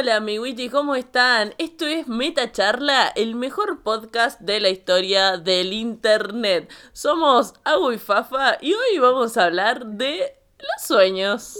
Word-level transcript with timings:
Hola, 0.00 0.16
amiguiti, 0.16 0.70
¿cómo 0.70 0.94
están? 0.94 1.54
Esto 1.58 1.86
es 1.86 2.08
Meta 2.08 2.50
Charla, 2.50 3.12
el 3.16 3.34
mejor 3.34 3.82
podcast 3.82 4.40
de 4.40 4.58
la 4.58 4.70
historia 4.70 5.36
del 5.36 5.74
internet. 5.74 6.72
Somos 6.94 7.52
Agu 7.64 7.92
y 7.92 7.98
Fafa 7.98 8.56
y 8.62 8.72
hoy 8.72 8.98
vamos 8.98 9.36
a 9.36 9.44
hablar 9.44 9.84
de 9.84 10.38
los 10.56 10.86
sueños. 10.86 11.54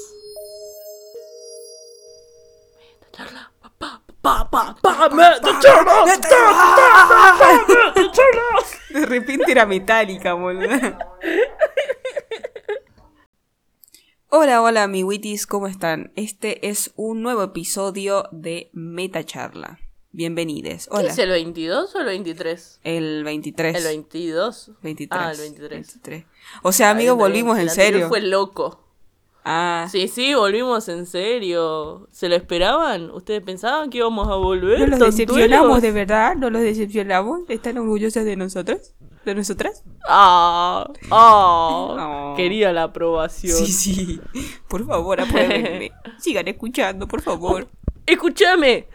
Meta 2.79 3.07
Charla, 3.13 3.53
pa, 3.61 4.01
pa, 4.23 4.51
pa, 4.51 4.75
pa, 4.81 5.09
Meta 5.11 5.61
Charla, 5.61 6.05
Meta 6.07 6.29
Charla. 8.11 8.65
De 8.89 9.05
repente 9.05 9.53
era 9.53 9.67
metálica, 9.67 10.33
boludo. 10.33 10.97
Hola, 14.33 14.63
hola, 14.63 14.85
amiguitis, 14.85 15.45
¿cómo 15.45 15.67
están? 15.67 16.13
Este 16.15 16.69
es 16.69 16.93
un 16.95 17.21
nuevo 17.21 17.43
episodio 17.43 18.29
de 18.31 18.71
Meta 18.73 19.25
Charla. 19.25 19.81
Bienvenides. 20.13 20.87
¿Qué 20.87 20.97
Hola. 20.97 21.11
es 21.11 21.19
el 21.19 21.31
22 21.31 21.97
o 21.97 21.99
el 21.99 22.07
23? 22.07 22.81
El 22.85 23.25
23. 23.25 23.77
El 23.77 23.83
22. 23.83 24.71
23. 24.83 25.21
Ah, 25.21 25.33
el 25.33 25.39
23. 25.39 25.71
23. 25.71 26.25
O 26.63 26.71
sea, 26.71 26.91
amigos, 26.91 27.19
volvimos 27.19 27.59
en 27.59 27.71
serio. 27.71 28.09
Fue 28.09 28.21
loco. 28.21 28.90
Ah, 29.45 29.87
Sí, 29.91 30.07
sí, 30.09 30.35
volvimos 30.35 30.89
en 30.89 31.07
serio. 31.07 32.09
¿Se 32.11 32.29
lo 32.29 32.35
esperaban? 32.37 33.11
¿Ustedes 33.11 33.43
pensaban 33.43 33.89
que 33.91 33.99
íbamos 33.99 34.29
a 34.29 34.35
volver? 34.37 34.81
¿no 34.81 34.87
los 34.87 34.99
decepcionamos 34.99 35.81
de 35.83 35.93
verdad? 35.93 36.37
¿No 36.37 36.51
los 36.51 36.63
decepcionamos? 36.63 37.41
¿Están 37.49 37.79
orgullosos 37.79 38.25
de 38.25 38.37
nosotros? 38.37 38.95
¿De 39.25 39.35
nosotras? 39.35 39.83
Ah, 40.09 40.91
ah, 41.11 41.95
No. 42.31 42.35
quería 42.37 42.73
la 42.73 42.85
aprobación. 42.85 43.57
Sí, 43.57 43.67
sí. 43.73 44.21
Por 44.69 44.87
favor, 44.87 45.21
apruébenme. 45.21 45.93
Sigan 46.19 46.49
escuchando, 46.49 47.07
por 47.09 47.21
favor. 47.23 47.69
Escúchame, 48.07 48.87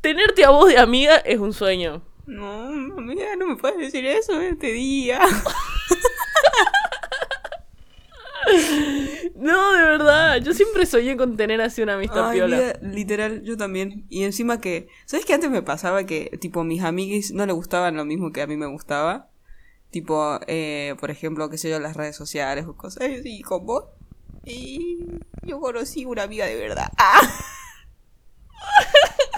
tenerte 0.00 0.44
a 0.44 0.50
vos 0.50 0.68
de 0.68 0.78
amiga 0.78 1.16
es 1.18 1.38
un 1.38 1.52
sueño. 1.52 2.02
No, 2.26 2.66
amiga, 2.96 3.34
no 3.36 3.46
me 3.48 3.56
puedes 3.56 3.78
decir 3.78 4.06
eso 4.06 4.40
este 4.40 4.72
día. 4.72 5.20
No, 9.34 9.72
de 9.72 9.82
verdad, 9.82 10.36
yo 10.38 10.52
siempre 10.52 10.86
soñé 10.86 11.16
con 11.16 11.36
tener 11.36 11.60
así 11.60 11.82
una 11.82 11.94
amistad 11.94 12.28
Ay, 12.30 12.38
piola. 12.38 12.56
mira, 12.56 12.78
literal, 12.94 13.42
yo 13.42 13.56
también. 13.56 14.06
Y 14.08 14.24
encima 14.24 14.60
que, 14.60 14.88
¿sabes 15.06 15.24
qué 15.26 15.34
antes 15.34 15.50
me 15.50 15.62
pasaba 15.62 16.04
que, 16.04 16.36
tipo, 16.40 16.62
mis 16.64 16.82
amiguis 16.82 17.32
no 17.32 17.44
le 17.46 17.52
gustaban 17.52 17.96
lo 17.96 18.04
mismo 18.04 18.32
que 18.32 18.42
a 18.42 18.46
mí 18.46 18.56
me 18.56 18.66
gustaba? 18.66 19.28
Tipo, 19.90 20.38
eh, 20.46 20.94
por 21.00 21.10
ejemplo, 21.10 21.50
qué 21.50 21.58
sé 21.58 21.70
yo, 21.70 21.78
las 21.80 21.96
redes 21.96 22.16
sociales 22.16 22.66
o 22.66 22.76
cosas 22.76 23.02
así, 23.18 23.42
con 23.42 23.66
vos. 23.66 23.84
Y 24.44 25.06
yo 25.42 25.60
conocí 25.60 26.04
una 26.04 26.22
amiga 26.24 26.46
de 26.46 26.56
verdad. 26.56 26.86
¡Ah! 26.98 27.20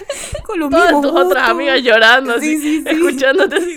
con 0.45 0.59
los 0.61 0.71
Todas 0.71 1.01
tus 1.01 1.11
otras 1.13 1.49
amigas 1.49 1.83
llorando, 1.83 2.39
Sí, 2.41 2.57
así, 2.57 2.83
sí, 2.83 2.85
escuchándote 2.87 3.57
así 3.57 3.77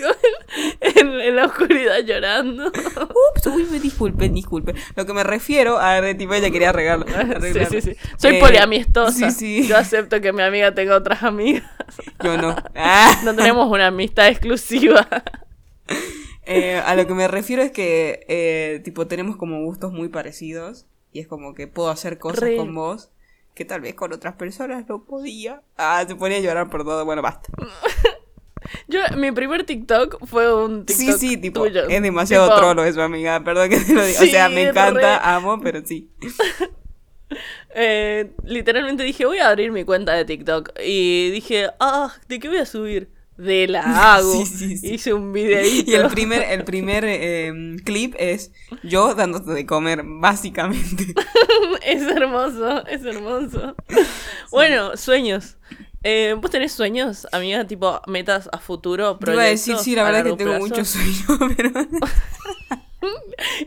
en, 0.80 1.36
la 1.36 1.46
oscuridad 1.46 1.98
llorando. 2.04 2.68
Ups, 2.68 3.46
uy, 3.46 3.66
me 3.70 3.78
disculpen, 3.80 4.34
disculpen. 4.34 4.76
Lo 4.96 5.06
que 5.06 5.12
me 5.12 5.22
refiero 5.24 5.78
a 5.78 6.00
ver, 6.00 6.16
tipo, 6.16 6.34
ella 6.34 6.50
quería 6.50 6.70
arreglarlo. 6.70 7.06
Sí, 7.08 7.14
arreglarlo. 7.14 7.80
sí, 7.80 7.80
sí. 7.80 7.96
Soy 8.16 8.36
Eh, 8.36 8.40
poliamistosa. 8.40 9.30
Sí, 9.30 9.60
sí. 9.62 9.68
Yo 9.68 9.76
acepto 9.76 10.20
que 10.20 10.32
mi 10.32 10.42
amiga 10.42 10.74
tenga 10.74 10.96
otras 10.96 11.22
amigas. 11.22 11.64
Yo 12.22 12.36
no. 12.36 12.56
Ah. 12.74 13.20
No 13.24 13.34
tenemos 13.34 13.70
una 13.70 13.88
amistad 13.88 14.28
exclusiva. 14.28 15.06
Eh, 16.46 16.80
a 16.84 16.94
lo 16.94 17.06
que 17.06 17.14
me 17.14 17.28
refiero 17.28 17.62
es 17.62 17.70
que, 17.70 18.24
eh, 18.28 18.80
tipo, 18.84 19.06
tenemos 19.06 19.36
como 19.36 19.62
gustos 19.64 19.92
muy 19.92 20.08
parecidos. 20.08 20.86
Y 21.12 21.20
es 21.20 21.26
como 21.26 21.54
que 21.54 21.66
puedo 21.66 21.90
hacer 21.90 22.18
cosas 22.18 22.40
Re. 22.40 22.56
con 22.56 22.74
vos 22.74 23.10
que 23.58 23.64
tal 23.64 23.80
vez 23.80 23.94
con 23.94 24.12
otras 24.12 24.34
personas 24.36 24.88
no 24.88 25.04
podía. 25.04 25.62
Ah, 25.76 26.04
se 26.06 26.14
ponía 26.14 26.38
a 26.38 26.40
llorar 26.40 26.70
por 26.70 26.84
todo. 26.84 27.04
Bueno, 27.04 27.22
basta. 27.22 27.50
Yo, 28.86 29.00
mi 29.16 29.32
primer 29.32 29.64
TikTok 29.64 30.24
fue 30.26 30.52
un 30.64 30.84
Sí, 30.86 31.06
TikTok 31.06 31.18
sí, 31.18 31.36
tipo, 31.38 31.62
tuyo. 31.64 31.88
es 31.88 32.02
demasiado 32.02 32.46
Tipo, 32.48 32.58
trolo 32.60 32.84
eso, 32.84 33.02
amiga. 33.02 33.42
Perdón 33.42 33.70
que 33.70 33.80
te 33.80 33.94
lo 33.94 34.04
diga. 34.04 34.20
o 34.20 34.22
Sí, 34.24 34.30
sea, 34.30 34.48
me 34.48 34.56
re. 34.64 34.68
encanta, 34.70 35.34
amo, 35.34 35.60
pero 35.60 35.84
sí. 35.84 36.08
eh, 37.74 38.30
literalmente 38.44 39.02
dije, 39.02 39.26
voy 39.26 39.38
a 39.38 39.48
abrir 39.48 39.72
mi 39.72 39.84
cuenta 39.84 40.12
de 40.14 40.24
TikTok. 40.24 40.70
Y 40.84 41.30
dije, 41.30 41.68
ah, 41.80 42.14
¿de 42.28 42.38
qué 42.38 42.48
voy 42.48 42.58
a 42.58 42.66
subir? 42.66 43.10
De 43.38 43.68
la 43.68 43.82
hago. 44.16 44.44
Sí, 44.44 44.76
sí. 44.76 44.94
Hice 44.94 45.14
un 45.14 45.32
videíto. 45.32 45.90
Y 45.90 45.94
el 45.94 46.08
primer, 46.08 46.42
el 46.42 46.64
primer 46.64 47.04
eh, 47.06 47.76
clip 47.84 48.14
es 48.18 48.50
yo 48.82 49.14
dándote 49.14 49.52
de 49.52 49.64
comer, 49.64 50.02
básicamente. 50.04 51.14
es 51.86 52.02
hermoso, 52.02 52.86
es 52.86 53.04
hermoso. 53.04 53.76
Bueno, 54.50 54.96
sueños. 54.96 55.56
Eh, 56.02 56.34
¿Vos 56.40 56.50
tenés 56.50 56.72
sueños, 56.72 57.26
amiga? 57.32 57.64
Tipo, 57.64 58.00
metas 58.06 58.48
a 58.52 58.58
futuro, 58.58 59.16
Te 59.18 59.32
iba 59.32 59.42
a 59.42 59.46
decir, 59.46 59.74
proyectos 59.74 59.84
sí, 59.84 59.94
la 59.94 60.02
verdad 60.04 60.18
que 60.24 60.30
largo 60.30 60.36
tengo 60.36 60.50
plazo? 60.50 60.66
mucho 60.66 60.84
sueño, 60.84 61.54
pero... 61.56 61.70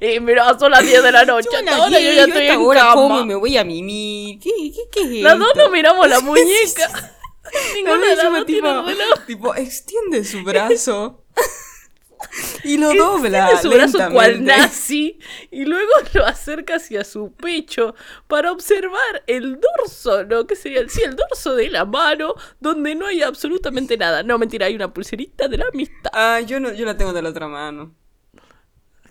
Y 0.02 0.20
mira, 0.20 0.58
son 0.60 0.72
las 0.72 0.82
10 0.82 1.04
de 1.04 1.12
la 1.14 1.24
noche. 1.26 1.48
Yo 1.52 1.60
yo 1.66 1.88
10, 1.88 2.16
ya 2.16 2.24
estoy 2.26 2.46
en 2.48 2.56
como 2.56 2.74
cama. 2.74 3.26
me 3.26 3.36
voy 3.36 3.58
a 3.58 3.64
mimir. 3.64 4.40
¿Qué, 4.40 4.50
qué, 4.50 4.82
qué 4.92 5.20
es 5.20 5.24
Las 5.24 5.40
dos 5.40 5.56
nos 5.56 5.72
miramos 5.72 6.10
la 6.10 6.20
muñeca. 6.20 7.16
Ninguna 7.76 8.12
encima, 8.12 8.38
dos 8.38 8.46
tiene 8.46 8.70
tipo, 8.70 8.84
reloj. 8.88 9.20
tipo, 9.28 9.56
extiende 9.56 10.24
su 10.24 10.44
brazo 10.44 11.24
y 12.64 12.78
lo 12.78 12.94
dobla 12.94 13.60
su 13.60 13.70
brazo 13.72 13.98
cual 14.12 14.46
nazi 14.46 15.18
y 15.50 15.66
luego 15.66 15.92
lo 16.14 16.26
acerca 16.26 16.76
hacia 16.76 17.04
su 17.04 17.32
pecho 17.34 17.96
para 18.28 18.52
observar 18.52 19.24
el 19.26 19.60
dorso, 19.60 20.24
¿no? 20.26 20.46
¿Qué 20.46 20.56
sería? 20.56 20.88
Sí, 20.88 21.02
el 21.02 21.16
dorso 21.16 21.56
de 21.56 21.70
la 21.70 21.84
mano 21.86 22.36
donde 22.60 22.94
no 22.94 23.08
hay 23.08 23.24
absolutamente 23.24 23.98
nada. 23.98 24.22
No, 24.22 24.38
mentira, 24.38 24.68
hay 24.68 24.76
una 24.76 24.94
pulserita 24.94 25.48
de 25.48 25.58
la 25.58 25.66
amistad. 25.74 26.12
Ah, 26.14 26.40
yo 26.42 26.60
no, 26.60 26.72
yo 26.74 26.86
la 26.86 26.96
tengo 26.96 27.12
de 27.12 27.24
la 27.24 27.30
otra 27.30 27.48
mano. 27.48 27.96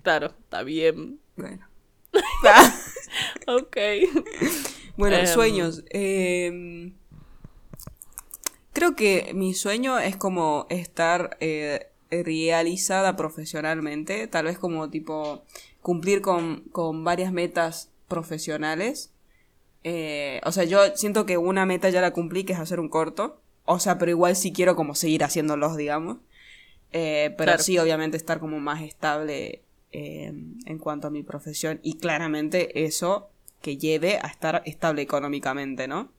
Claro, 0.03 0.33
está 0.45 0.63
bien. 0.63 1.21
Bueno. 1.37 1.69
Ah, 2.47 2.73
Ok. 3.49 3.77
bueno, 4.97 5.17
Em. 5.17 5.27
sueños. 5.27 5.83
em, 5.91 6.95
creo 8.81 8.97
que 8.97 9.33
mi 9.35 9.53
sueño 9.53 9.99
es 9.99 10.17
como 10.17 10.67
estar 10.71 11.37
eh, 11.41 11.89
realizada 12.11 13.15
profesionalmente. 13.15 14.27
Tal 14.27 14.47
vez 14.47 14.59
como 14.59 14.89
tipo 14.89 15.43
cumplir 15.83 16.23
con, 16.23 16.63
con 16.73 17.05
varias 17.05 17.31
metas 17.31 17.91
profesionales. 18.09 19.13
Eh, 19.85 20.41
o 20.45 20.53
sea, 20.53 20.65
yo 20.65 20.81
siento 20.97 21.27
que 21.27 21.37
una 21.37 21.67
meta 21.67 21.91
ya 21.91 22.01
la 22.01 22.13
cumplí, 22.13 22.45
que 22.45 22.55
es 22.55 22.59
hacer 22.59 22.81
un 22.81 22.89
corto. 22.89 23.41
O 23.67 23.79
sea, 23.79 23.99
pero 23.99 24.11
igual 24.11 24.35
sí 24.35 24.51
quiero 24.53 24.77
como 24.77 24.95
seguir 24.95 25.25
haciéndolos, 25.25 25.77
digamos. 25.77 26.17
Eh, 26.93 27.35
pero 27.37 27.51
Claro. 27.51 27.63
sí, 27.63 27.79
obviamente, 27.79 28.17
estar 28.17 28.41
como 28.41 28.61
más 28.61 28.83
estable 28.83 29.61
eh, 29.93 30.33
en 30.65 30.79
cuanto 30.79 31.09
a 31.09 31.11
mi 31.11 31.23
profesión. 31.23 31.81
Y 31.83 31.99
claramente 31.99 32.85
eso 32.87 33.29
que 33.61 33.77
lleve 33.77 34.19
a 34.23 34.29
estar 34.29 34.63
estable 34.65 35.03
económicamente, 35.03 35.87
¿no? 35.87 36.11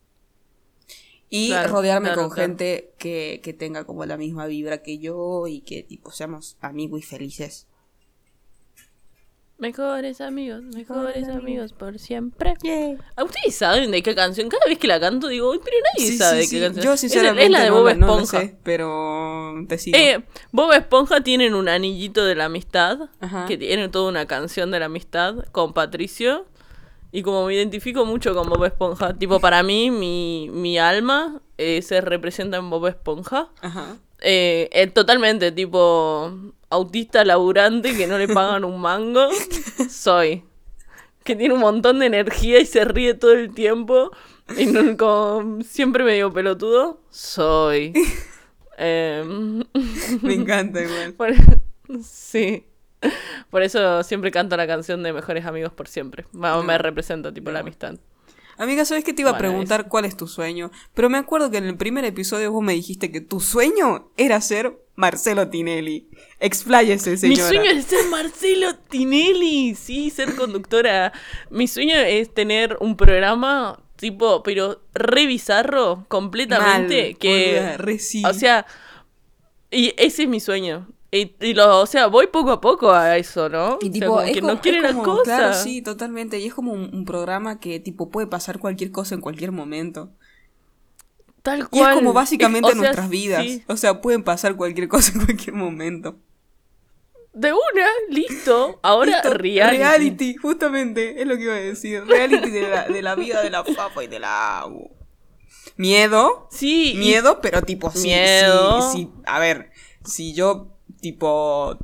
Y 1.34 1.48
Claro, 1.48 1.72
rodearme 1.72 2.10
claro, 2.10 2.24
con 2.24 2.32
claro. 2.32 2.48
gente 2.50 2.92
que, 2.98 3.40
que 3.42 3.54
tenga 3.54 3.86
como 3.86 4.06
la 4.06 4.18
misma 4.18 4.48
vibra 4.48 4.84
que 4.84 5.00
yo 5.00 5.48
y 5.48 5.62
que 5.62 5.82
tipo 5.82 6.12
seamos 6.12 6.58
amigos 6.60 7.00
y 7.00 7.04
felices. 7.04 7.68
Mejores 9.58 10.22
amigos, 10.22 10.64
mejores 10.64 11.28
amigos 11.30 11.72
por 11.74 12.00
siempre. 12.00 12.56
¿A 13.16 13.24
ustedes 13.24 13.54
saben 13.56 13.92
de 13.92 14.02
qué 14.02 14.16
canción? 14.16 14.50
Cada 14.50 14.66
vez 14.66 14.80
que 14.80 14.88
la 14.88 15.00
canto 15.00 15.28
digo, 15.28 15.52
"Uy, 15.52 15.60
pero 15.64 15.78
nadie 15.94 16.12
Sí, 16.12 16.18
sabe 16.18 16.42
sí, 16.44 16.48
de 16.48 16.50
qué 16.50 16.58
sí. 16.58 16.62
canción. 16.64 16.84
Yo 16.86 16.94
Es- 16.94 17.00
sinceramente 17.00 17.46
es 17.46 17.52
la 17.52 17.60
de 17.62 17.70
no, 17.70 17.76
Bob 17.76 17.84
lo- 17.90 17.94
no 17.96 18.08
lo 18.08 18.14
Esponja. 18.20 18.40
sé, 18.42 18.56
pero 18.64 19.54
te 19.70 19.78
sigo. 19.78 19.98
Eh, 20.00 20.26
Bob 20.52 20.74
Esponja 20.74 21.22
tienen 21.22 21.54
un 21.54 21.70
anillito 21.70 22.26
de 22.26 22.34
la 22.34 22.46
amistad, 22.46 23.10
Ajá. 23.20 23.46
que 23.46 23.56
tiene 23.58 23.88
toda 23.88 24.10
una 24.10 24.26
canción 24.26 24.72
de 24.72 24.80
la 24.80 24.88
amistad 24.88 25.46
con 25.52 25.74
Patricio. 25.74 26.48
Y 27.12 27.24
como 27.24 27.46
me 27.46 27.54
identifico 27.54 28.06
mucho 28.06 28.34
con 28.34 28.48
Bob 28.48 28.64
Esponja, 28.66 29.14
tipo 29.14 29.40
para 29.40 29.64
mí, 29.64 29.92
mi, 29.92 30.50
mi 30.52 30.78
alma 30.78 31.42
eh, 31.58 31.82
se 31.82 32.00
representa 32.02 32.58
en 32.58 32.70
Bob 32.70 32.88
Esponja. 32.88 33.50
Ajá. 33.62 33.98
Eh, 34.22 34.70
eh, 34.72 34.88
totalmente, 34.88 35.52
tipo 35.52 36.32
autista 36.70 37.26
laburante 37.26 37.96
que 37.98 38.08
no 38.08 38.18
le 38.18 38.28
pagan 38.28 38.64
un 38.64 38.80
mango. 38.80 39.28
Soy. 39.90 40.44
Que 41.24 41.36
tiene 41.36 41.54
un 41.54 41.60
montón 41.60 42.00
de 42.00 42.06
energía 42.06 42.60
y 42.60 42.66
se 42.66 42.86
ríe 42.86 43.14
todo 43.14 43.34
el 43.34 43.54
tiempo. 43.54 44.12
Y 44.58 44.66
no, 44.68 44.98
como 44.98 45.62
siempre 45.64 46.04
medio 46.04 46.32
pelotudo. 46.32 47.02
Soy. 47.10 47.94
Em, 48.84 49.64
Me 50.24 50.34
encanta 50.34 50.82
igual. 50.82 51.36
sí. 52.04 52.66
Por 53.50 53.64
eso 53.64 54.04
siempre 54.04 54.32
canto 54.32 54.56
la 54.58 54.68
canción 54.68 55.04
de 55.04 55.14
Mejores 55.14 55.46
Amigos 55.46 55.74
por 55.74 55.88
siempre. 55.88 56.26
Me, 56.32 56.62
me 56.64 56.78
representa, 56.78 57.34
tipo, 57.34 57.52
la 57.52 57.60
amistad. 57.60 57.96
Amiga, 58.58 58.86
¿sabes 58.86 59.04
que 59.04 59.14
te 59.14 59.24
iba 59.24 59.32
a 59.32 59.34
Bueno, 59.34 59.50
preguntar 59.50 59.88
cuál 59.88 60.06
es 60.06 60.16
tu 60.16 60.28
sueño? 60.28 60.72
Pero 60.94 61.10
me 61.10 61.18
acuerdo 61.18 61.50
que 61.50 61.58
en 61.58 61.66
el 61.66 61.78
primer 61.78 62.06
episodio 62.06 62.52
vos 62.52 62.62
me 62.64 62.74
dijiste 62.74 63.12
que 63.12 63.20
tu 63.20 63.40
sueño 63.40 64.12
era 64.18 64.40
ser 64.40 64.78
Marcelo 64.96 65.50
Tinelli. 65.50 66.10
Expláyese, 66.40 67.12
Mi 67.12 67.18
señora. 67.18 67.48
sueño 67.48 67.72
es 67.72 67.86
ser 67.86 68.08
Marcelo 68.10 68.76
Tinelli, 68.76 69.74
sí, 69.74 70.12
ser 70.12 70.36
conductora. 70.36 71.12
Mi 71.50 71.68
sueño 71.68 71.96
es 71.96 72.32
tener 72.34 72.78
un 72.82 72.98
programa 72.98 73.80
tipo, 73.96 74.44
pero 74.44 74.82
re 74.94 75.26
bizarro, 75.26 76.06
completamente, 76.08 77.04
Mal, 77.04 77.18
que, 77.18 77.54
boluda, 77.56 77.78
re 77.78 78.00
sí. 78.00 78.24
o 78.26 78.34
sea, 78.34 78.66
y 79.72 79.94
ese 79.98 80.24
es 80.24 80.30
mi 80.30 80.40
sueño. 80.40 80.88
Y, 81.14 81.36
y 81.42 81.54
lo, 81.54 81.82
o 81.82 81.86
sea, 81.86 82.08
voy 82.08 82.28
poco 82.28 82.52
a 82.52 82.62
poco 82.62 82.92
a 82.94 83.18
eso, 83.18 83.50
¿no? 83.50 83.78
Y 83.82 83.90
O 83.90 83.92
sea, 83.92 83.92
tipo, 83.92 84.22
es 84.22 84.32
que 84.34 84.40
como- 84.42 84.54
no 84.54 84.62
quiere 84.62 84.78
es 84.78 84.84
las 84.84 84.96
cosas. 84.96 85.24
Claro, 85.26 85.54
sí, 85.56 85.82
totalmente. 85.82 86.40
Y 86.40 86.48
es 86.48 86.54
como 86.54 86.72
un, 86.72 86.90
un 86.94 87.04
programa 87.06 87.60
que 87.60 87.80
tipo 87.82 88.10
puede 88.10 88.28
pasar 88.28 88.60
cualquier 88.60 88.92
cosa 88.92 89.16
en 89.16 89.22
cualquier 89.22 89.52
momento. 89.52 90.10
Tal 91.42 91.60
Y 91.60 91.64
cual. 91.64 91.90
es 91.92 91.96
como 91.98 92.14
básicamente 92.14 92.68
o 92.70 92.72
sea, 92.72 92.82
nuestras 92.82 93.10
vidas. 93.10 93.44
sí. 93.44 93.64
O 93.68 93.76
sea, 93.76 94.00
pueden 94.00 94.24
pasar 94.24 94.56
cualquier 94.56 94.88
cosa 94.88 95.12
en 95.14 95.26
cualquier 95.26 95.54
momento. 95.56 96.16
De 97.34 97.52
una, 97.52 97.88
listo. 98.10 98.80
Ahora 98.84 99.12
Listo, 99.22 99.34
reality. 99.34 99.78
reality, 99.78 100.36
justamente, 100.36 101.22
es 101.22 101.28
lo 101.28 101.36
que 101.38 101.44
iba 101.44 101.54
a 101.54 101.58
decir. 101.58 102.04
Reality 102.06 102.50
de 102.52 102.70
la, 102.70 102.88
de 102.88 103.02
la 103.02 103.16
vida 103.16 103.42
de 103.42 103.50
la 103.50 103.64
Fafa 103.66 104.04
y 104.04 104.08
de 104.08 104.20
la. 104.20 104.66
Miedo, 105.78 106.48
Sí. 106.52 106.94
y- 106.94 106.98
miedo, 106.98 107.40
pero 107.42 107.62
tipo, 107.62 107.90
sí, 107.92 108.04
Miedo. 108.10 108.92
sí, 108.92 108.98
sí. 108.98 109.10
A 109.26 109.40
ver, 109.40 109.72
si 110.06 110.34
yo, 110.34 110.78
tipo, 111.02 111.78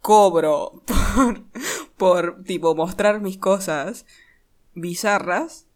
cobro 0.00 0.82
por, 0.86 1.42
por, 1.96 2.44
tipo, 2.44 2.74
mostrar 2.74 3.20
mis 3.20 3.38
cosas 3.38 4.06
bizarras, 4.74 5.66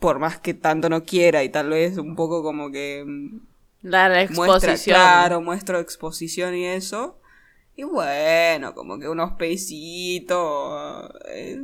por 0.00 0.18
más 0.18 0.38
que 0.40 0.54
tanto 0.54 0.88
no 0.88 1.04
quiera 1.04 1.44
y 1.44 1.50
tal 1.50 1.70
vez 1.70 1.98
un 1.98 2.16
poco 2.16 2.42
como 2.42 2.70
que 2.70 3.04
mm, 3.06 3.38
La, 3.82 4.08
la 4.08 4.26
muestra, 4.30 4.74
exposición. 4.74 4.94
claro, 4.94 5.40
muestro 5.42 5.78
exposición 5.80 6.54
y 6.56 6.66
eso. 6.66 7.20
Y 7.76 7.84
bueno, 7.84 8.74
como 8.74 8.98
que 8.98 9.08
unos 9.08 9.32
pesitos. 9.34 11.10
eh, 11.26 11.60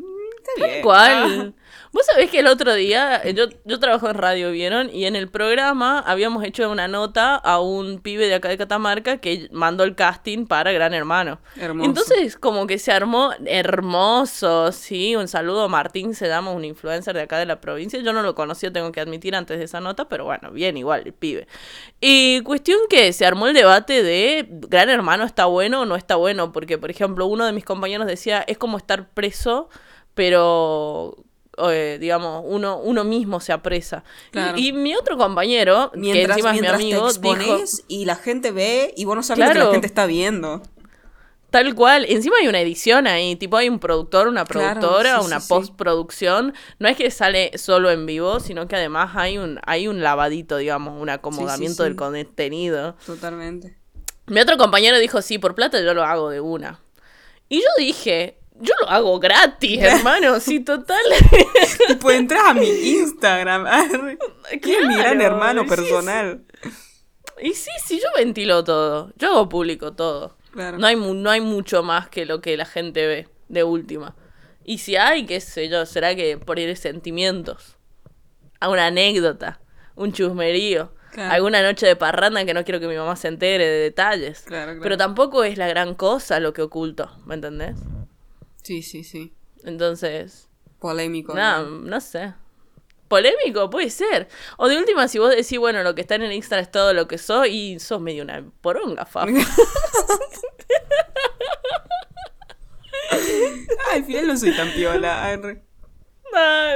está 0.46 0.66
bien. 0.66 0.82
¿Cuál? 0.82 1.54
Vos 1.94 2.04
sabés 2.06 2.28
que 2.28 2.40
el 2.40 2.48
otro 2.48 2.74
día, 2.74 3.20
eh, 3.22 3.34
yo, 3.34 3.44
yo 3.64 3.78
trabajo 3.78 4.10
en 4.10 4.16
radio, 4.16 4.50
¿vieron? 4.50 4.90
Y 4.90 5.06
en 5.06 5.14
el 5.14 5.28
programa 5.28 6.00
habíamos 6.00 6.42
hecho 6.42 6.68
una 6.68 6.88
nota 6.88 7.36
a 7.36 7.60
un 7.60 8.00
pibe 8.00 8.26
de 8.26 8.34
acá 8.34 8.48
de 8.48 8.58
Catamarca 8.58 9.18
que 9.18 9.48
mandó 9.52 9.84
el 9.84 9.94
casting 9.94 10.46
para 10.46 10.72
Gran 10.72 10.92
Hermano. 10.92 11.38
Hermoso. 11.54 11.88
Entonces, 11.88 12.36
como 12.36 12.66
que 12.66 12.80
se 12.80 12.90
armó 12.90 13.30
hermoso, 13.46 14.72
sí. 14.72 15.14
Un 15.14 15.28
saludo 15.28 15.62
a 15.62 15.68
Martín, 15.68 16.16
se 16.16 16.26
llama 16.26 16.50
un 16.50 16.64
influencer 16.64 17.14
de 17.14 17.22
acá 17.22 17.38
de 17.38 17.46
la 17.46 17.60
provincia. 17.60 18.00
Yo 18.00 18.12
no 18.12 18.22
lo 18.22 18.34
conocía, 18.34 18.72
tengo 18.72 18.90
que 18.90 19.00
admitir, 19.00 19.36
antes 19.36 19.56
de 19.60 19.64
esa 19.64 19.80
nota, 19.80 20.08
pero 20.08 20.24
bueno, 20.24 20.50
bien, 20.50 20.76
igual, 20.76 21.02
el 21.06 21.12
pibe. 21.12 21.46
Y 22.00 22.40
cuestión 22.40 22.80
que 22.90 23.12
se 23.12 23.24
armó 23.24 23.46
el 23.46 23.54
debate 23.54 24.02
de 24.02 24.48
Gran 24.50 24.90
Hermano 24.90 25.22
está 25.22 25.44
bueno 25.44 25.82
o 25.82 25.86
no 25.86 25.94
está 25.94 26.16
bueno, 26.16 26.50
porque, 26.50 26.76
por 26.76 26.90
ejemplo, 26.90 27.26
uno 27.26 27.46
de 27.46 27.52
mis 27.52 27.64
compañeros 27.64 28.08
decía, 28.08 28.44
es 28.48 28.58
como 28.58 28.78
estar 28.78 29.10
preso, 29.10 29.68
pero... 30.14 31.16
eh, 31.68 31.98
digamos, 32.00 32.42
uno, 32.46 32.78
uno 32.78 33.04
mismo 33.04 33.38
se 33.40 33.52
apresa. 33.52 34.02
Y- 34.28 34.30
Claro. 34.32 34.58
Y, 34.58 34.72
mi 34.72 34.94
otro 34.96 35.16
compañero, 35.16 35.92
mientras, 35.94 36.36
que 36.36 36.40
encima 36.42 36.54
es 36.54 36.60
mi 36.60 36.66
amigo, 36.66 37.12
te 37.12 37.38
dijo, 37.38 37.58
y 37.88 38.04
la 38.06 38.16
gente 38.16 38.50
ve 38.50 38.92
y 38.96 39.04
vos 39.04 39.14
no 39.16 39.22
sabes 39.22 39.38
lo 39.40 39.46
que 39.46 39.52
Claro. 39.52 39.66
la 39.68 39.72
gente 39.72 39.86
está 39.86 40.06
viendo. 40.06 40.62
Tal 41.50 41.76
cual, 41.76 42.04
encima 42.08 42.34
hay 42.40 42.48
una 42.48 42.58
edición 42.60 43.06
ahí, 43.06 43.36
tipo 43.36 43.56
hay 43.56 43.68
un 43.68 43.78
productor, 43.78 44.26
una 44.26 44.44
Claro, 44.44 44.80
productora, 44.80 45.20
sí, 45.20 45.26
una 45.26 45.38
sí, 45.38 45.46
sí. 45.46 45.48
postproducción. 45.50 46.52
No 46.80 46.88
es 46.88 46.96
que 46.96 47.08
sale 47.12 47.56
solo 47.56 47.92
en 47.92 48.06
vivo, 48.06 48.40
sino 48.40 48.66
que 48.66 48.74
además 48.74 49.12
hay 49.14 49.38
un, 49.38 49.60
hay 49.64 49.86
un 49.86 50.02
lavadito, 50.02 50.56
digamos, 50.56 51.00
un 51.00 51.08
acomodamiento 51.10 51.84
del 51.84 51.94
contenido. 51.94 52.96
Totalmente. 53.06 53.76
Mi 54.26 54.40
otro 54.40 54.56
compañero 54.56 54.98
dijo, 54.98 55.22
sí, 55.22 55.38
por 55.38 55.54
plata 55.54 55.80
yo 55.80 55.94
lo 55.94 56.02
hago 56.02 56.28
de 56.30 56.40
una. 56.40 56.80
Y 57.48 57.58
yo 57.60 57.68
dije, 57.78 58.40
yo 58.54 58.72
lo 58.80 58.88
hago 58.88 59.18
gratis, 59.18 59.80
hermano, 59.82 60.38
sí, 60.38 60.60
total. 60.60 61.02
tipo, 61.88 62.10
entras 62.10 62.42
a 62.44 62.54
mi 62.54 62.66
Instagram. 62.66 63.66
¿Quién 64.62 64.82
es 64.82 64.88
mi 64.88 64.94
gran 64.94 65.18
Claro, 65.18 65.34
hermano 65.34 65.62
sí, 65.64 65.68
personal? 65.68 66.44
Y 67.40 67.52
sí, 67.54 67.70
sí, 67.84 68.00
yo 68.00 68.08
ventilo 68.16 68.62
todo, 68.62 69.12
yo 69.16 69.30
hago 69.30 69.48
público 69.48 69.92
todo. 69.92 70.36
Claro. 70.52 70.78
No 70.78 70.86
hay, 70.86 70.94
no 70.94 71.30
hay 71.30 71.40
mucho 71.40 71.82
más 71.82 72.08
que 72.08 72.26
lo 72.26 72.40
que 72.40 72.56
la 72.56 72.64
gente 72.64 73.06
ve, 73.06 73.28
de 73.48 73.64
última. 73.64 74.14
Y 74.64 74.78
si 74.78 74.94
hay, 74.96 75.26
qué 75.26 75.40
sé 75.40 75.68
yo, 75.68 75.84
será 75.84 76.14
que 76.14 76.38
por 76.38 76.60
ir 76.60 76.76
sentimientos. 76.76 77.76
A 78.60 78.68
una 78.68 78.86
anécdota, 78.86 79.60
un 79.96 80.12
chusmerío. 80.12 80.94
Claro. 81.10 81.32
Alguna 81.32 81.62
noche 81.62 81.86
de 81.86 81.96
parranda 81.96 82.44
que 82.44 82.54
no 82.54 82.64
quiero 82.64 82.80
que 82.80 82.88
mi 82.88 82.96
mamá 82.96 83.16
se 83.16 83.28
entere 83.28 83.66
de 83.66 83.78
detalles. 83.80 84.42
Claro, 84.42 84.66
claro. 84.66 84.80
Pero 84.82 84.96
tampoco 84.96 85.42
es 85.44 85.58
la 85.58 85.66
gran 85.66 85.94
cosa 85.94 86.40
lo 86.40 86.52
que 86.52 86.62
oculto, 86.62 87.10
¿me 87.26 87.34
entendés? 87.34 87.76
Sí, 88.64 88.82
sí, 88.82 89.04
sí. 89.04 89.32
Entonces, 89.62 90.48
Polémico. 90.80 91.34
no, 91.34 91.62
¿no? 91.62 91.70
no 91.80 92.00
sé. 92.00 92.34
Polémico, 93.08 93.68
puede 93.70 93.90
ser. 93.90 94.28
O 94.56 94.68
de 94.68 94.78
última, 94.78 95.06
si 95.06 95.18
vos 95.18 95.30
decís, 95.30 95.58
bueno, 95.58 95.82
lo 95.82 95.94
que 95.94 96.00
está 96.00 96.14
en 96.16 96.22
el 96.22 96.32
Instagram 96.32 96.64
es 96.64 96.70
todo 96.72 96.92
lo 96.94 97.06
que 97.06 97.18
soy, 97.18 97.50
y 97.50 97.78
sos 97.78 98.00
medio 98.00 98.24
una 98.24 98.44
poronga, 98.60 99.04
fa. 99.06 99.26
Ah, 103.10 103.94
al 103.94 104.04
final 104.04 104.26
no 104.26 104.36
soy 104.36 104.56
tan 104.56 104.72
piola. 104.72 105.38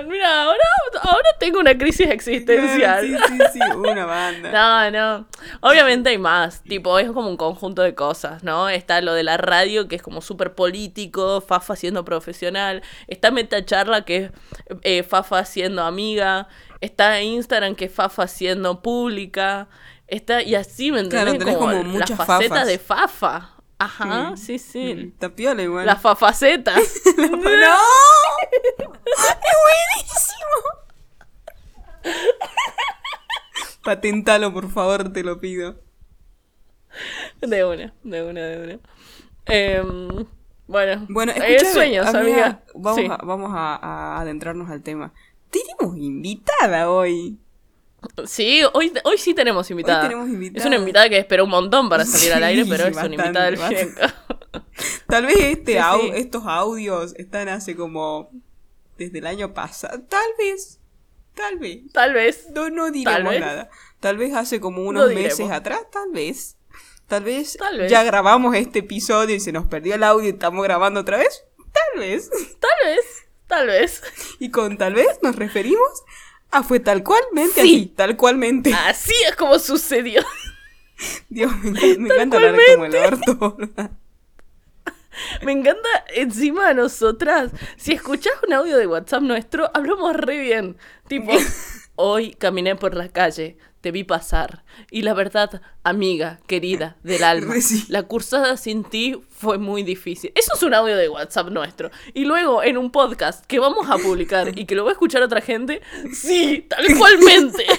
Mira, 0.07 0.43
ahora, 0.45 0.63
ahora 1.03 1.29
tengo 1.39 1.59
una 1.61 1.77
crisis 1.77 2.09
existencial. 2.09 3.07
Sí, 3.07 3.17
sí, 3.29 3.39
sí, 3.55 3.61
una 3.77 4.05
banda. 4.07 4.51
No, 4.91 4.91
no. 4.91 5.27
Obviamente 5.61 6.11
hay 6.11 6.19
más. 6.19 6.63
Tipo, 6.63 6.99
es 6.99 7.11
como 7.11 7.29
un 7.29 7.37
conjunto 7.37 7.83
de 7.83 7.95
cosas, 7.95 8.43
¿no? 8.45 8.69
Está 8.69 9.01
lo 9.01 9.15
de 9.15 9.23
la 9.23 9.37
radio, 9.37 9.89
que 9.89 9.97
es 9.97 10.03
como 10.03 10.21
súper 10.21 10.55
político, 10.55 11.41
Fafa 11.41 11.77
siendo 11.77 12.05
profesional. 12.05 12.83
Está 13.07 13.31
Metacharla, 13.31 14.03
que 14.05 14.17
es 14.17 14.31
eh, 14.83 15.03
Fafa 15.03 15.45
siendo 15.45 15.83
amiga. 15.83 16.49
Está 16.81 17.21
Instagram, 17.21 17.75
que 17.75 17.87
es 17.87 17.93
Fafa 17.93 18.27
siendo 18.29 18.83
pública. 18.83 19.69
Está, 20.07 20.43
y 20.43 20.55
así, 20.55 20.91
¿me 20.93 21.07
Claro, 21.09 21.33
entendés? 21.33 21.39
tenés 21.39 21.57
como 21.59 21.73
las 21.73 21.85
muchas 21.85 22.17
facetas 22.17 22.49
fafas. 22.49 22.67
de 22.67 22.79
Fafa. 22.79 23.51
Ajá, 23.79 24.37
sí, 24.37 24.59
sí. 24.59 24.95
Mm, 24.95 25.09
Está 25.15 25.29
piola 25.35 25.63
igual. 25.63 25.87
Las 25.87 26.01
fafacetas. 26.03 26.77
¡No! 27.17 27.27
¡Es 29.07 29.57
buenísimo! 29.65 30.59
Patentalo, 33.85 34.53
por 34.53 34.71
favor, 34.71 35.13
te 35.13 35.23
lo 35.23 35.39
pido. 35.41 35.81
De 37.41 37.65
una, 37.65 37.95
de 38.03 38.23
una, 38.25 38.41
de 38.43 38.65
una. 38.65 38.79
Em, 39.47 40.27
bueno, 40.67 41.07
Bueno, 41.09 41.33
eh, 41.33 41.37
escúchame, 41.57 41.73
sueños, 41.73 42.07
amiga. 42.15 42.63
Vamos, 42.75 42.99
Sí. 43.01 43.07
a, 43.11 43.17
vamos 43.19 43.53
a, 43.55 43.77
a 43.77 44.21
adentrarnos 44.21 44.69
al 44.71 44.83
tema. 44.83 45.13
Tenemos 45.51 45.97
invitada 45.97 46.91
hoy. 46.91 47.39
Sí, 48.27 48.63
hoy, 48.75 48.93
hoy 49.05 49.19
sí 49.19 49.35
tenemos 49.35 49.71
invitada. 49.71 50.03
tenemos 50.03 50.29
invitada. 50.29 50.61
Es 50.61 50.67
una 50.67 50.77
invitada 50.77 51.09
que 51.09 51.19
esperó 51.19 51.45
un 51.45 51.51
montón 51.51 51.89
para 51.89 52.05
salir 52.07 52.33
al 52.33 52.45
aire, 52.45 52.65
pero 52.69 52.85
es 52.87 52.95
bastante, 52.95 53.17
una 53.17 53.27
invitada 53.27 53.47
del 53.47 53.59
fienco. 53.59 54.01
Tal 55.09 55.27
vez 55.27 55.37
este 55.41 55.73
Sí, 55.73 55.79
au- 55.79 56.01
sí. 56.01 56.11
estos 56.15 56.43
audios 56.47 57.15
están 57.17 57.49
hace 57.49 57.75
como 57.75 58.31
desde 58.97 59.19
el 59.19 59.27
año 59.27 59.53
pasado. 59.55 60.01
Tal 60.09 60.29
vez. 60.39 60.79
Tal 61.35 61.59
vez. 61.59 61.93
Tal 61.93 62.13
vez. 62.13 62.47
No, 62.55 62.71
no 62.71 62.91
diremos 62.91 63.31
vez. 63.31 63.41
nada. 63.41 63.71
Tal 64.01 64.17
vez 64.17 64.35
hace 64.35 64.61
como 64.61 64.83
unos 64.83 65.13
meses 65.13 65.51
atrás, 65.51 65.81
tal 65.91 66.11
vez. 66.13 66.57
Tal 67.09 67.25
vez, 67.25 67.57
Tal 67.57 67.79
vez. 67.79 67.91
ya 67.91 68.03
grabamos 68.03 68.55
este 68.55 68.81
episodio 68.81 69.35
y 69.35 69.41
se 69.41 69.51
nos 69.51 69.67
perdió 69.67 69.95
el 69.95 70.03
audio 70.05 70.27
y 70.27 70.33
estamos 70.33 70.63
grabando 70.63 71.01
otra 71.01 71.17
vez. 71.17 71.45
Tal 71.73 72.01
vez. 72.01 72.29
Tal 72.31 72.71
vez. 72.85 73.05
Tal 73.47 73.67
vez. 73.67 74.03
Y 74.41 74.51
con 74.51 74.77
tal 74.77 74.93
vez 74.95 75.09
nos 75.23 75.35
referimos 75.37 76.03
a 76.51 76.63
fue 76.63 76.81
tal 76.81 77.03
cualmente 77.03 77.61
Sí. 77.63 77.75
así, 77.75 77.87
tal 77.95 78.17
cualmente. 78.17 78.73
Así 78.75 79.15
es 79.29 79.37
como 79.37 79.59
sucedió. 79.59 80.23
Dios, 81.29 81.53
me, 81.63 81.71
encanta- 81.71 81.99
me 81.99 82.15
encanta 82.15 82.37
hablar 82.37 82.57
como 82.75 82.85
el 82.87 82.97
orto. 82.97 83.57
Me 85.43 85.53
encanta 85.53 85.89
encima 86.15 86.69
de 86.69 86.75
nosotras. 86.75 87.51
Si 87.77 87.93
escuchás 87.93 88.35
un 88.47 88.53
audio 88.53 88.77
de 88.77 88.87
WhatsApp 88.87 89.23
nuestro, 89.23 89.71
hablamos 89.75 90.15
re 90.15 90.39
bien. 90.39 90.77
Tipo, 91.09 91.33
hoy 91.97 92.35
caminé 92.35 92.77
por 92.77 92.95
la 92.95 93.09
calle, 93.09 93.59
te 93.81 93.93
vi 93.93 94.05
pasar. 94.05 94.65
Y 94.91 95.03
la 95.03 95.15
verdad, 95.15 95.63
amiga, 95.83 96.41
querida, 96.47 96.97
del 97.03 97.25
alma, 97.25 97.55
sí. 97.61 97.85
la 97.89 98.05
cursada 98.05 98.57
sin 98.57 98.85
ti 98.85 99.21
fue 99.31 99.59
muy 99.59 99.83
difícil. 99.83 100.33
Eso 100.35 100.53
es 100.55 100.63
un 100.63 100.75
audio 100.75 100.97
de 100.97 101.09
WhatsApp 101.09 101.49
nuestro. 101.51 101.91
Y 102.15 102.25
luego 102.25 102.63
en 102.63 102.79
un 102.79 102.91
podcast 102.91 103.45
que 103.47 103.59
vamos 103.59 103.89
a 103.91 103.99
publicar 103.99 104.59
y 104.59 104.67
que 104.67 104.75
lo 104.75 104.85
va 104.85 104.91
a 104.91 104.93
escuchar 104.93 105.23
otra 105.23 105.41
gente, 105.41 105.81
sí, 106.13 106.67
tal 106.69 106.85
cualmente. 106.99 107.65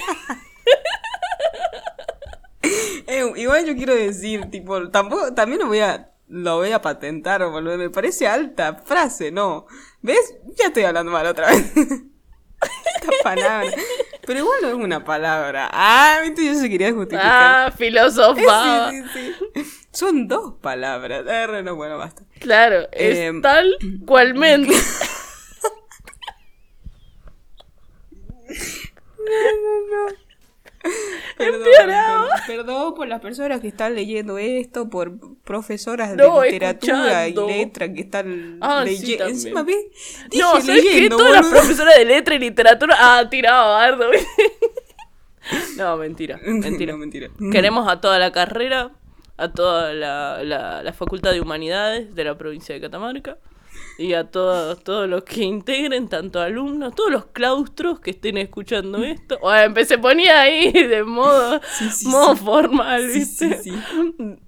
Eh, 3.07 3.23
igual 3.37 3.65
yo 3.65 3.75
quiero 3.75 3.95
decir, 3.95 4.51
tipo, 4.51 4.89
tampoco, 4.89 5.33
también 5.33 5.61
lo 5.61 5.67
voy 5.67 5.79
a, 5.79 6.11
lo 6.27 6.57
voy 6.57 6.71
a 6.71 6.81
patentar 6.81 7.41
o 7.41 7.59
me 7.59 7.89
parece 7.89 8.27
alta 8.27 8.75
frase, 8.75 9.31
¿no? 9.31 9.65
¿Ves? 10.01 10.35
Ya 10.55 10.67
estoy 10.67 10.83
hablando 10.83 11.11
mal 11.11 11.25
otra 11.25 11.47
vez. 11.47 11.73
Esta 11.75 13.11
palabra. 13.23 13.71
Pero 14.29 14.41
igual 14.41 14.59
no 14.61 14.67
es 14.67 14.73
una 14.75 15.03
palabra. 15.03 15.67
Ah, 15.73 16.19
viste, 16.21 16.45
yo 16.45 16.53
se 16.53 16.69
quería 16.69 16.91
justificar. 16.93 17.25
Ah, 17.25 17.73
filosofaba. 17.75 18.91
Sí, 18.91 19.01
sí, 19.11 19.33
sí. 19.55 19.63
Son 19.91 20.27
dos 20.27 20.53
palabras. 20.61 21.25
Ah, 21.27 21.47
no, 21.63 21.73
bueno, 21.75 21.97
basta. 21.97 22.21
Claro, 22.39 22.87
es 22.91 23.17
Em, 23.17 23.41
tal 23.41 23.75
cualmente. 24.05 24.71
no, 29.17 30.05
no. 30.05 30.15
Perdón, 31.37 31.61
Empeorado. 31.67 32.27
perdón, 32.47 32.65
perdón 32.65 32.93
por 32.95 33.07
las 33.07 33.21
personas 33.21 33.59
que 33.61 33.67
están 33.67 33.95
leyendo 33.95 34.37
esto, 34.37 34.89
por 34.89 35.11
profesoras 35.43 36.15
No, 36.15 36.41
de 36.41 36.51
literatura 36.51 37.25
escuchando. 37.27 37.49
y 37.49 37.53
letra 37.57 37.93
que 37.93 38.01
están 38.01 38.57
Ah, 38.61 38.83
sí, 38.85 38.91
leyendo. 39.17 39.53
también. 39.53 39.79
Encima. 40.25 40.41
No, 40.41 40.61
¿sabes 40.61 40.83
leyendo, 40.83 41.17
Todas 41.17 41.31
las 41.33 41.45
profesoras 41.47 41.97
de 41.97 42.05
letra 42.05 42.35
y 42.35 42.39
literatura. 42.39 42.95
Ah, 42.99 43.23
tirado 43.29 43.69
bardo. 43.73 44.09
no, 45.77 45.97
mentira. 45.97 46.39
Mentira. 46.45 46.93
No, 46.93 46.97
mentira. 46.99 47.29
Queremos 47.51 47.87
a 47.87 47.99
toda 48.01 48.19
la 48.19 48.31
carrera, 48.31 48.91
a 49.37 49.51
toda 49.51 49.93
la, 49.93 50.43
la, 50.43 50.83
la 50.83 50.93
Facultad 50.93 51.31
de 51.31 51.41
Humanidades 51.41 52.13
de 52.15 52.23
la 52.23 52.37
provincia 52.37 52.75
de 52.75 52.81
Catamarca 52.81 53.37
y 53.99 54.13
a 54.13 54.23
todos, 54.31 54.81
todos 54.83 55.09
los 55.09 55.23
que 55.25 55.43
integren, 55.43 56.07
tanto 56.07 56.39
alumnos, 56.39 56.95
todos 56.95 57.11
los 57.11 57.25
claustros 57.27 57.99
que 57.99 58.11
estén 58.11 58.37
escuchando 58.37 58.97
esto. 59.03 59.37
O 59.41 59.53
empecé, 59.53 59.97
ponía 59.97 60.39
ahí 60.41 60.71
de 60.71 61.03
modo, 61.03 61.59
Sí, 61.77 61.89
sí, 61.91 62.07
modo 62.07 62.35
sí. 62.35 62.43
formal, 62.43 63.07
¿viste? 63.07 63.61
sí. 63.61 63.71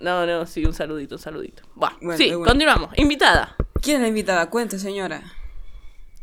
No, 0.00 0.24
no, 0.26 0.46
sí, 0.46 0.64
un 0.64 0.72
saludito, 0.72 1.16
un 1.16 1.20
saludito. 1.20 1.62
Buah, 1.74 1.92
Bueno, 2.00 2.16
sí, 2.16 2.32
una. 2.34 2.46
continuamos. 2.48 2.90
Invitada. 2.96 3.54
¿Quién 3.82 3.96
es 3.96 4.02
la 4.02 4.08
invitada? 4.08 4.48
Cuente, 4.48 4.78
señora. 4.78 5.22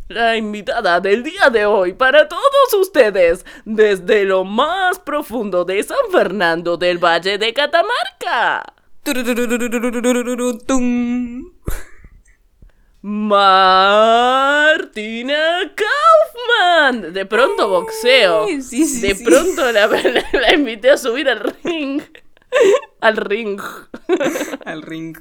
La 0.10 0.36
invitada 0.38 1.00
del 1.00 1.22
día 1.22 1.50
de 1.52 1.66
hoy 1.66 1.94
para 1.94 2.28
todos 2.28 2.74
ustedes, 2.80 3.46
desde 3.66 4.24
lo 4.26 4.44
más 4.46 5.00
profundo 5.00 5.64
de 5.66 5.84
San 5.84 5.98
Fernando 6.12 6.78
del 6.78 6.98
Valle 6.98 7.38
de 7.38 7.54
Catamarca, 7.54 8.64
Tum. 10.66 11.52
Martina 13.98 15.74
Kaufman. 15.76 17.14
De 17.14 17.26
pronto 17.26 17.68
boxeo. 17.70 18.48
Sí, 18.48 18.62
sí, 18.62 18.86
sí, 18.86 19.02
de 19.02 19.16
sí. 19.16 19.24
pronto 19.24 19.72
la, 19.72 19.88
la- 19.88 20.26
la 20.34 20.54
invité 20.54 20.92
a 20.92 20.98
subir 20.98 21.30
al 21.30 21.40
ring. 21.64 22.02
Al 23.02 23.18
ring. 23.18 23.60
Al 24.66 24.82
ring. 24.82 25.16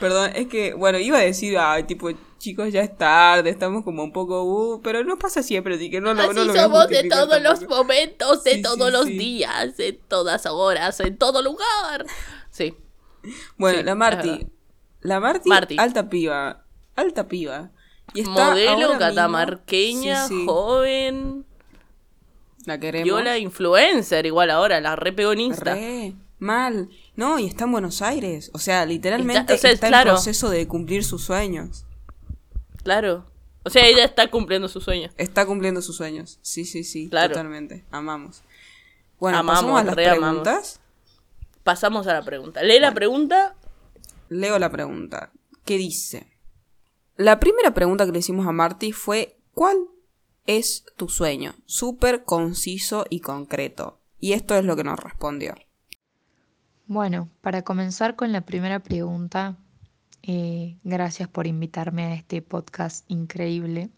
Perdón, 0.00 0.30
es 0.34 0.46
que, 0.46 0.74
bueno, 0.74 0.98
iba 0.98 1.18
a 1.18 1.22
decir, 1.22 1.58
ay, 1.58 1.84
tipo, 1.84 2.08
chicos, 2.38 2.72
ya 2.72 2.80
es 2.82 2.96
tarde, 2.96 3.50
estamos 3.50 3.84
como 3.84 4.02
un 4.04 4.12
poco, 4.12 4.44
uh, 4.44 4.80
pero 4.80 5.04
no 5.04 5.18
pasa 5.18 5.42
siempre, 5.42 5.74
así 5.74 5.90
que 5.90 6.00
no 6.00 6.14
lo, 6.14 6.22
Así 6.22 6.34
no 6.34 6.44
lo 6.44 6.54
somos 6.54 6.88
de 6.88 7.04
todos 7.08 7.42
los 7.42 7.68
momentos, 7.68 8.44
de 8.44 8.58
todos 8.62 8.90
los 8.92 9.06
días, 9.06 9.78
en 9.78 9.98
todas 10.08 10.46
horas, 10.46 11.00
en 11.00 11.18
todo 11.18 11.42
lugar. 11.42 12.06
Sí. 12.50 12.74
Bueno, 13.56 13.82
la 13.82 13.94
Marti. 13.94 14.46
La 15.00 15.20
Marti, 15.20 15.48
Marti. 15.48 15.76
alta 15.78 16.08
piba. 16.08 16.64
Alta 16.98 17.28
piba. 17.28 17.70
Y 18.14 18.20
está 18.20 18.30
Modelo 18.50 18.98
catamarqueña, 18.98 20.26
Sí, 20.28 20.34
sí, 20.40 20.44
joven, 20.46 21.44
La 22.64 22.78
queremos. 22.80 23.04
viola 23.04 23.38
influencer, 23.38 24.24
igual 24.26 24.50
ahora, 24.50 24.80
la 24.80 24.96
repegó 24.96 25.32
en 25.32 25.40
Insta. 25.40 25.74
Re, 25.74 26.14
mal. 26.38 26.88
No, 27.16 27.38
y 27.38 27.46
está 27.46 27.64
en 27.64 27.72
Buenos 27.72 28.00
Aires. 28.02 28.50
O 28.54 28.58
sea, 28.58 28.86
literalmente 28.86 29.40
Está- 29.40 29.54
o 29.54 29.58
sea, 29.58 29.70
está 29.70 29.88
claro. 29.88 30.10
en 30.10 30.14
proceso 30.16 30.48
de 30.50 30.66
cumplir 30.66 31.04
sus 31.04 31.22
sueños. 31.24 31.84
Claro. 32.82 33.26
O 33.64 33.70
sea, 33.70 33.86
ella 33.86 34.04
está 34.04 34.30
cumpliendo 34.30 34.68
su 34.68 34.80
sueño. 34.80 35.10
Está 35.18 35.44
cumpliendo 35.44 35.82
sus 35.82 35.96
sueños. 35.96 36.38
Sí, 36.42 36.64
sí, 36.64 36.84
sí. 36.84 37.08
Claro. 37.10 37.28
Totalmente. 37.34 37.84
Amamos. 37.90 38.42
Bueno, 39.20 39.38
Amamos, 39.38 39.60
pasamos 39.62 39.80
a 39.80 39.84
las 39.84 39.98
amamos. 40.16 40.18
preguntas. 40.42 40.80
Pasamos 41.64 42.06
a 42.06 42.14
la 42.14 42.22
pregunta. 42.22 42.62
Lee 42.62 42.78
la 42.80 42.94
pregunta. 42.94 43.54
Leo 44.30 44.58
la 44.58 44.70
pregunta. 44.70 45.30
¿Qué 45.66 45.76
dice? 45.76 46.26
La 47.18 47.40
primera 47.40 47.74
pregunta 47.74 48.06
que 48.06 48.12
le 48.12 48.20
hicimos 48.20 48.46
a 48.46 48.52
Marty 48.52 48.92
fue: 48.92 49.40
¿Cuál 49.52 49.76
es 50.46 50.84
tu 50.96 51.08
sueño? 51.08 51.56
Súper 51.66 52.22
conciso 52.22 53.06
y 53.10 53.18
concreto. 53.18 53.98
Y 54.20 54.34
esto 54.34 54.54
es 54.54 54.64
lo 54.64 54.76
que 54.76 54.84
nos 54.84 55.00
respondió. 55.00 55.56
Bueno, 56.86 57.28
para 57.40 57.62
comenzar 57.62 58.14
con 58.14 58.30
la 58.30 58.42
primera 58.42 58.78
pregunta, 58.78 59.58
eh, 60.22 60.76
gracias 60.84 61.28
por 61.28 61.48
invitarme 61.48 62.04
a 62.04 62.14
este 62.14 62.40
podcast 62.40 63.04
increíble. 63.10 63.90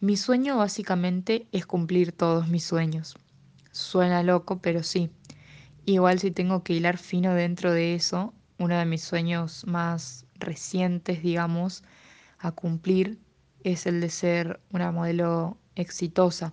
Mi 0.00 0.16
sueño 0.16 0.56
básicamente 0.56 1.46
es 1.52 1.66
cumplir 1.66 2.12
todos 2.12 2.48
mis 2.48 2.64
sueños. 2.64 3.18
Suena 3.70 4.22
loco, 4.22 4.62
pero 4.62 4.82
sí. 4.82 5.10
Igual 5.84 6.20
si 6.20 6.30
tengo 6.30 6.64
que 6.64 6.72
hilar 6.72 6.96
fino 6.96 7.34
dentro 7.34 7.70
de 7.70 7.94
eso, 7.94 8.32
uno 8.58 8.78
de 8.78 8.86
mis 8.86 9.04
sueños 9.04 9.66
más 9.66 10.24
recientes, 10.42 11.22
digamos, 11.22 11.84
a 12.38 12.52
cumplir 12.52 13.18
es 13.64 13.86
el 13.86 14.00
de 14.00 14.10
ser 14.10 14.60
una 14.70 14.92
modelo 14.92 15.56
exitosa. 15.74 16.52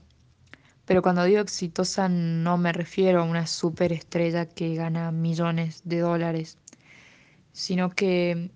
Pero 0.86 1.02
cuando 1.02 1.24
digo 1.24 1.42
exitosa 1.42 2.10
no 2.10 2.58
me 2.58 2.72
refiero 2.72 3.22
a 3.22 3.26
una 3.26 3.46
superestrella 3.48 4.48
que 4.48 4.76
gana 4.76 5.12
millones 5.12 5.82
de 5.86 6.00
dólares, 6.00 6.58
sino 7.52 7.90
que 7.90 8.52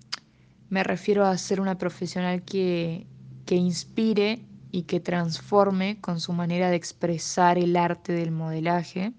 me 0.70 0.84
refiero 0.84 1.26
a 1.26 1.38
ser 1.38 1.62
una 1.62 1.78
profesional 1.78 2.44
que, 2.44 3.06
que 3.46 3.56
inspire 3.56 4.46
y 4.72 4.84
que 4.84 5.00
transforme 5.00 6.02
con 6.02 6.20
su 6.20 6.34
manera 6.34 6.72
de 6.72 6.76
expresar 6.76 7.60
el 7.60 7.76
arte 7.76 8.14
del 8.14 8.32
modelaje 8.32 9.14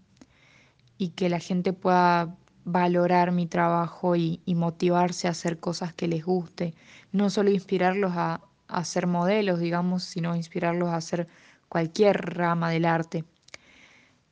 y 0.99 1.11
que 1.11 1.29
la 1.29 1.39
gente 1.39 1.73
pueda 1.73 2.37
valorar 2.65 3.33
mi 3.33 3.47
trabajo 3.47 4.17
y, 4.17 4.41
motivarse 4.47 5.29
a 5.29 5.33
hacer 5.33 5.59
cosas 5.61 5.95
que 5.95 6.09
les 6.09 6.25
guste. 6.25 6.75
No 7.13 7.31
solo 7.31 7.51
inspirarlos 7.51 8.13
a, 8.15 8.41
a 8.69 8.85
ser 8.85 9.07
modelos, 9.07 9.61
digamos, 9.61 10.05
sino 10.05 10.37
inspirarlos 10.37 10.89
a 10.89 10.97
hacer 10.97 11.29
cualquier 11.69 12.37
rama 12.37 12.71
del 12.71 12.85
arte. 12.85 13.25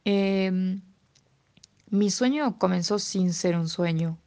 Eh, 0.05 0.81
mi 1.91 2.11
sueño 2.11 2.59
comenzó 2.59 2.99
sin 2.99 3.33
ser 3.33 3.57
un 3.57 3.69
sueño. 3.69 4.19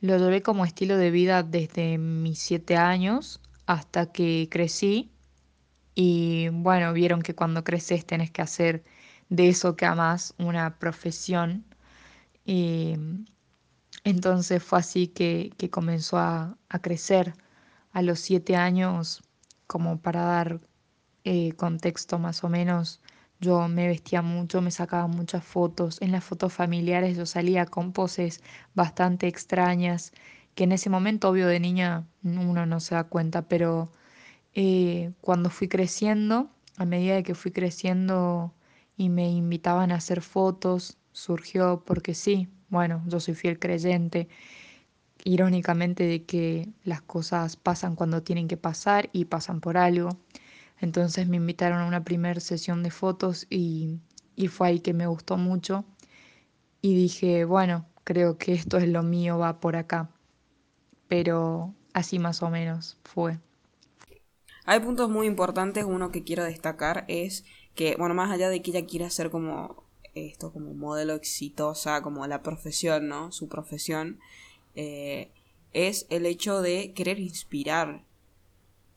Lo 0.00 0.16
llevé 0.18 0.42
como 0.42 0.64
estilo 0.64 0.96
de 0.96 1.10
vida 1.10 1.42
desde 1.42 1.98
mis 1.98 2.38
siete 2.38 2.76
años 2.76 3.40
hasta 3.66 4.12
que 4.12 4.48
crecí 4.50 5.10
y 5.94 6.48
bueno, 6.50 6.92
vieron 6.92 7.22
que 7.22 7.34
cuando 7.34 7.64
creces 7.64 8.04
tenés 8.06 8.30
que 8.30 8.42
hacer 8.42 8.84
de 9.30 9.48
eso 9.48 9.76
que 9.76 9.86
amas 9.86 10.34
una 10.38 10.78
profesión. 10.78 11.64
Y 12.46 12.96
entonces 14.04 14.62
fue 14.62 14.78
así 14.78 15.08
que, 15.08 15.52
comenzó 15.70 16.18
a, 16.18 16.56
a 16.68 16.78
crecer 16.80 17.34
a 17.92 18.02
los 18.02 18.20
siete 18.20 18.56
años, 18.56 19.22
como 19.66 20.00
para 20.00 20.22
dar 20.22 20.60
eh, 21.24 21.52
contexto 21.54 22.18
más 22.18 22.44
o 22.44 22.48
menos. 22.48 23.00
Yo 23.40 23.68
me 23.68 23.88
vestía 23.88 24.22
mucho, 24.22 24.62
me 24.62 24.70
sacaba 24.70 25.06
muchas 25.08 25.44
fotos. 25.44 26.00
En 26.00 26.12
las 26.12 26.24
fotos 26.24 26.52
familiares 26.52 27.16
yo 27.16 27.26
salía 27.26 27.66
con 27.66 27.92
poses 27.92 28.42
bastante 28.74 29.26
extrañas, 29.26 30.12
que 30.54 30.64
en 30.64 30.72
ese 30.72 30.90
momento, 30.90 31.28
obvio, 31.30 31.48
de 31.48 31.60
niña 31.60 32.06
uno 32.22 32.64
no 32.66 32.80
se 32.80 32.94
da 32.94 33.04
cuenta, 33.04 33.42
pero 33.48 33.90
eh, 34.54 35.12
cuando 35.20 35.50
fui 35.50 35.68
creciendo, 35.68 36.50
a 36.78 36.84
medida 36.86 37.16
de 37.16 37.22
que 37.24 37.34
fui 37.34 37.52
creciendo 37.52 38.54
y 38.96 39.08
me 39.10 39.28
invitaban 39.30 39.92
a 39.92 39.96
hacer 39.96 40.22
fotos, 40.22 40.98
surgió 41.16 41.82
porque 41.86 42.14
sí, 42.14 42.48
bueno, 42.68 43.02
yo 43.06 43.20
soy 43.20 43.34
fiel 43.34 43.58
creyente, 43.58 44.28
irónicamente 45.24 46.04
de 46.04 46.24
que 46.24 46.68
las 46.84 47.02
cosas 47.02 47.56
pasan 47.56 47.96
cuando 47.96 48.22
tienen 48.22 48.48
que 48.48 48.56
pasar 48.58 49.08
y 49.12 49.26
pasan 49.26 49.60
por 49.60 49.78
algo. 49.78 50.10
Entonces 50.80 51.28
me 51.28 51.38
invitaron 51.38 51.80
a 51.80 51.86
una 51.86 52.04
primera 52.04 52.40
sesión 52.40 52.82
de 52.82 52.90
fotos 52.90 53.46
y, 53.50 54.00
y 54.36 54.48
fue 54.48 54.68
ahí 54.68 54.80
que 54.80 54.94
me 54.94 55.06
gustó 55.06 55.36
mucho 55.38 55.84
y 56.82 56.94
dije, 56.94 57.44
bueno, 57.44 57.86
creo 58.04 58.38
que 58.38 58.54
esto 58.54 58.78
es 58.78 58.88
lo 58.88 59.02
mío, 59.02 59.38
va 59.38 59.60
por 59.60 59.76
acá. 59.76 60.10
Pero 61.08 61.74
así 61.94 62.18
más 62.18 62.42
o 62.42 62.50
menos 62.50 62.98
fue. 63.04 63.38
Hay 64.66 64.80
puntos 64.80 65.08
muy 65.08 65.26
importantes. 65.26 65.84
Uno 65.84 66.10
que 66.10 66.24
quiero 66.24 66.44
destacar 66.44 67.04
es 67.08 67.44
que, 67.74 67.96
bueno, 67.96 68.14
más 68.14 68.30
allá 68.30 68.50
de 68.50 68.62
que 68.62 68.70
ella 68.72 68.86
quiera 68.86 69.08
ser 69.10 69.30
como 69.30 69.85
esto, 70.16 70.52
como 70.52 70.74
modelo 70.74 71.14
exitosa, 71.14 72.02
como 72.02 72.26
la 72.26 72.42
profesión, 72.42 73.08
¿no? 73.08 73.32
Su 73.32 73.48
profesión, 73.48 74.18
eh, 74.74 75.30
es 75.72 76.06
el 76.10 76.26
hecho 76.26 76.62
de 76.62 76.92
querer 76.92 77.18
inspirar. 77.18 78.02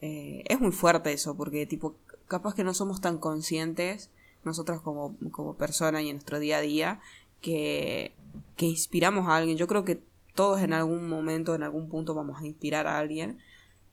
Eh, 0.01 0.43
es 0.47 0.59
muy 0.59 0.71
fuerte 0.71 1.11
eso, 1.11 1.35
porque, 1.35 1.65
tipo, 1.65 1.95
capaz 2.27 2.55
que 2.55 2.63
no 2.63 2.73
somos 2.73 3.01
tan 3.01 3.17
conscientes, 3.17 4.09
nosotros 4.43 4.81
como, 4.81 5.15
como 5.31 5.55
persona 5.55 6.01
y 6.01 6.09
en 6.09 6.17
nuestro 6.17 6.39
día 6.39 6.57
a 6.57 6.61
día, 6.61 7.01
que, 7.41 8.13
que 8.55 8.65
inspiramos 8.65 9.27
a 9.27 9.35
alguien. 9.35 9.57
Yo 9.57 9.67
creo 9.67 9.83
que 9.83 10.01
todos 10.35 10.61
en 10.61 10.73
algún 10.73 11.09
momento, 11.09 11.55
en 11.55 11.63
algún 11.63 11.89
punto, 11.89 12.13
vamos 12.15 12.41
a 12.41 12.45
inspirar 12.45 12.87
a 12.87 12.97
alguien. 12.97 13.39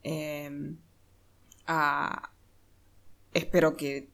Eh, 0.04 0.74
a 1.66 2.30
espero 3.34 3.76
que 3.76 4.08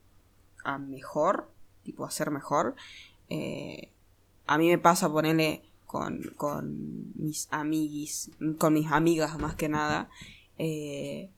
a 0.65 0.79
mejor 0.79 1.51
tipo 1.85 2.05
a 2.05 2.11
ser 2.11 2.31
mejor 2.31 2.75
eh, 3.29 3.91
a 4.47 4.59
mí 4.59 4.69
me 4.69 4.79
pasa 4.79 5.11
ponerle 5.11 5.63
con, 5.87 6.33
con 6.37 7.13
mis 7.17 7.49
amiguis 7.51 8.31
con 8.59 8.75
mis 8.75 8.91
amigas 8.91 9.39
más 9.39 9.55
que 9.55 9.69
nada 9.69 10.11
eh, 10.59 11.31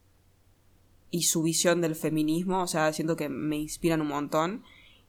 y 1.10 1.22
su 1.22 1.42
visión 1.42 1.80
del 1.80 1.94
feminismo 1.94 2.62
o 2.62 2.66
sea 2.66 2.92
siento 2.92 3.16
que 3.16 3.28
me 3.28 3.56
inspiran 3.56 4.00
un 4.00 4.08
montón 4.08 4.62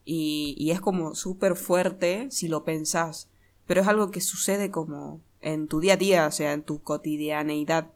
Y, 0.06 0.70
es 0.72 0.80
como 0.80 1.15
súper 1.15 1.56
fuerte 1.56 2.27
si 2.30 2.48
lo 2.48 2.63
pensás. 2.63 3.27
Pero 3.65 3.82
es 3.82 3.88
algo 3.88 4.12
que 4.12 4.22
sucede 4.22 4.70
como 4.70 5.22
en 5.42 5.68
tu 5.68 5.80
día 5.80 5.94
a 5.94 5.98
día, 5.98 6.27
o 6.27 6.32
sea, 6.32 6.54
en 6.54 6.63
tu 6.63 6.82
cotidianeidad. 6.82 7.92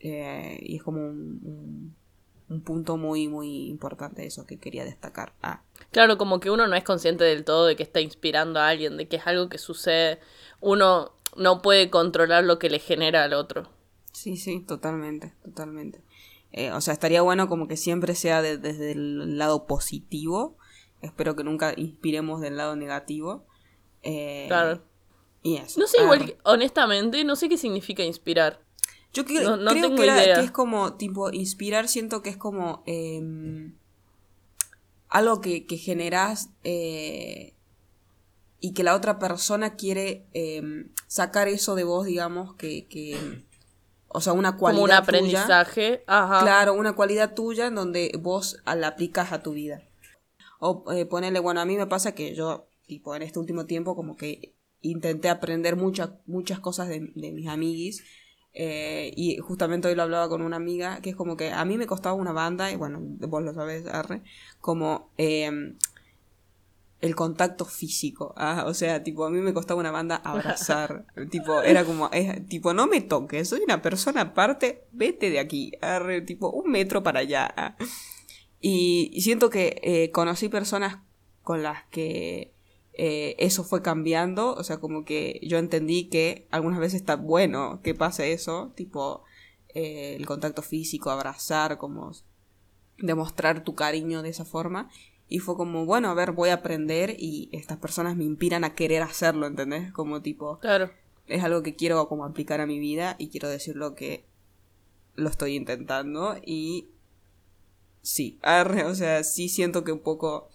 Eh, 0.00 0.58
y 0.62 0.76
es 0.76 0.82
como 0.82 1.00
un, 1.06 1.94
punto 2.62 2.96
muy, 2.96 3.28
muy 3.28 3.68
importante 3.68 4.26
eso 4.26 4.46
que 4.46 4.58
quería 4.58 4.84
destacar. 4.84 5.34
Ah. 5.42 5.62
Claro, 5.90 6.18
como 6.18 6.40
que 6.40 6.50
uno 6.50 6.66
no 6.66 6.76
es 6.76 6.84
consciente 6.84 7.24
del 7.24 7.44
todo 7.44 7.66
de 7.66 7.76
que 7.76 7.82
está 7.82 8.00
inspirando 8.00 8.58
a 8.58 8.68
alguien, 8.68 8.96
de 8.96 9.06
que 9.06 9.16
es 9.16 9.26
algo 9.26 9.48
que 9.48 9.58
sucede. 9.58 10.18
Uno 10.60 11.12
no 11.36 11.62
puede 11.62 11.90
controlar 11.90 12.44
lo 12.44 12.58
que 12.58 12.70
le 12.70 12.78
genera 12.78 13.24
al 13.24 13.34
otro. 13.34 13.70
Sí, 14.12 14.36
sí, 14.36 14.60
totalmente, 14.60 15.34
totalmente. 15.44 16.02
Eh, 16.52 16.72
o 16.72 16.80
sea, 16.80 16.94
estaría 16.94 17.22
bueno 17.22 17.48
como 17.48 17.68
que 17.68 17.76
siempre 17.76 18.14
sea 18.14 18.42
desde 18.42 18.92
el 18.92 19.38
lado 19.38 19.66
positivo. 19.66 20.56
Espero 21.02 21.36
que 21.36 21.44
nunca 21.44 21.74
inspiremos 21.76 22.40
del 22.40 22.56
lado 22.56 22.74
negativo. 22.74 23.46
Eh, 24.02 24.46
claro. 24.48 24.82
Y 25.42 25.56
eso. 25.56 25.78
No 25.78 25.86
sé, 25.86 26.02
igual, 26.02 26.36
honestamente, 26.44 27.22
no 27.24 27.36
sé 27.36 27.48
qué 27.48 27.58
significa 27.58 28.02
inspirar. 28.02 28.60
Yo 29.18 29.24
creo, 29.24 29.56
no, 29.56 29.72
creo 29.72 29.96
que, 29.96 30.04
que, 30.04 30.40
es 30.44 30.52
como, 30.52 30.94
tipo, 30.94 31.32
inspirar 31.32 31.88
siento 31.88 32.22
que 32.22 32.30
es 32.30 32.36
como 32.36 32.84
em, 32.86 33.74
algo 35.08 35.40
que, 35.40 35.66
que 35.66 35.76
generas 35.76 36.50
eh, 36.62 37.56
y 38.60 38.74
que 38.74 38.84
la 38.84 38.94
otra 38.94 39.18
persona 39.18 39.74
quiere 39.74 40.24
em, 40.34 40.92
sacar 41.08 41.48
eso 41.48 41.74
de 41.74 41.82
vos, 41.82 42.06
digamos, 42.06 42.54
que, 42.54 42.86
que 42.86 43.44
o 44.06 44.20
sea, 44.20 44.34
una 44.34 44.56
cualidad. 44.56 44.82
Como 44.82 44.92
un 44.92 44.92
aprendizaje. 44.92 46.04
Ajá. 46.06 46.42
Claro, 46.42 46.74
una 46.74 46.92
cualidad 46.92 47.34
tuya 47.34 47.66
en 47.66 47.74
donde 47.74 48.12
vos 48.20 48.62
la 48.64 48.86
aplicas 48.86 49.32
a 49.32 49.42
tu 49.42 49.50
vida. 49.50 49.82
O 50.60 50.84
eh, 50.92 51.06
ponerle, 51.06 51.40
bueno, 51.40 51.60
a 51.60 51.64
mí 51.64 51.76
me 51.76 51.88
pasa 51.88 52.14
que 52.14 52.36
yo, 52.36 52.68
tipo, 52.86 53.16
en 53.16 53.22
este 53.22 53.40
último 53.40 53.66
tiempo, 53.66 53.96
como 53.96 54.16
que 54.16 54.54
intenté 54.80 55.28
aprender 55.28 55.74
muchas 55.74 56.10
muchas 56.26 56.60
cosas 56.60 56.86
de, 56.86 57.10
de 57.16 57.32
mis 57.32 57.48
amiguis. 57.48 58.04
Eh, 58.60 59.12
y 59.14 59.36
justamente 59.38 59.86
hoy 59.86 59.94
lo 59.94 60.02
hablaba 60.02 60.28
con 60.28 60.42
una 60.42 60.56
amiga, 60.56 61.00
que 61.00 61.10
es 61.10 61.16
como 61.16 61.36
que 61.36 61.52
a 61.52 61.64
mí 61.64 61.78
me 61.78 61.86
costaba 61.86 62.16
una 62.16 62.32
banda, 62.32 62.72
y 62.72 62.76
bueno, 62.76 62.98
vos 63.00 63.40
lo 63.40 63.54
sabés, 63.54 63.86
Arre, 63.86 64.22
como 64.60 65.10
eh, 65.16 65.76
el 67.00 67.14
contacto 67.14 67.64
físico. 67.64 68.34
Ah, 68.36 68.64
o 68.66 68.74
sea, 68.74 69.04
tipo, 69.04 69.24
a 69.24 69.30
mí 69.30 69.40
me 69.40 69.54
costaba 69.54 69.78
una 69.78 69.92
banda 69.92 70.16
abrazar. 70.16 71.06
tipo, 71.30 71.62
era 71.62 71.84
como, 71.84 72.10
tipo, 72.48 72.74
no 72.74 72.88
me 72.88 73.00
toques, 73.00 73.48
soy 73.48 73.60
una 73.60 73.80
persona 73.80 74.22
aparte, 74.22 74.88
vete 74.90 75.30
de 75.30 75.38
aquí. 75.38 75.70
tipo, 76.26 76.50
un 76.50 76.68
metro 76.68 77.04
para 77.04 77.20
allá. 77.20 77.54
Ah. 77.56 77.76
Y, 78.60 79.20
siento 79.20 79.50
que 79.50 79.80
eh, 79.84 80.10
conocí 80.10 80.48
personas 80.48 80.98
con 81.44 81.62
las 81.62 81.84
que 81.92 82.52
eh, 82.98 83.36
eso 83.38 83.64
fue 83.64 83.80
cambiando. 83.80 84.54
O 84.54 84.64
sea, 84.64 84.78
como 84.78 85.04
que 85.04 85.40
yo 85.42 85.56
entendí 85.58 86.08
que 86.08 86.46
algunas 86.50 86.80
veces 86.80 87.00
está 87.00 87.16
bueno 87.16 87.80
que 87.82 87.94
pase 87.94 88.32
eso. 88.32 88.72
Tipo, 88.74 89.22
eh, 89.74 90.16
el 90.16 90.26
contacto 90.26 90.62
físico, 90.62 91.10
abrazar, 91.10 91.78
como 91.78 92.12
demostrar 92.98 93.62
tu 93.62 93.74
cariño 93.74 94.22
de 94.22 94.30
esa 94.30 94.44
forma. 94.44 94.90
Y 95.28 95.38
fue 95.38 95.56
como, 95.56 95.86
bueno, 95.86 96.08
a 96.10 96.14
ver, 96.14 96.32
voy 96.32 96.48
a 96.48 96.54
aprender 96.54 97.14
y 97.18 97.48
estas 97.52 97.78
personas 97.78 98.16
me 98.16 98.24
inspiran 98.24 98.64
a 98.64 98.74
querer 98.74 99.02
hacerlo, 99.02 99.46
¿entendés? 99.46 99.92
Como 99.92 100.20
tipo, 100.22 100.58
claro. 100.58 100.90
es 101.26 101.44
algo 101.44 101.62
que 101.62 101.76
quiero 101.76 102.08
como 102.08 102.24
aplicar 102.24 102.60
a 102.60 102.66
mi 102.66 102.78
vida 102.78 103.14
y 103.18 103.28
quiero 103.28 103.48
decirlo 103.48 103.94
que 103.94 104.24
lo 105.14 105.28
estoy 105.28 105.54
intentando 105.54 106.36
y 106.44 106.88
sí, 108.00 108.38
o 108.86 108.94
sea, 108.94 109.22
sí 109.22 109.50
siento 109.50 109.84
que 109.84 109.92
un 109.92 110.00
poco 110.00 110.48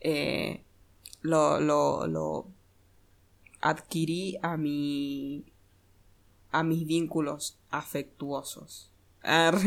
eh, 0.00 0.62
lo, 1.20 1.60
lo, 1.60 2.06
lo 2.06 2.46
adquirí 3.60 4.38
a 4.42 4.56
mi 4.56 5.44
a 6.50 6.62
mis 6.62 6.86
vínculos 6.86 7.58
afectuosos. 7.70 8.90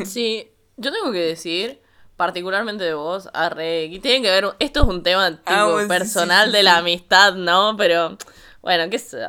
Sí, 0.06 0.52
yo 0.78 0.92
tengo 0.92 1.12
que 1.12 1.20
decir 1.20 1.82
particularmente 2.22 2.84
de 2.84 2.94
vos, 2.94 3.30
arre, 3.34 3.86
y 3.86 4.00
tiene 4.00 4.22
que 4.22 4.30
ver, 4.30 4.46
esto 4.60 4.82
es 4.82 4.88
un 4.88 5.02
tema 5.02 5.32
tipo, 5.38 5.44
ah, 5.48 5.86
personal 5.88 6.52
de 6.52 6.62
la 6.62 6.78
amistad, 6.78 7.34
¿no? 7.34 7.76
Pero, 7.76 8.16
bueno, 8.62 8.88
qué 8.92 9.00
sé 9.00 9.28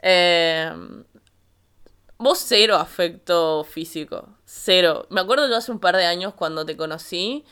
eh, 0.00 0.72
vos 2.16 2.38
cero 2.38 2.76
afecto 2.76 3.62
físico, 3.64 4.38
cero. 4.46 5.06
Me 5.10 5.20
acuerdo 5.20 5.50
yo 5.50 5.56
hace 5.56 5.70
un 5.70 5.80
par 5.80 5.96
de 5.98 6.06
años 6.06 6.32
cuando 6.32 6.64
te 6.64 6.78
conocí, 6.78 7.44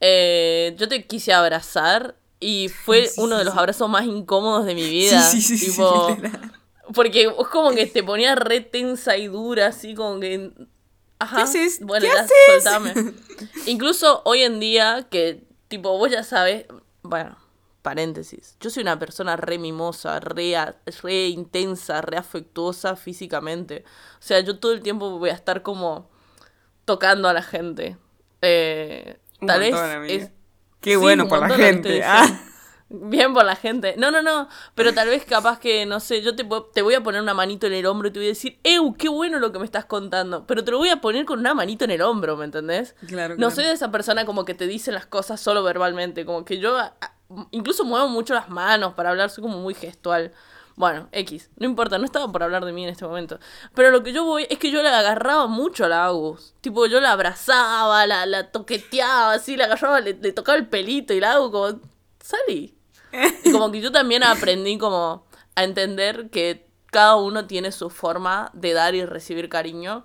eh, 0.00 0.74
yo 0.76 0.86
te 0.86 1.06
quise 1.06 1.32
abrazar 1.32 2.16
y 2.40 2.68
fue 2.68 3.10
uno 3.16 3.38
de 3.38 3.44
los 3.44 3.56
abrazos 3.56 3.88
más 3.88 4.04
incómodos 4.04 4.66
de 4.66 4.74
mi 4.74 4.88
vida. 4.88 5.22
Sí, 5.22 5.40
sí, 5.40 5.58
sí, 5.58 5.70
tipo, 5.70 6.16
porque 6.94 7.22
es 7.22 7.48
como 7.48 7.70
que 7.70 7.86
te 7.86 8.02
ponía 8.02 8.34
re 8.34 8.60
tensa 8.60 9.16
y 9.16 9.28
dura, 9.28 9.68
así 9.68 9.94
como 9.94 10.20
que 10.20 10.52
Ajá. 11.18 11.36
¿Qué 11.36 11.42
haces? 11.42 11.80
Bueno, 11.80 12.06
ya, 12.06 12.26
soltame. 12.46 13.14
Incluso 13.66 14.22
hoy 14.24 14.42
en 14.42 14.60
día, 14.60 15.06
que 15.10 15.44
tipo, 15.68 15.96
vos 15.96 16.10
ya 16.10 16.22
sabes, 16.22 16.66
bueno, 17.02 17.36
paréntesis, 17.82 18.56
yo 18.60 18.68
soy 18.68 18.82
una 18.82 18.98
persona 18.98 19.36
re 19.36 19.58
mimosa, 19.58 20.20
re, 20.20 20.54
re 21.02 21.28
intensa, 21.28 22.02
re 22.02 22.18
afectuosa 22.18 22.96
físicamente. 22.96 23.84
O 24.18 24.22
sea, 24.22 24.40
yo 24.40 24.58
todo 24.58 24.72
el 24.72 24.82
tiempo 24.82 25.18
voy 25.18 25.30
a 25.30 25.34
estar 25.34 25.62
como 25.62 26.10
tocando 26.84 27.28
a 27.28 27.32
la 27.32 27.42
gente. 27.42 27.96
Eh, 28.42 29.18
tal 29.46 29.60
vez... 29.60 30.30
Qué 30.80 30.96
bueno 30.96 31.28
para 31.28 31.48
la 31.48 31.54
gente. 31.56 32.02
Ah. 32.04 32.42
Bien 32.88 33.34
por 33.34 33.44
la 33.44 33.56
gente. 33.56 33.96
No, 33.98 34.12
no, 34.12 34.22
no. 34.22 34.48
Pero 34.76 34.94
tal 34.94 35.08
vez 35.08 35.24
capaz 35.24 35.58
que, 35.58 35.86
no 35.86 35.98
sé, 35.98 36.22
yo 36.22 36.36
te, 36.36 36.46
te 36.72 36.82
voy 36.82 36.94
a 36.94 37.02
poner 37.02 37.20
una 37.20 37.34
manito 37.34 37.66
en 37.66 37.72
el 37.72 37.84
hombro 37.86 38.08
y 38.08 38.10
te 38.12 38.20
voy 38.20 38.26
a 38.26 38.28
decir, 38.28 38.60
¡Ew! 38.62 38.94
¡Qué 38.94 39.08
bueno 39.08 39.40
lo 39.40 39.50
que 39.50 39.58
me 39.58 39.64
estás 39.64 39.86
contando! 39.86 40.46
Pero 40.46 40.62
te 40.62 40.70
lo 40.70 40.78
voy 40.78 40.90
a 40.90 41.00
poner 41.00 41.24
con 41.24 41.40
una 41.40 41.52
manito 41.52 41.84
en 41.84 41.90
el 41.90 42.02
hombro, 42.02 42.36
¿me 42.36 42.44
entendés? 42.44 42.94
Claro. 43.08 43.34
No 43.38 43.50
soy 43.50 43.64
de 43.64 43.72
esa 43.72 43.90
persona 43.90 44.24
como 44.24 44.44
que 44.44 44.54
te 44.54 44.68
dice 44.68 44.92
las 44.92 45.06
cosas 45.06 45.40
solo 45.40 45.64
verbalmente. 45.64 46.24
Como 46.24 46.44
que 46.44 46.58
yo 46.58 46.78
incluso 47.50 47.84
muevo 47.84 48.08
mucho 48.08 48.34
las 48.34 48.48
manos 48.48 48.94
para 48.94 49.10
hablar, 49.10 49.30
soy 49.30 49.42
como 49.42 49.58
muy 49.58 49.74
gestual. 49.74 50.32
Bueno, 50.76 51.08
X, 51.10 51.50
no 51.56 51.64
importa, 51.66 51.96
no 51.96 52.04
estaba 52.04 52.30
por 52.30 52.42
hablar 52.42 52.66
de 52.66 52.72
mí 52.72 52.84
en 52.84 52.90
este 52.90 53.06
momento. 53.06 53.38
Pero 53.74 53.90
lo 53.90 54.02
que 54.02 54.12
yo 54.12 54.24
voy 54.24 54.46
es 54.50 54.58
que 54.58 54.70
yo 54.70 54.82
le 54.82 54.90
agarraba 54.90 55.46
mucho 55.46 55.86
a 55.86 55.88
la 55.88 56.04
Agus. 56.04 56.54
Tipo, 56.60 56.86
yo 56.86 57.00
la 57.00 57.12
abrazaba, 57.12 58.06
la, 58.06 58.26
la 58.26 58.50
toqueteaba, 58.50 59.32
así, 59.32 59.56
la 59.56 59.64
agarraba, 59.64 60.00
le, 60.00 60.12
le 60.12 60.32
tocaba 60.32 60.58
el 60.58 60.68
pelito 60.68 61.14
y 61.14 61.20
la 61.20 61.32
hago 61.32 61.50
como, 61.50 61.80
salí. 62.20 62.74
Y 63.44 63.52
como 63.52 63.72
que 63.72 63.80
yo 63.80 63.90
también 63.90 64.22
aprendí 64.22 64.76
como 64.76 65.26
a 65.54 65.64
entender 65.64 66.28
que 66.28 66.66
cada 66.90 67.16
uno 67.16 67.46
tiene 67.46 67.72
su 67.72 67.88
forma 67.88 68.50
de 68.52 68.74
dar 68.74 68.94
y 68.94 69.04
recibir 69.06 69.48
cariño. 69.48 70.04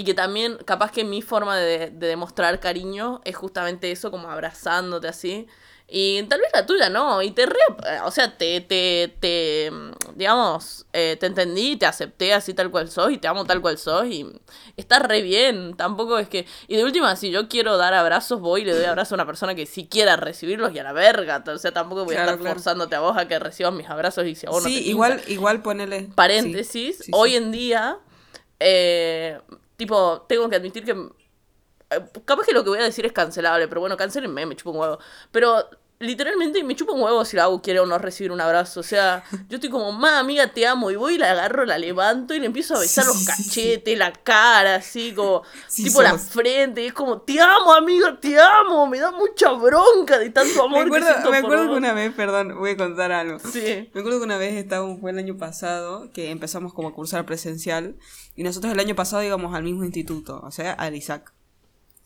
Y 0.00 0.04
que 0.04 0.14
también, 0.14 0.56
capaz 0.64 0.92
que 0.92 1.04
mi 1.04 1.20
forma 1.20 1.58
de, 1.58 1.90
de 1.90 2.06
demostrar 2.06 2.58
cariño 2.58 3.20
es 3.26 3.36
justamente 3.36 3.90
eso, 3.90 4.10
como 4.10 4.30
abrazándote 4.30 5.08
así. 5.08 5.46
Y 5.92 6.22
tal 6.22 6.40
vez 6.40 6.48
la 6.54 6.64
tuya 6.64 6.88
no, 6.88 7.20
y 7.20 7.32
te 7.32 7.44
re, 7.44 7.58
o 8.04 8.10
sea, 8.10 8.38
te, 8.38 8.62
te, 8.62 9.12
te, 9.20 9.70
digamos, 10.14 10.86
eh, 10.94 11.18
te 11.20 11.26
entendí, 11.26 11.76
te 11.76 11.84
acepté 11.84 12.32
así 12.32 12.54
tal 12.54 12.70
cual 12.70 12.88
sos 12.88 13.10
y 13.10 13.18
te 13.18 13.28
amo 13.28 13.44
tal 13.44 13.60
cual 13.60 13.76
sos 13.76 14.06
y 14.06 14.24
está 14.78 15.00
re 15.00 15.20
bien, 15.20 15.76
tampoco 15.76 16.16
es 16.18 16.28
que, 16.28 16.46
y 16.66 16.76
de 16.76 16.84
última, 16.84 17.14
si 17.16 17.30
yo 17.30 17.48
quiero 17.48 17.76
dar 17.76 17.92
abrazos, 17.92 18.40
voy 18.40 18.62
y 18.62 18.64
le 18.66 18.74
doy 18.74 18.84
abrazo 18.84 19.14
a 19.14 19.16
una 19.16 19.26
persona 19.26 19.54
que 19.54 19.66
sí 19.66 19.86
quiera 19.86 20.14
recibirlos 20.14 20.72
y 20.72 20.78
a 20.78 20.84
la 20.84 20.92
verga, 20.92 21.42
o 21.44 21.58
sea, 21.58 21.72
tampoco 21.72 22.06
voy 22.06 22.14
a 22.14 22.20
estar 22.20 22.38
forzándote 22.38 22.94
a 22.94 23.00
vos 23.00 23.18
a 23.18 23.26
que 23.26 23.40
recibas 23.40 23.74
mis 23.74 23.90
abrazos 23.90 24.24
y 24.26 24.36
si 24.36 24.46
a 24.46 24.50
vos 24.50 24.62
sí, 24.62 24.76
no 24.76 24.80
te 24.80 24.88
igual, 24.88 25.22
igual 25.26 25.60
ponele. 25.60 26.08
Paréntesis, 26.14 27.02
hoy 27.10 27.34
en 27.34 27.50
día, 27.50 27.98
eh, 28.60 29.40
tipo, 29.80 30.22
tengo 30.28 30.48
que 30.50 30.56
admitir 30.56 30.84
que 30.84 30.92
eh, 30.92 32.04
Capaz 32.24 32.46
que 32.46 32.52
lo 32.52 32.62
que 32.62 32.70
voy 32.70 32.78
a 32.78 32.84
decir 32.84 33.06
es 33.06 33.12
cancelable, 33.12 33.66
pero 33.66 33.80
bueno, 33.80 33.96
cancelenme, 33.96 34.46
me 34.46 34.54
chupo 34.56 34.70
un 34.72 34.78
huevo. 34.78 34.98
Pero 35.32 35.68
literalmente 36.00 36.64
me 36.64 36.74
chupo 36.74 36.94
un 36.94 37.02
huevo 37.02 37.24
si 37.26 37.36
la 37.36 37.44
hago 37.44 37.60
quiere 37.60 37.78
o 37.78 37.86
no 37.86 37.98
recibir 37.98 38.32
un 38.32 38.40
abrazo. 38.40 38.80
O 38.80 38.82
sea, 38.82 39.22
yo 39.48 39.56
estoy 39.56 39.70
como, 39.70 39.92
ma, 39.92 40.18
amiga, 40.18 40.52
te 40.52 40.66
amo. 40.66 40.90
Y 40.90 40.96
voy 40.96 41.14
y 41.14 41.18
la 41.18 41.30
agarro, 41.30 41.64
la 41.66 41.78
levanto 41.78 42.34
y 42.34 42.40
le 42.40 42.46
empiezo 42.46 42.74
a 42.74 42.80
besar 42.80 43.06
los 43.06 43.24
cachetes, 43.24 43.96
la 43.96 44.12
cara, 44.12 44.76
así, 44.76 45.12
como, 45.14 45.42
tipo 45.74 46.02
la 46.02 46.18
frente. 46.18 46.82
Y 46.82 46.86
es 46.86 46.92
como, 46.94 47.20
te 47.20 47.40
amo, 47.40 47.72
amiga, 47.74 48.18
te 48.18 48.40
amo. 48.40 48.86
Me 48.86 48.98
da 48.98 49.12
mucha 49.12 49.52
bronca 49.52 50.18
de 50.18 50.30
tanto 50.30 50.64
amor. 50.64 50.90
Me 50.90 50.96
acuerdo, 50.96 51.30
me 51.30 51.36
acuerdo 51.36 51.68
que 51.68 51.76
una 51.76 51.92
vez, 51.92 52.12
perdón, 52.14 52.58
voy 52.58 52.70
a 52.70 52.76
contar 52.76 53.12
algo. 53.12 53.38
Sí. 53.38 53.90
Me 53.92 54.00
acuerdo 54.00 54.18
que 54.18 54.24
una 54.24 54.38
vez 54.38 54.54
estábamos, 54.54 55.00
fue 55.00 55.10
el 55.10 55.18
año 55.18 55.36
pasado, 55.36 56.10
que 56.12 56.30
empezamos 56.30 56.72
como 56.72 56.88
a 56.88 56.94
cursar 56.94 57.26
presencial. 57.26 57.96
Y 58.36 58.42
nosotros 58.42 58.72
el 58.72 58.80
año 58.80 58.96
pasado 58.96 59.22
íbamos 59.22 59.54
al 59.54 59.64
mismo 59.64 59.84
instituto, 59.84 60.40
o 60.42 60.50
sea, 60.50 60.72
al 60.72 60.96
ISAC. 60.96 61.32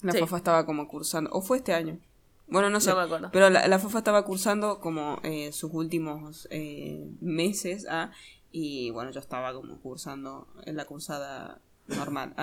La 0.03 0.13
Fafa 0.13 0.37
estaba 0.37 0.67
como 0.67 0.89
cursando, 0.89 1.31
o 1.33 1.41
fue 1.41 1.59
este 1.59 1.73
año. 1.73 1.99
Bueno, 2.47 2.71
no 2.71 2.81
sé. 2.81 2.93
pero 3.33 3.51
la, 3.51 3.67
la, 3.69 3.79
Fafa 3.79 3.99
estaba 3.99 4.25
cursando 4.25 4.81
como 4.81 5.19
eh, 5.23 5.51
sus 5.53 5.73
últimos 5.73 6.47
eh, 6.51 7.07
meses, 7.21 7.87
¿ah? 7.89 8.13
y 8.53 8.91
bueno, 8.91 9.11
yo 9.11 9.21
estaba 9.21 9.53
como 9.55 9.81
cursando 9.81 10.47
en 10.65 10.77
la 10.77 10.85
cursada 10.85 11.61
normal. 11.87 12.35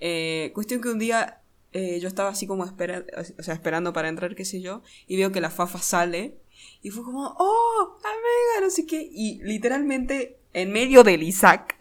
Eh, 0.00 0.52
cuestión 0.54 0.80
que 0.80 0.88
un 0.88 0.98
día 0.98 1.42
yo 1.72 2.08
estaba 2.08 2.30
así 2.30 2.46
como 2.46 2.64
espera, 2.64 3.04
o 3.38 3.42
sea, 3.42 3.54
esperando 3.54 3.92
para 3.92 4.08
entrar, 4.08 4.34
qué 4.34 4.44
sé 4.44 4.60
yo, 4.60 4.82
y 5.06 5.16
veo 5.16 5.30
que 5.30 5.40
la 5.40 5.50
Fafa 5.50 5.78
sale 5.78 6.38
Y 6.82 6.90
fue 6.90 7.04
como, 7.04 7.36
oh, 7.38 7.98
amiga, 7.98 8.66
no 8.66 8.70
sé 8.70 8.86
qué. 8.86 9.08
Y 9.12 9.40
literalmente, 9.42 10.38
en 10.54 10.72
medio 10.72 11.04
del 11.04 11.22
Isaac, 11.22 11.76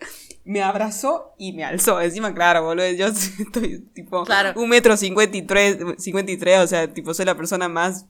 me 0.47 0.63
abrazó 0.63 1.33
y 1.37 1.51
me 1.53 1.63
alzó. 1.65 1.99
Encima, 2.01 2.33
claro, 2.33 2.63
boludo, 2.63 2.89
yo 2.91 3.07
estoy 3.39 3.79
tipo 3.93 4.23
Claro. 4.23 4.59
un 4.59 4.69
metro 4.69 4.95
cincuenta 4.97 5.35
y 5.37 5.41
tres, 5.43 5.77
cincuenta 5.99 6.31
y 6.31 6.37
tres, 6.37 6.59
o 6.59 6.67
sea, 6.67 6.91
tipo, 6.91 7.13
soy 7.13 7.25
la 7.25 7.35
persona 7.35 7.67
más 7.67 8.05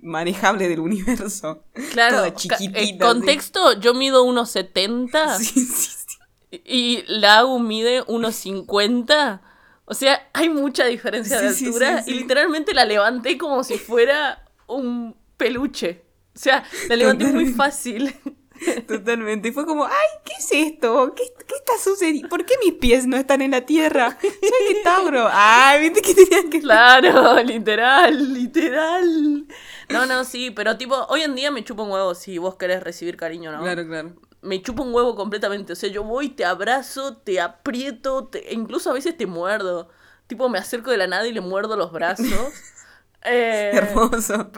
manejable 0.00 0.68
del 0.68 0.80
universo. 0.80 1.64
Claro, 1.92 2.18
Toda 2.18 2.34
chiquitita. 2.34 2.78
el 2.78 2.98
contexto, 2.98 3.80
yo 3.80 3.94
mido 3.94 4.24
1,70 4.26 5.14
así. 5.14 5.44
Sí, 5.54 5.64
sí, 5.64 5.90
sí. 6.06 6.62
y 6.64 7.04
Lau 7.08 7.58
mide 7.58 8.02
1,50. 8.04 9.40
O 9.86 9.94
sea, 9.94 10.28
hay 10.34 10.50
mucha 10.50 10.84
diferencia 10.84 11.40
de 11.40 11.48
altura 11.48 12.04
y 12.06 12.12
literalmente 12.14 12.74
la 12.74 12.84
levanté 12.84 13.38
como 13.38 13.64
si 13.64 13.78
fuera 13.78 14.44
un 14.66 15.16
peluche. 15.38 16.02
O 16.36 16.38
sea, 16.38 16.62
la 16.88 16.96
levanté 16.96 17.24
muy 17.28 17.46
fácil. 17.54 18.14
Totalmente. 18.86 19.48
Y 19.48 19.52
fue 19.52 19.64
como, 19.66 19.84
ay, 19.84 19.92
¿qué 20.24 20.32
es 20.38 20.48
esto? 20.52 21.14
¿Qué, 21.14 21.22
qué 21.46 21.54
está 21.54 21.72
sucediendo? 21.82 22.28
¿Por 22.28 22.44
qué 22.44 22.54
mis 22.64 22.74
pies 22.74 23.06
no 23.06 23.16
están 23.16 23.42
en 23.42 23.52
la 23.52 23.62
tierra? 23.66 24.18
Soy 24.20 24.82
Tauro. 24.84 25.28
Ay, 25.32 25.80
viste 25.88 26.02
que 26.02 26.14
tenían 26.14 26.50
que... 26.50 26.60
Claro, 26.60 27.42
literal, 27.44 28.34
literal. 28.34 29.46
No, 29.88 30.06
no, 30.06 30.24
sí, 30.24 30.50
pero 30.50 30.76
tipo, 30.76 30.96
hoy 31.08 31.22
en 31.22 31.34
día 31.34 31.50
me 31.50 31.64
chupa 31.64 31.82
un 31.82 31.90
huevo 31.90 32.14
si 32.14 32.38
vos 32.38 32.56
querés 32.56 32.82
recibir 32.82 33.16
cariño, 33.16 33.52
¿no? 33.52 33.62
Claro, 33.62 33.86
claro. 33.86 34.12
me 34.42 34.60
chupa 34.62 34.82
un 34.82 34.92
huevo 34.94 35.14
completamente. 35.14 35.72
O 35.72 35.76
sea, 35.76 35.88
yo 35.90 36.04
voy, 36.04 36.28
te 36.30 36.44
abrazo, 36.44 37.16
te 37.18 37.40
aprieto, 37.40 38.26
te- 38.28 38.50
e 38.50 38.54
incluso 38.54 38.90
a 38.90 38.94
veces 38.94 39.16
te 39.16 39.26
muerdo. 39.26 39.88
Tipo, 40.26 40.48
me 40.48 40.58
acerco 40.58 40.90
de 40.90 40.98
la 40.98 41.06
nada 41.06 41.26
y 41.26 41.32
le 41.32 41.40
muerdo 41.40 41.76
los 41.76 41.90
brazos. 41.92 42.26
Eh, 43.24 43.70
Hermoso. 43.74 44.50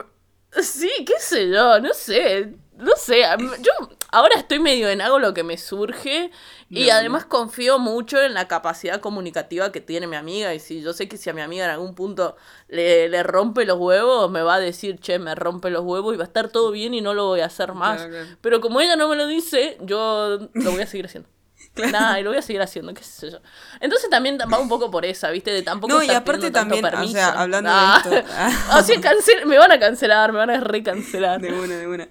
Sí, 0.61 0.91
qué 1.07 1.15
sé 1.21 1.49
yo, 1.49 1.79
no 1.81 1.95
sé. 1.95 2.55
No 2.81 2.93
sé, 2.97 3.23
yo 3.61 3.73
ahora 4.11 4.37
estoy 4.39 4.59
medio 4.59 4.89
en 4.89 5.01
hago 5.01 5.19
lo 5.19 5.33
que 5.35 5.43
me 5.43 5.57
surge 5.59 6.31
y 6.69 6.87
No, 6.87 6.93
además 6.95 7.25
confío 7.25 7.79
mucho 7.79 8.21
en 8.23 8.35
la 8.35 8.49
capacidad 8.49 9.01
comunicativa 9.01 9.71
que 9.73 9.81
tiene 9.81 10.07
mi 10.07 10.17
amiga 10.17 10.55
y 10.55 10.61
si 10.61 10.81
yo 10.83 10.93
sé 10.93 11.09
que 11.09 11.17
si 11.17 11.29
a 11.31 11.33
mi 11.33 11.41
amiga 11.43 11.65
en 11.65 11.71
algún 11.73 11.95
punto 11.95 12.37
le, 12.69 13.09
le 13.09 13.23
rompe 13.23 13.65
los 13.65 13.79
huevos, 13.79 14.31
me 14.31 14.43
va 14.43 14.55
a 14.55 14.61
decir, 14.61 14.99
che, 15.01 15.19
me 15.19 15.35
rompe 15.35 15.71
los 15.71 15.83
huevos 15.85 16.15
y 16.15 16.17
va 16.17 16.25
a 16.25 16.27
estar 16.27 16.49
todo 16.49 16.71
bien 16.71 16.95
y 16.95 17.01
no 17.01 17.13
lo 17.15 17.27
voy 17.27 17.41
a 17.41 17.47
hacer 17.47 17.75
más. 17.75 17.97
Claro, 17.99 18.11
claro. 18.13 18.37
Pero 18.41 18.61
como 18.61 18.81
ella 18.81 18.97
no 18.97 19.09
me 19.09 19.17
lo 19.17 19.27
dice, 19.27 19.77
yo 19.83 20.39
lo 20.53 20.71
voy 20.73 20.83
a 20.83 20.87
seguir 20.87 21.07
haciendo. 21.07 21.29
Claro. 21.73 21.93
Nada, 21.93 22.19
y 22.19 22.25
lo 22.25 22.31
voy 22.31 22.39
a 22.39 22.43
seguir 22.43 22.61
haciendo, 22.63 22.93
qué 22.95 23.05
sé 23.05 23.31
yo. 23.31 23.39
Entonces 23.79 24.11
también 24.11 24.37
va 24.53 24.59
un 24.59 24.69
poco 24.69 24.91
por 24.91 25.05
esa, 25.05 25.31
¿viste? 25.31 25.53
De 25.53 25.63
tampoco 25.63 25.95
No, 25.95 26.03
y 26.03 26.11
aparte 26.11 26.51
también, 26.51 26.85
o 26.85 26.91
permiso. 26.91 27.13
sea, 27.13 27.29
hablando 27.41 27.71
de 27.71 27.77
Ah. 27.79 28.03
esto- 28.03 28.11
o 28.79 28.83
sea, 28.83 28.97
cancel- 28.97 29.45
me 29.47 29.57
van 29.57 29.71
a 29.71 29.79
cancelar, 29.79 30.33
me 30.33 30.39
van 30.39 30.51
a 30.51 30.59
recancelar. 30.61 31.41
De 31.41 31.53
una, 31.53 31.77
de 31.77 31.87
una. 31.87 32.09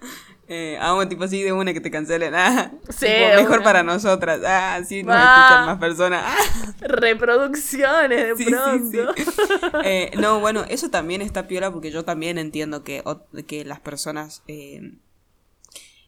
Eh, 0.52 0.78
vamos, 0.80 1.08
tipo 1.08 1.24
así, 1.26 1.44
de 1.44 1.54
una 1.54 1.74
que 1.74 1.80
te 1.82 1.92
cancelen. 1.92 2.34
Ah, 2.36 2.72
Sí, 2.90 3.06
tipo, 3.06 3.30
de 3.30 3.36
mejor 3.36 3.62
para 3.64 3.84
nosotras. 3.84 4.42
Ah, 4.46 4.82
sí, 4.84 5.04
nos 5.04 5.16
Ah. 5.16 5.44
escuchan 5.46 5.66
más 5.68 5.78
personas. 5.80 6.24
Ah, 6.26 6.74
Reproducciones 6.82 8.38
de 8.38 8.44
sí, 8.44 8.46
pronto. 8.52 9.14
sí. 9.16 9.24
Eh, 9.86 10.12
no, 10.18 10.40
bueno, 10.40 10.66
eso 10.68 10.90
también 10.90 11.22
está 11.22 11.48
piola 11.48 11.72
porque 11.72 11.92
yo 11.92 12.04
también 12.04 12.38
entiendo 12.40 12.84
que, 12.84 13.04
que 13.48 13.64
las 13.64 13.80
personas 13.80 14.42
eh, 14.48 14.94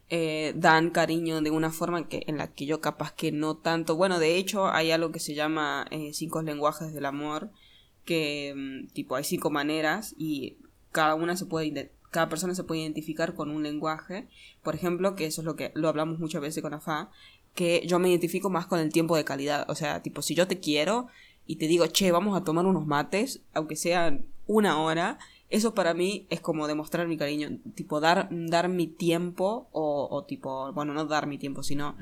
eh, 0.09 0.53
dan 0.55 0.89
cariño 0.89 1.41
de 1.41 1.51
una 1.51 1.71
forma 1.71 2.07
que, 2.07 2.23
en 2.27 2.37
la 2.37 2.47
que 2.51 2.65
yo 2.65 2.81
capaz 2.81 3.13
que 3.13 3.31
no 3.31 3.57
tanto. 3.57 3.95
Bueno, 3.95 4.19
de 4.19 4.37
hecho, 4.37 4.67
hay 4.67 4.91
algo 4.91 5.11
que 5.11 5.19
se 5.19 5.35
llama 5.35 5.87
cinco 6.13 6.41
lenguajes 6.41 6.93
del 6.93 7.05
amor, 7.05 7.49
que 8.05 8.53
mm, 8.55 8.87
tipo 8.93 9.15
hay 9.15 9.23
cinco 9.23 9.51
maneras 9.51 10.15
y 10.17 10.57
cada 10.91 11.15
una 11.15 11.37
se 11.37 11.45
puede 11.45 11.91
cada 12.11 12.29
persona 12.29 12.53
se 12.53 12.63
puede 12.63 12.81
identificar 12.81 13.33
con 13.33 13.49
un 13.49 13.63
lenguaje. 13.63 14.27
Por 14.61 14.75
ejemplo, 14.75 15.15
que 15.15 15.25
eso 15.25 15.41
es 15.41 15.45
lo 15.45 15.55
que 15.55 15.71
lo 15.73 15.89
hablamos 15.89 16.19
muchas 16.19 16.41
veces 16.41 16.61
con 16.61 16.73
AFA, 16.73 17.09
que 17.55 17.83
yo 17.87 17.99
me 17.99 18.09
identifico 18.09 18.49
más 18.49 18.67
con 18.67 18.79
el 18.79 18.91
tiempo 18.91 19.15
de 19.15 19.23
calidad. 19.25 19.65
O 19.69 19.75
sea, 19.75 20.01
tipo, 20.03 20.21
si 20.21 20.35
yo 20.35 20.47
te 20.47 20.59
quiero 20.59 21.07
y 21.47 21.55
te 21.55 21.67
digo, 21.67 21.87
che, 21.87 22.11
vamos 22.11 22.37
a 22.39 22.43
tomar 22.43 22.65
unos 22.65 22.85
mates, 22.85 23.41
aunque 23.53 23.75
sean 23.75 24.25
una 24.45 24.79
hora, 24.81 25.17
eso 25.49 25.73
para 25.73 25.93
mí 25.93 26.27
es 26.29 26.39
como 26.39 26.67
demostrar 26.67 27.07
mi 27.07 27.17
cariño. 27.17 27.57
Tipo, 27.75 27.99
dar, 27.99 28.27
dar 28.31 28.69
mi 28.69 28.87
tiempo, 28.87 29.67
o, 29.71 30.07
o 30.11 30.23
tipo, 30.23 30.71
bueno, 30.73 30.93
no 30.93 31.05
dar 31.05 31.27
mi 31.27 31.37
tiempo, 31.37 31.63
sino. 31.63 31.95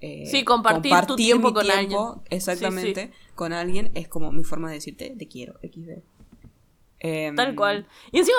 eh, 0.00 0.24
Sí, 0.26 0.44
compartir 0.44 0.92
tu 1.06 1.16
tiempo 1.16 1.48
mi 1.48 1.54
con 1.54 1.70
alguien. 1.70 2.00
Exactamente, 2.30 3.10
con 3.34 3.52
alguien 3.52 3.90
es 3.94 4.08
como 4.08 4.32
mi 4.32 4.44
forma 4.44 4.68
de 4.68 4.74
decirte, 4.74 5.14
te 5.18 5.28
quiero, 5.28 5.54
XD. 5.62 6.02
Em, 6.98 7.34
Tal 7.36 7.54
cual. 7.54 7.86
Y 8.12 8.18
encima 8.18 8.36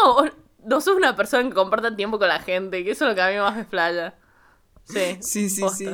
no 0.66 0.82
sos 0.82 0.96
una 0.96 1.16
persona 1.16 1.48
que 1.48 1.56
comparta 1.56 1.96
tiempo 1.96 2.20
con 2.20 2.28
la 2.28 2.40
gente, 2.40 2.84
que 2.84 2.92
eso 2.92 3.06
es 3.06 3.10
lo 3.10 3.16
que 3.16 3.22
a 3.22 3.30
mí 3.30 3.38
más 3.38 3.56
me 3.56 3.62
explaya. 3.62 4.16
Sí. 4.84 5.18
Sí, 5.22 5.50
sí, 5.50 5.64
sí. 5.78 5.86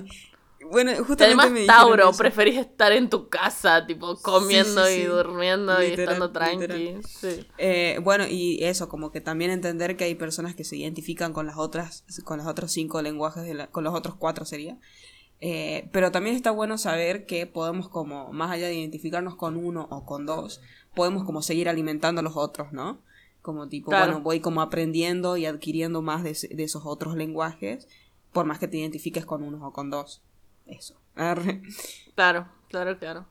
Bueno, 0.72 0.92
justamente 1.04 1.24
además, 1.26 1.52
me 1.52 1.66
Tauro, 1.66 2.10
eso. 2.10 2.18
preferís 2.18 2.58
estar 2.58 2.92
en 2.92 3.10
tu 3.10 3.30
casa, 3.30 3.86
tipo, 3.86 4.16
comiendo 4.22 4.86
sí, 4.86 4.94
sí. 4.96 5.02
y 5.02 5.06
durmiendo 5.06 5.84
y 5.84 5.88
estando 5.88 6.32
tranqui. 6.32 6.96
Eh, 7.58 8.00
bueno, 8.02 8.26
y 8.28 8.64
eso, 8.64 8.90
como 8.90 9.12
que 9.12 9.22
también 9.22 9.52
entender 9.52 9.96
que 9.98 10.06
hay 10.06 10.16
personas 10.16 10.56
que 10.56 10.64
se 10.64 10.76
identifican 10.78 11.32
con 11.32 11.46
las 11.46 11.58
otras, 11.58 12.06
con 12.24 12.38
los 12.40 12.48
otros 12.48 12.72
cinco 12.72 13.02
lenguajes, 13.02 13.44
de 13.44 13.54
la- 13.54 13.68
con 13.68 13.84
los 13.84 13.94
otros 13.94 14.16
cuatro 14.16 14.46
sería. 14.46 14.78
Eh, 15.40 15.90
pero 15.92 16.12
también 16.12 16.36
está 16.36 16.50
bueno 16.52 16.78
saber 16.80 17.26
que 17.28 17.46
podemos 17.46 17.90
como, 17.90 18.34
más 18.34 18.50
allá 18.50 18.68
de 18.68 18.76
identificarnos 18.76 19.36
con 19.36 19.56
uno 19.58 19.88
o 19.92 20.06
con 20.06 20.26
dos, 20.26 20.62
podemos 20.96 21.24
como 21.24 21.42
seguir 21.44 21.70
alimentando 21.70 22.22
a 22.22 22.24
los 22.24 22.36
otros, 22.36 22.72
¿no? 22.74 23.00
Como 23.48 23.70
tipo, 23.70 23.92
Claro. 23.92 24.08
bueno, 24.08 24.22
voy 24.22 24.42
como 24.42 24.60
aprendiendo 24.60 25.38
y 25.38 25.46
adquiriendo 25.46 26.02
más 26.02 26.22
de, 26.22 26.32
esos 26.32 26.82
otros 26.86 27.16
lenguajes, 27.16 27.88
por 28.34 28.46
más 28.46 28.60
que 28.60 28.68
te 28.68 28.76
identifiques 28.76 29.26
con 29.26 29.42
uno 29.42 29.66
o 29.66 29.72
con 29.72 29.90
dos. 29.90 30.22
Eso. 30.66 31.00
Arre. 31.16 31.62
Claro, 32.14 32.50
claro, 32.68 33.00
claro. 33.00 33.26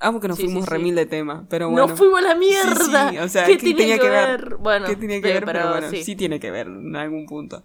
Amo 0.00 0.18
que 0.18 0.26
nos 0.26 0.38
Sí, 0.38 0.46
fuimos 0.46 0.64
sí. 0.64 0.70
remil 0.72 0.96
de 0.96 1.06
tema, 1.06 1.46
pero 1.48 1.70
bueno. 1.70 1.86
¡No 1.86 1.96
fuimos 1.96 2.18
a 2.18 2.22
la 2.22 2.34
mierda! 2.34 3.22
O 3.22 3.28
sea, 3.28 3.44
¿Qué, 3.46 3.52
¿qué 3.58 3.62
tiene 3.62 3.78
tenía 3.78 3.98
que, 4.00 4.08
ver? 4.08 4.40
ver? 4.48 4.56
Bueno, 4.56 4.86
¿Qué 4.86 4.96
tenía 4.96 5.20
que 5.20 5.28
sí, 5.28 5.34
ver? 5.34 5.44
Pero, 5.44 5.70
bueno, 5.70 5.88
sí. 5.90 6.16
tiene 6.16 6.40
que 6.40 6.50
ver 6.50 6.66
en 6.66 6.96
algún 6.96 7.26
punto. 7.26 7.62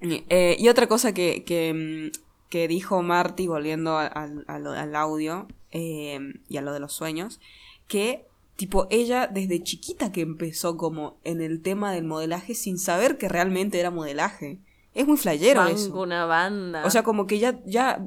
Eh, 0.00 0.54
y 0.60 0.68
otra 0.68 0.86
cosa 0.86 1.12
que, 1.12 1.42
que, 1.42 2.10
mm, 2.14 2.18
que 2.50 2.68
dijo 2.68 3.02
Marty, 3.02 3.48
volviendo 3.48 3.98
al- 3.98 4.44
a 4.46 4.58
lo- 4.60 4.70
al 4.70 4.94
audio 4.94 5.48
eh, 5.72 6.20
y 6.48 6.56
a 6.56 6.62
lo 6.62 6.72
de 6.72 6.78
los 6.78 6.92
sueños, 6.92 7.40
que 7.88 8.26
tipo 8.60 8.86
ella 8.90 9.26
desde 9.26 9.62
chiquita 9.62 10.12
que 10.12 10.20
empezó 10.20 10.76
como 10.76 11.16
en 11.24 11.40
el 11.40 11.62
tema 11.62 11.92
del 11.92 12.04
modelaje 12.04 12.54
sin 12.54 12.76
saber 12.76 13.16
que 13.16 13.26
realmente 13.26 13.80
era 13.80 13.90
modelaje. 13.90 14.58
Es 14.94 15.06
muy 15.06 15.16
flayero 15.16 15.60
Banco, 15.60 15.74
eso. 15.76 15.98
una 16.02 16.26
banda. 16.26 16.84
O 16.84 16.90
sea, 16.90 17.02
como 17.02 17.26
que 17.26 17.38
ya, 17.38 17.58
ya 17.64 18.06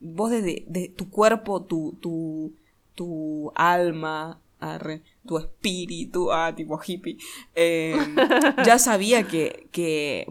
vos 0.00 0.30
desde 0.30 0.64
de 0.68 0.88
tu 0.88 1.10
cuerpo, 1.10 1.64
tu, 1.64 1.98
tu, 2.00 2.54
tu 2.94 3.52
alma, 3.54 4.40
arre, 4.58 5.02
tu 5.26 5.36
espíritu, 5.36 6.32
ah, 6.32 6.54
tipo 6.56 6.80
hippie, 6.82 7.18
eh, 7.54 7.94
ya 8.64 8.78
sabía 8.78 9.28
que, 9.28 9.68
que 9.70 10.26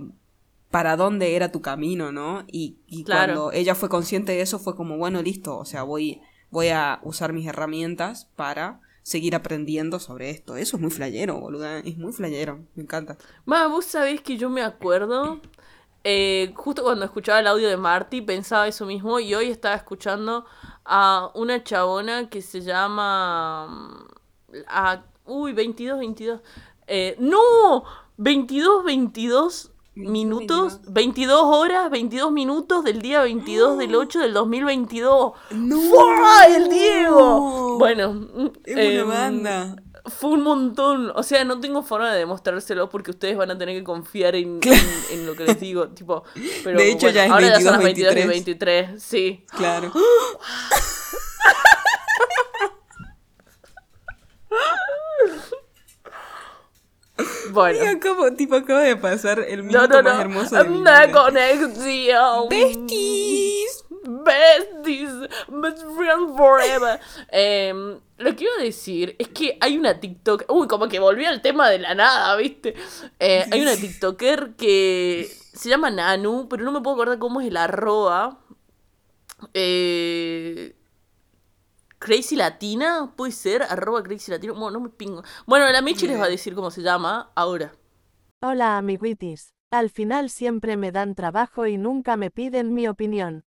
para 0.72 0.96
dónde 0.98 1.36
era 1.36 1.52
tu 1.52 1.62
camino, 1.62 2.12
¿no? 2.12 2.44
Y, 2.52 2.78
y 2.88 3.04
Claro. 3.04 3.34
cuando 3.34 3.52
ella 3.52 3.76
fue 3.76 3.88
consciente 3.88 4.32
de 4.32 4.42
eso 4.42 4.58
fue 4.58 4.76
como, 4.76 4.98
bueno, 4.98 5.22
listo, 5.22 5.60
o 5.60 5.66
sea, 5.66 5.84
voy, 5.84 6.22
voy 6.50 6.70
a 6.70 7.00
usar 7.04 7.34
mis 7.34 7.46
herramientas 7.46 8.30
para 8.36 8.82
seguir 9.04 9.36
aprendiendo 9.36 10.00
sobre 10.00 10.30
esto. 10.32 10.56
Eso 10.58 10.78
es 10.78 10.82
muy 10.82 10.90
flayero, 10.92 11.40
boluda, 11.40 11.80
es 11.80 11.98
muy 11.98 12.12
flayero, 12.14 12.60
me 12.76 12.84
encanta. 12.84 13.18
Ma, 13.46 13.68
vos 13.68 13.86
sabés 13.86 14.22
que 14.22 14.38
yo 14.38 14.50
me 14.50 14.62
acuerdo, 14.64 15.40
eh, 16.04 16.52
justo 16.56 16.84
cuando 16.84 17.06
escuchaba 17.06 17.40
el 17.40 17.48
audio 17.48 17.68
de 17.70 17.78
Marty, 17.78 18.22
pensaba 18.22 18.68
eso 18.68 18.86
mismo 18.86 19.20
y 19.20 19.36
hoy 19.36 19.50
estaba 19.50 19.76
escuchando 19.76 20.46
a 20.86 21.32
una 21.36 21.64
chabona 21.64 22.30
que 22.30 22.42
se 22.42 22.62
llama... 22.62 23.68
mm, 23.70 24.56
a- 24.68 25.04
uy, 25.26 25.54
22, 25.54 26.00
22. 26.00 26.42
Eh, 26.88 27.16
no, 27.20 27.84
22, 28.18 28.84
22 28.84 29.72
minutos, 29.96 30.80
22 30.88 31.42
horas, 31.44 31.90
22 31.92 32.32
minutos 32.32 32.84
del 32.84 33.02
día 33.02 33.22
22 33.22 33.78
del 33.78 33.96
8 33.96 34.20
del 34.20 34.34
2022. 34.34 35.34
¡No! 35.52 35.82
¡Fua! 35.82 36.46
¡El 36.48 36.70
Diego! 36.70 37.78
Bueno, 37.78 38.28
Es 38.66 38.76
una 38.76 38.84
em, 38.84 39.08
banda. 39.08 39.76
fue 40.06 40.32
un 40.32 40.42
montón. 40.42 41.12
O 41.16 41.22
sea, 41.24 41.44
no 41.46 41.60
tengo 41.60 41.84
forma 41.84 42.12
de 42.12 42.20
demostrárselo 42.20 42.90
porque 42.90 43.12
ustedes 43.12 43.38
van 43.38 43.52
a 43.52 43.58
tener 43.58 43.78
que 43.78 43.84
confiar 43.84 44.36
en, 44.36 44.60
en- 44.64 44.80
en 45.20 45.26
lo 45.28 45.36
que 45.36 45.44
les 45.46 45.60
digo. 45.60 45.88
tipo, 45.96 46.24
pero 46.64 46.78
De 46.80 46.90
hecho, 46.92 47.06
bueno, 47.08 47.16
ya 47.16 47.26
es 47.26 47.32
ahora 47.32 47.48
ya 47.50 47.62
son 47.62 47.84
22, 47.84 47.84
las 47.84 47.84
22 47.84 48.14
y 48.14 48.28
23. 48.28 48.88
23. 48.88 49.04
Sí. 49.04 49.46
Claro. 49.56 49.92
Bueno. 57.52 57.80
Mira 57.80 58.00
cómo, 58.00 58.32
tipo, 58.34 58.56
acaba 58.56 58.82
de 58.82 58.96
pasar 58.96 59.40
el 59.40 59.64
minuto 59.64 59.88
no, 59.88 60.02
no. 60.02 60.10
más 60.10 60.20
hermoso 60.22 60.56
de 60.56 60.64
mi 60.66 60.78
Una 60.78 61.06
vida. 61.06 61.22
conexión. 61.24 62.50
¡Besties! 62.50 63.84
besties, 64.04 65.12
best 65.48 65.84
friends 65.96 66.36
forever. 66.38 67.00
Em, 67.30 68.00
lo 68.18 68.36
que 68.36 68.44
iba 68.44 68.54
a 68.60 68.64
decir 68.64 69.16
es 69.18 69.30
que 69.30 69.58
hay 69.62 69.78
una 69.78 70.00
TikTok. 70.00 70.46
Uy, 70.50 70.68
como 70.68 70.88
que 70.88 71.00
volví 71.00 71.26
al 71.26 71.42
tema 71.42 71.70
de 71.70 71.80
la 71.80 71.96
nada, 71.96 72.36
¿viste? 72.36 72.74
Eh, 73.20 73.46
hay 73.52 73.62
una 73.62 73.76
TikToker 73.78 74.56
que 74.58 75.32
se 75.54 75.70
llama 75.70 75.90
Nanu, 75.90 76.48
pero 76.50 76.64
no 76.64 76.72
me 76.72 76.82
puedo 76.82 76.96
acordar 76.96 77.20
cómo 77.20 77.42
es 77.42 77.48
el 77.48 77.58
arroba. 77.58 78.40
Eh, 79.54 80.76
Crazy 82.04 82.36
Latina, 82.36 83.14
puede 83.16 83.32
ser, 83.32 83.64
arroba 83.64 84.04
Crazy 84.04 84.30
Latina. 84.30 84.52
Bueno, 84.52 84.72
no 84.72 84.80
me 84.82 84.90
pingo. 84.90 85.24
Bueno, 85.46 85.72
la 85.72 85.82
Michi 85.82 86.06
les 86.06 86.20
va 86.20 86.26
a 86.26 86.30
decir 86.30 86.54
cómo 86.54 86.70
se 86.70 86.82
llama 86.82 87.32
ahora. 87.34 87.76
Hola 88.42 88.78
amiguitis. 88.78 89.54
Al 89.72 89.90
final 89.90 90.30
siempre 90.30 90.76
me 90.76 90.92
dan 90.92 91.16
trabajo 91.16 91.66
y 91.66 91.78
nunca 91.78 92.18
me 92.18 92.30
piden 92.30 92.74
mi 92.74 92.90
opinión. 92.90 93.46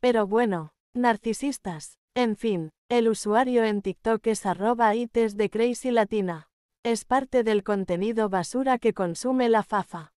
Pero 0.00 0.26
bueno, 0.26 0.72
narcisistas. 0.94 1.98
En 2.14 2.36
fin, 2.36 2.70
el 2.88 3.08
usuario 3.08 3.62
en 3.62 3.82
TikTok 3.82 4.26
es 4.26 4.46
arroba 4.46 4.94
ites 4.94 5.36
de 5.36 5.50
Crazy 5.50 5.90
Latina. 5.90 6.48
Es 6.82 7.04
parte 7.04 7.44
del 7.44 7.62
contenido 7.62 8.30
basura 8.30 8.78
que 8.78 8.94
consume 8.94 9.50
la 9.50 9.62
fafa. 9.62 10.14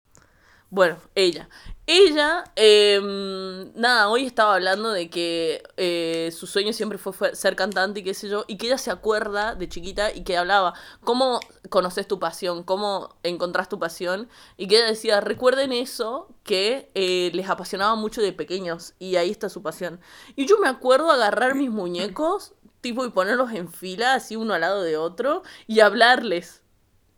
Bueno, 0.75 0.97
ella. 1.15 1.47
Ella, 1.87 2.43
em, 2.57 3.71
nada, 3.75 4.09
hoy 4.09 4.25
estaba 4.25 4.55
hablando 4.55 4.91
de 4.91 5.09
que 5.09 5.63
eh, 5.77 6.31
su 6.37 6.47
sueño 6.47 6.73
siempre 6.73 6.97
fue, 6.97 7.33
ser 7.33 7.55
cantante 7.55 8.01
y 8.01 8.03
qué 8.03 8.13
sé 8.13 8.27
yo, 8.27 8.43
y 8.45 8.57
que 8.57 8.67
ella 8.67 8.77
se 8.77 8.91
acuerda 8.91 9.55
de 9.55 9.69
chiquita 9.69 10.11
y 10.13 10.25
que 10.25 10.35
hablaba, 10.35 10.73
¿cómo 11.05 11.39
conoces 11.69 12.09
tu 12.09 12.19
pasión? 12.19 12.63
¿Cómo 12.63 13.15
encontrás 13.23 13.69
tu 13.69 13.79
pasión? 13.79 14.27
Y 14.57 14.67
que 14.67 14.75
ella 14.79 14.87
decía, 14.87 15.21
recuerden 15.21 15.71
eso 15.71 16.27
que 16.43 16.91
eh, 16.93 17.31
les 17.33 17.49
apasionaba 17.49 17.95
mucho 17.95 18.21
de 18.21 18.33
pequeños, 18.33 18.95
y 18.99 19.15
ahí 19.15 19.31
está 19.31 19.47
su 19.47 19.61
pasión. 19.63 20.01
Y 20.35 20.45
yo 20.45 20.59
me 20.59 20.67
acuerdo 20.67 21.09
agarrar 21.09 21.55
mis 21.55 21.71
muñecos, 21.71 22.53
tipo, 22.81 23.05
y 23.05 23.11
ponerlos 23.11 23.53
en 23.53 23.71
fila, 23.71 24.15
así 24.15 24.35
uno 24.35 24.53
al 24.53 24.59
lado 24.59 24.83
de 24.83 24.97
otro, 24.97 25.43
y 25.67 25.79
hablarles 25.79 26.64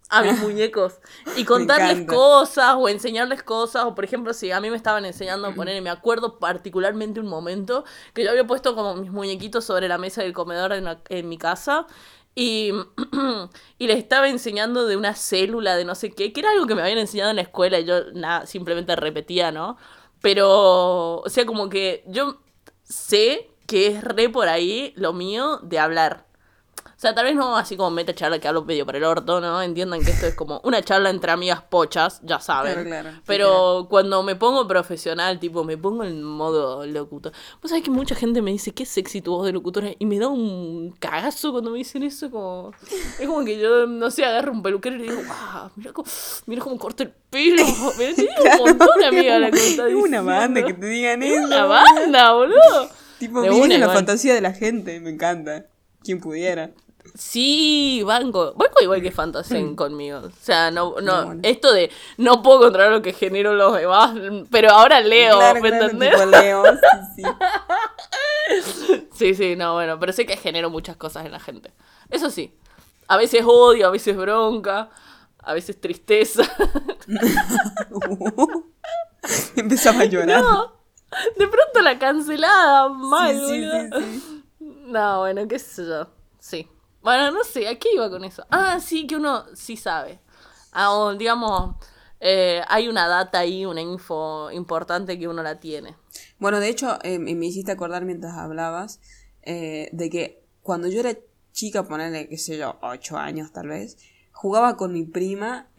a 0.09 0.21
mis 0.21 0.39
muñecos 0.39 0.99
y 1.35 1.43
contarles 1.45 2.07
cosas 2.07 2.75
o 2.77 2.89
enseñarles 2.89 3.43
cosas. 3.43 3.85
O 3.85 3.95
por 3.95 4.05
ejemplo 4.05 4.33
si 4.33 4.51
a 4.51 4.59
mí 4.59 4.69
me 4.69 4.77
estaban 4.77 5.05
enseñando 5.05 5.47
a 5.47 5.53
poner 5.53 5.81
me 5.81 5.89
acuerdo 5.89 6.39
particularmente 6.39 7.19
un 7.19 7.27
momento 7.27 7.83
que 8.13 8.23
yo 8.23 8.31
había 8.31 8.47
puesto 8.47 8.75
como 8.75 8.95
mis 8.95 9.11
muñequitos 9.11 9.65
sobre 9.65 9.87
la 9.87 9.97
mesa 9.97 10.23
del 10.23 10.33
comedor 10.33 10.73
en, 10.73 11.29
mi 11.29 11.37
casa 11.37 11.87
y, 12.35 12.71
y 13.77 13.87
les 13.87 13.97
estaba 13.97 14.29
enseñando 14.29 14.85
de 14.85 14.95
una 14.95 15.15
célula 15.15 15.75
de 15.75 15.85
no 15.85 15.95
sé 15.95 16.11
qué 16.11 16.31
que 16.33 16.39
era 16.39 16.51
algo 16.51 16.67
que 16.67 16.75
me 16.75 16.81
habían 16.81 16.99
enseñado 16.99 17.31
en 17.31 17.37
la 17.37 17.41
escuela 17.41 17.79
y 17.79 17.85
yo 17.85 18.11
nada 18.13 18.45
simplemente 18.45 18.95
repetía 18.95 19.51
no 19.51 19.77
pero 20.21 21.19
o 21.19 21.29
sea 21.29 21.45
como 21.45 21.69
que 21.69 22.03
yo 22.07 22.39
sé 22.83 23.51
que 23.65 23.87
es 23.87 24.03
re 24.03 24.29
por 24.29 24.47
ahí 24.47 24.93
lo 24.95 25.13
mío 25.13 25.59
de 25.63 25.79
hablar 25.79 26.26
o 26.97 26.99
sea, 26.99 27.13
tal 27.13 27.25
vez 27.25 27.35
no 27.35 27.55
así 27.55 27.77
como 27.77 27.91
meta 27.91 28.15
charla 28.15 28.39
que 28.39 28.47
hablo 28.47 28.65
medio 28.65 28.83
para 28.83 28.97
el 28.97 29.03
orto, 29.03 29.39
¿no? 29.39 29.61
Entiendan 29.61 30.03
que 30.03 30.09
esto 30.09 30.25
es 30.25 30.33
como 30.33 30.59
una 30.63 30.81
charla 30.81 31.11
entre 31.11 31.29
amigas 31.29 31.61
pochas, 31.61 32.19
ya 32.23 32.39
saben. 32.39 32.73
Claro, 32.73 32.89
claro. 32.89 33.09
Pero 33.27 33.85
cuando 33.87 34.23
me 34.23 34.35
pongo 34.35 34.67
profesional, 34.67 35.39
tipo, 35.39 35.63
me 35.63 35.77
pongo 35.77 36.03
en 36.03 36.23
modo 36.23 36.83
locutor. 36.87 37.33
Vos 37.61 37.69
sabés 37.69 37.83
que 37.83 37.91
mucha 37.91 38.15
gente 38.15 38.41
me 38.41 38.49
dice, 38.49 38.71
qué 38.71 38.83
sexy 38.83 39.21
tu 39.21 39.29
voz 39.31 39.45
de 39.45 39.53
locutora. 39.53 39.91
Y 39.99 40.07
me 40.07 40.17
da 40.17 40.27
un 40.27 40.91
cagazo 40.99 41.51
cuando 41.51 41.69
me 41.69 41.77
dicen 41.77 42.01
eso. 42.01 42.31
Como... 42.31 42.71
Es 43.19 43.27
como 43.27 43.45
que 43.45 43.59
yo, 43.59 43.85
no 43.85 44.09
sé, 44.09 44.25
agarro 44.25 44.51
un 44.51 44.63
peluquero 44.63 44.95
y 44.95 45.03
digo, 45.03 45.17
wow, 45.17 45.69
mira 45.75 45.93
cómo, 45.93 46.09
mira 46.47 46.63
cómo 46.63 46.79
corta 46.79 47.03
el 47.03 47.13
pelo. 47.29 47.63
Me 47.99 48.15
tiene 48.15 48.31
un 48.53 48.57
montón, 48.69 49.03
amiga, 49.03 49.37
la 49.37 49.51
que 49.51 49.69
está 49.69 49.85
Una 49.85 50.23
banda 50.23 50.65
que 50.65 50.73
te 50.73 50.87
digan 50.87 51.21
eso. 51.21 51.45
Una 51.45 51.65
banda, 51.65 52.33
boludo. 52.33 52.89
Tipo, 53.19 53.41
miren 53.41 53.81
la 53.81 53.89
fantasía 53.89 54.33
de 54.33 54.41
la 54.41 54.53
gente, 54.53 54.99
me 54.99 55.11
encanta. 55.11 55.67
Quien 56.03 56.19
pudiera. 56.19 56.71
Sí, 57.15 58.01
banco. 58.05 58.53
Banco 58.55 58.81
igual 58.81 59.01
que 59.01 59.11
fantasien 59.11 59.75
conmigo. 59.75 60.19
O 60.19 60.31
sea, 60.41 60.71
no, 60.71 60.95
no, 61.01 61.35
esto 61.43 61.73
de 61.73 61.91
no 62.17 62.41
puedo 62.41 62.61
controlar 62.61 62.91
lo 62.91 63.01
que 63.01 63.13
genero 63.13 63.53
los 63.53 63.75
demás, 63.75 64.15
pero 64.51 64.71
ahora 64.71 65.01
leo, 65.01 65.39
¿me 65.61 65.69
entendés? 65.69 66.25
leo, 66.27 66.63
sí, 67.15 67.17
sí. 67.17 67.23
sí, 69.13 69.35
sí, 69.35 69.55
no, 69.55 69.73
bueno, 69.73 69.99
pero 69.99 70.13
sé 70.13 70.25
que 70.25 70.37
genero 70.37 70.69
muchas 70.69 70.95
cosas 70.97 71.25
en 71.25 71.31
la 71.31 71.39
gente. 71.39 71.71
Eso 72.09 72.29
sí. 72.29 72.53
A 73.07 73.17
veces 73.17 73.43
odio, 73.45 73.87
a 73.87 73.91
veces 73.91 74.15
bronca, 74.17 74.89
a 75.39 75.53
veces 75.53 75.79
tristeza. 75.79 76.43
Empezaba 79.55 80.01
a 80.01 80.05
llorar. 80.05 80.41
No, 80.41 80.73
de 81.37 81.47
pronto 81.47 81.81
la 81.81 81.97
cancelada, 81.97 82.89
mal, 82.89 83.39
sí, 83.47 83.65
No, 84.59 85.19
bueno, 85.19 85.47
qué 85.47 85.59
sé 85.59 85.85
yo. 85.85 86.07
Sí. 86.39 86.67
Bueno, 87.07 87.31
no 87.31 87.45
sé, 87.45 87.69
¿a 87.69 87.79
qué 87.79 87.87
iba 87.93 88.09
con 88.09 88.25
eso? 88.25 88.45
Ah, 88.49 88.81
sí, 88.81 89.07
que 89.07 89.15
uno 89.15 89.45
sí 89.55 89.77
sabe. 89.77 90.19
Ah, 90.73 90.91
o, 90.91 91.15
digamos, 91.15 91.77
eh, 92.19 92.61
hay 92.67 92.89
una 92.89 93.07
data 93.07 93.39
ahí, 93.39 93.65
una 93.65 93.79
info 93.79 94.51
importante 94.51 95.17
que 95.17 95.25
uno 95.25 95.41
la 95.41 95.57
tiene. 95.57 95.95
Bueno, 96.37 96.59
de 96.59 96.67
hecho, 96.67 96.99
eh, 97.03 97.17
me 97.17 97.45
hiciste 97.45 97.71
acordar 97.71 98.03
mientras 98.03 98.33
hablabas 98.33 98.99
eh, 99.43 99.87
de 99.93 100.09
que 100.09 100.43
cuando 100.63 100.89
yo 100.89 100.99
era 100.99 101.17
chica, 101.53 101.83
ponerle, 101.87 102.27
qué 102.27 102.37
sé 102.37 102.57
yo, 102.57 102.77
ocho 102.81 103.15
años 103.15 103.53
tal 103.53 103.69
vez, 103.69 103.97
jugaba 104.33 104.75
con 104.75 104.91
mi 104.91 105.05
prima, 105.05 105.69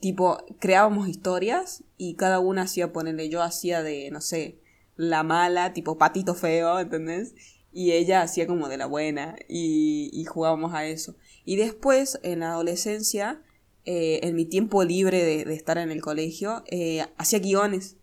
tipo, 0.00 0.36
creábamos 0.60 1.08
historias 1.08 1.82
y 1.96 2.16
cada 2.16 2.40
una 2.40 2.64
hacía, 2.64 2.92
ponerle, 2.92 3.30
yo 3.30 3.40
hacía 3.40 3.82
de, 3.82 4.10
no 4.10 4.20
sé, 4.20 4.58
la 4.96 5.22
mala, 5.22 5.72
tipo 5.72 5.96
patito 5.96 6.34
feo, 6.34 6.78
¿entendés? 6.78 7.34
Y 7.74 7.92
ella 7.92 8.22
hacía 8.22 8.46
como 8.46 8.68
de 8.68 8.78
la 8.78 8.86
buena 8.86 9.36
y, 9.48 10.08
y 10.12 10.24
jugábamos 10.24 10.72
a 10.72 10.86
eso. 10.86 11.16
Y 11.44 11.56
después, 11.56 12.20
en 12.22 12.40
la 12.40 12.52
adolescencia, 12.52 13.42
eh, 13.84 14.20
en 14.22 14.36
mi 14.36 14.46
tiempo 14.46 14.84
libre 14.84 15.22
de, 15.22 15.44
de 15.44 15.54
estar 15.54 15.76
en 15.76 15.90
el 15.90 16.00
colegio, 16.00 16.62
eh, 16.70 17.04
hacía 17.18 17.40
guiones. 17.40 17.96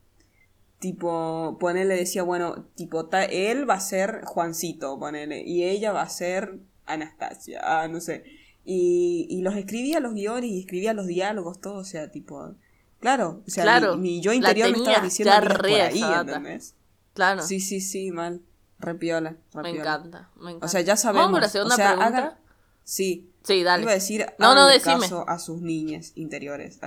Tipo, 0.79 1.57
ponele, 1.59 1.95
decía, 1.95 2.23
bueno, 2.23 2.65
tipo, 2.75 3.09
él 3.29 3.69
va 3.69 3.75
a 3.75 3.79
ser 3.79 4.21
Juancito, 4.25 4.99
ponele, 4.99 5.43
y 5.43 5.63
ella 5.63 5.91
va 5.91 6.01
a 6.01 6.09
ser 6.09 6.59
Anastasia, 6.85 7.61
ah, 7.63 7.87
no 7.87 8.01
sé. 8.01 8.23
Y, 8.65 9.27
y 9.29 9.41
los 9.41 9.55
escribía 9.55 9.99
los 9.99 10.13
guiones 10.13 10.49
y 10.49 10.59
escribía 10.59 10.93
los 10.93 11.07
diálogos, 11.07 11.61
todo, 11.61 11.75
o 11.75 11.83
sea, 11.83 12.11
tipo, 12.11 12.55
claro, 12.99 13.43
o 13.45 13.49
sea, 13.49 13.95
mi, 13.95 14.21
yo 14.21 14.33
interior 14.33 14.71
me 14.71 14.77
estaba 14.79 15.03
diciendo 15.03 15.33
que 15.39 15.53
por 15.53 15.65
ahí, 15.67 16.01
¿entendés? 16.01 16.75
Claro. 17.13 17.43
Sí, 17.43 17.59
sí, 17.59 17.79
sí, 17.79 18.11
mal. 18.11 18.41
Repiola, 18.81 19.35
Me 19.53 19.69
encanta, 19.69 20.29
me 20.35 20.51
encanta. 20.51 20.65
O 20.65 20.69
sea, 20.69 20.81
ya 20.81 20.97
sabemos. 20.97 21.27
Vamos 21.27 21.35
con 21.35 21.41
la 21.41 21.49
segunda 21.49 21.75
pregunta. 21.75 22.39
Sí. 22.83 23.31
Sí, 23.43 23.63
dale. 23.63 23.83
Iba 23.83 23.91
a 23.91 23.95
decir, 23.95 24.25
no, 24.37 24.53
no, 24.53 24.67
decime. 24.67 25.01
caso 25.01 25.27
a 25.27 25.39
sus 25.39 25.61
niñas 25.61 26.11
interiores. 26.15 26.79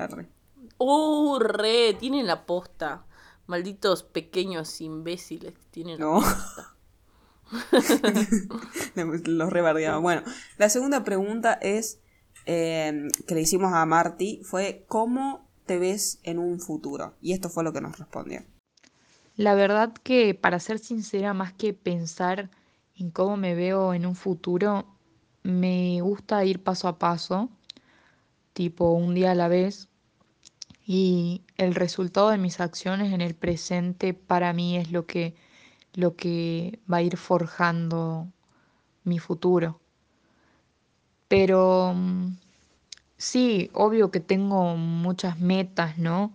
Uh, 0.78 1.38
re, 1.38 1.94
tienen 1.94 2.26
la 2.26 2.46
posta. 2.46 3.04
Malditos 3.46 4.02
pequeños 4.02 4.80
imbéciles 4.80 5.54
tienen 5.70 5.98
la 6.00 6.06
posta. 6.06 6.74
Los 9.26 9.52
rebardeaba. 9.52 9.98
Bueno, 9.98 10.22
la 10.56 10.68
segunda 10.68 11.04
pregunta 11.04 11.54
es 11.54 12.00
eh, 12.46 13.08
que 13.26 13.34
le 13.34 13.42
hicimos 13.42 13.72
a 13.72 13.84
Marty 13.84 14.42
fue 14.44 14.84
¿cómo 14.88 15.48
te 15.66 15.78
ves 15.78 16.20
en 16.22 16.38
un 16.38 16.60
futuro? 16.60 17.14
Y 17.20 17.32
esto 17.32 17.50
fue 17.50 17.64
lo 17.64 17.72
que 17.72 17.80
nos 17.80 17.98
respondió. 17.98 18.44
La 19.36 19.54
verdad 19.54 19.92
que, 19.92 20.34
para 20.34 20.60
ser 20.60 20.78
sincera, 20.78 21.34
más 21.34 21.52
que 21.52 21.72
pensar 21.74 22.50
en 22.96 23.10
cómo 23.10 23.36
me 23.36 23.54
veo 23.54 23.92
en 23.92 24.06
un 24.06 24.14
futuro, 24.14 24.86
me 25.42 26.00
gusta 26.02 26.44
ir 26.44 26.62
paso 26.62 26.86
a 26.88 26.98
paso, 26.98 27.50
tipo 28.52 28.92
un 28.92 29.14
día 29.14 29.32
a 29.32 29.34
la 29.34 29.48
vez, 29.48 29.88
y 30.86 31.42
el 31.56 31.74
resultado 31.74 32.30
de 32.30 32.38
mis 32.38 32.60
acciones 32.60 33.12
en 33.12 33.20
el 33.20 33.34
presente 33.34 34.14
para 34.14 34.52
mí 34.52 34.76
es 34.76 34.92
lo 34.92 35.06
que, 35.06 35.34
lo 35.94 36.16
que 36.16 36.78
va 36.92 36.98
a 36.98 37.02
ir 37.02 37.16
forjando 37.16 38.28
mi 39.04 39.18
futuro. 39.18 39.80
Pero 41.28 41.92
mm, 41.94 42.36
sí, 43.16 43.70
obvio 43.74 44.10
que 44.10 44.20
tengo 44.20 44.76
muchas 44.76 45.38
metas, 45.40 45.98
¿no? 45.98 46.32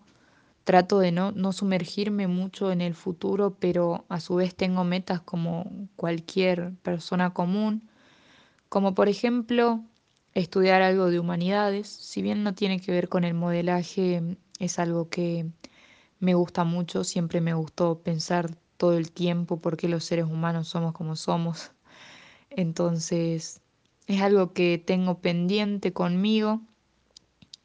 Trato 0.69 0.99
de 0.99 1.11
no, 1.11 1.31
no 1.31 1.51
sumergirme 1.51 2.27
mucho 2.27 2.71
en 2.71 2.81
el 2.81 2.93
futuro, 2.93 3.57
pero 3.59 4.05
a 4.07 4.19
su 4.19 4.35
vez 4.35 4.53
tengo 4.53 4.83
metas 4.83 5.19
como 5.19 5.65
cualquier 5.95 6.75
persona 6.83 7.33
común, 7.33 7.89
como 8.69 8.93
por 8.93 9.09
ejemplo 9.09 9.83
estudiar 10.35 10.83
algo 10.83 11.09
de 11.09 11.19
humanidades, 11.19 11.87
si 11.87 12.21
bien 12.21 12.43
no 12.43 12.53
tiene 12.53 12.79
que 12.79 12.91
ver 12.91 13.09
con 13.09 13.23
el 13.23 13.33
modelaje, 13.33 14.37
es 14.59 14.77
algo 14.77 15.09
que 15.09 15.47
me 16.19 16.35
gusta 16.35 16.65
mucho, 16.65 17.03
siempre 17.03 17.41
me 17.41 17.55
gustó 17.55 18.03
pensar 18.03 18.51
todo 18.77 18.95
el 18.95 19.11
tiempo 19.11 19.59
por 19.59 19.75
qué 19.75 19.89
los 19.89 20.03
seres 20.03 20.25
humanos 20.25 20.67
somos 20.67 20.93
como 20.93 21.15
somos. 21.15 21.71
Entonces, 22.51 23.61
es 24.05 24.21
algo 24.21 24.53
que 24.53 24.77
tengo 24.77 25.19
pendiente 25.19 25.93
conmigo, 25.93 26.61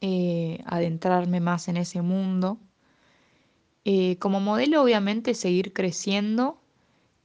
eh, 0.01 0.63
adentrarme 0.65 1.41
más 1.41 1.69
en 1.69 1.77
ese 1.77 2.01
mundo. 2.01 2.59
Eh, 3.85 4.17
como 4.19 4.41
modelo, 4.41 4.83
obviamente, 4.83 5.35
seguir 5.35 5.73
creciendo 5.73 6.59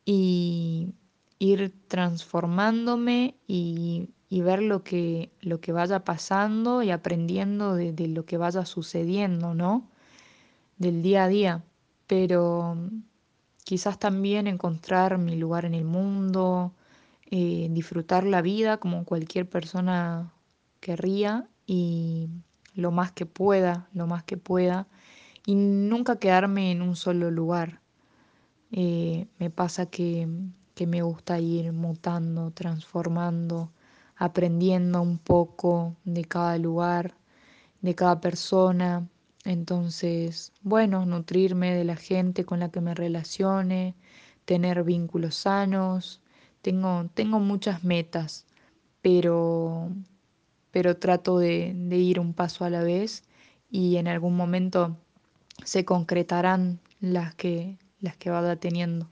y 0.05 0.93
ir 1.39 1.73
transformándome 1.87 3.35
y, 3.47 4.09
ver 4.29 4.61
lo 4.61 4.83
que, 4.83 5.31
lo 5.41 5.61
que 5.61 5.71
vaya 5.71 6.03
pasando 6.03 6.83
y 6.83 6.91
aprendiendo 6.91 7.75
de, 7.75 8.07
lo 8.07 8.25
que 8.25 8.37
vaya 8.37 8.65
sucediendo, 8.65 9.53
¿no? 9.53 9.89
Del 10.77 11.01
día 11.01 11.25
a 11.25 11.27
día. 11.29 11.63
Pero 12.07 12.77
quizás 13.63 13.99
también 13.99 14.47
encontrar 14.47 15.17
mi 15.17 15.35
lugar 15.35 15.65
en 15.65 15.75
el 15.75 15.85
mundo, 15.85 16.73
eh, 17.31 17.67
disfrutar 17.71 18.25
la 18.25 18.41
vida 18.41 18.77
como 18.77 19.05
cualquier 19.05 19.47
persona 19.49 20.33
querría 20.79 21.47
y 21.67 22.29
lo 22.73 22.91
más 22.91 23.11
que 23.11 23.25
pueda, 23.25 23.87
lo 23.93 24.07
más 24.07 24.23
que 24.23 24.37
pueda, 24.37 24.87
y 25.45 25.55
nunca 25.55 26.17
quedarme 26.19 26.71
en 26.71 26.81
un 26.81 26.95
solo 26.95 27.31
lugar. 27.31 27.81
Eh, 28.71 29.27
me 29.39 29.49
pasa 29.49 29.87
que, 29.87 30.27
que 30.75 30.87
me 30.87 31.01
gusta 31.01 31.39
ir 31.39 31.73
mutando, 31.73 32.51
transformando, 32.51 33.71
aprendiendo 34.15 35.01
un 35.01 35.17
poco 35.17 35.95
de 36.05 36.25
cada 36.25 36.57
lugar, 36.57 37.15
de 37.81 37.95
cada 37.95 38.21
persona. 38.21 39.07
Entonces, 39.45 40.53
bueno, 40.61 41.05
nutrirme 41.05 41.73
de 41.75 41.83
la 41.85 41.95
gente 41.95 42.45
con 42.45 42.59
la 42.59 42.69
que 42.69 42.81
me 42.81 42.95
relacione, 42.95 43.95
tener 44.45 44.83
vínculos 44.83 45.35
sanos, 45.35 46.21
tengo, 46.61 47.09
tengo 47.13 47.39
muchas 47.39 47.83
metas, 47.83 48.45
pero, 49.01 49.89
pero 50.71 50.97
trato 50.97 51.39
de, 51.39 51.73
de 51.75 51.97
ir 51.97 52.19
un 52.19 52.33
paso 52.33 52.65
a 52.65 52.69
la 52.69 52.83
vez 52.83 53.23
y 53.69 53.97
en 53.97 54.07
algún 54.07 54.35
momento 54.35 54.97
se 55.63 55.85
concretarán 55.85 56.79
las 56.99 57.35
que, 57.35 57.77
las 58.01 58.17
que 58.17 58.29
vaya 58.29 58.55
teniendo. 58.55 59.07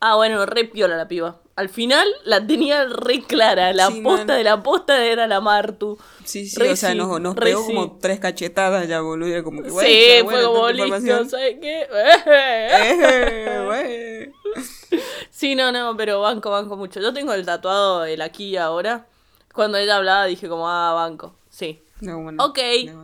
Ah, 0.00 0.16
bueno, 0.16 0.44
re 0.46 0.64
piola 0.64 0.96
la 0.96 1.08
piba. 1.08 1.40
Al 1.56 1.70
final 1.70 2.06
la 2.24 2.46
tenía 2.46 2.84
re 2.84 3.22
clara. 3.22 3.72
La 3.72 3.90
posta 4.02 4.34
de 4.34 4.44
la 4.44 4.62
posta 4.62 5.02
era 5.02 5.26
la 5.26 5.40
Martu. 5.40 5.98
Sí, 6.22 6.46
sí, 6.46 6.62
o 6.62 6.76
sea, 6.76 6.94
nos, 6.94 7.18
nos 7.18 7.34
pegó 7.34 7.64
como 7.64 7.96
tres 7.96 8.20
cachetadas 8.20 8.86
ya, 8.86 9.00
boludo. 9.00 9.42
Como 9.42 9.62
que, 9.62 9.70
bueno, 9.70 9.88
sí, 9.88 10.22
fue 10.22 10.44
como 10.44 10.68
listo, 10.68 11.24
¿sabes 11.30 11.56
qué? 11.60 11.88
Eh, 12.26 14.32
sí, 15.30 15.54
no, 15.54 15.72
no, 15.72 15.96
pero 15.96 16.20
banco, 16.20 16.50
banco 16.50 16.76
mucho. 16.76 17.00
Yo 17.00 17.14
tengo 17.14 17.32
el 17.32 17.46
tatuado 17.46 18.04
el 18.04 18.20
aquí 18.20 18.50
y 18.50 18.56
ahora. 18.58 19.06
Cuando 19.54 19.78
ella 19.78 19.96
hablaba 19.96 20.26
dije 20.26 20.50
como, 20.50 20.68
ah, 20.68 20.92
banco. 20.92 21.34
Sí. 21.48 21.80
ok, 22.38 22.58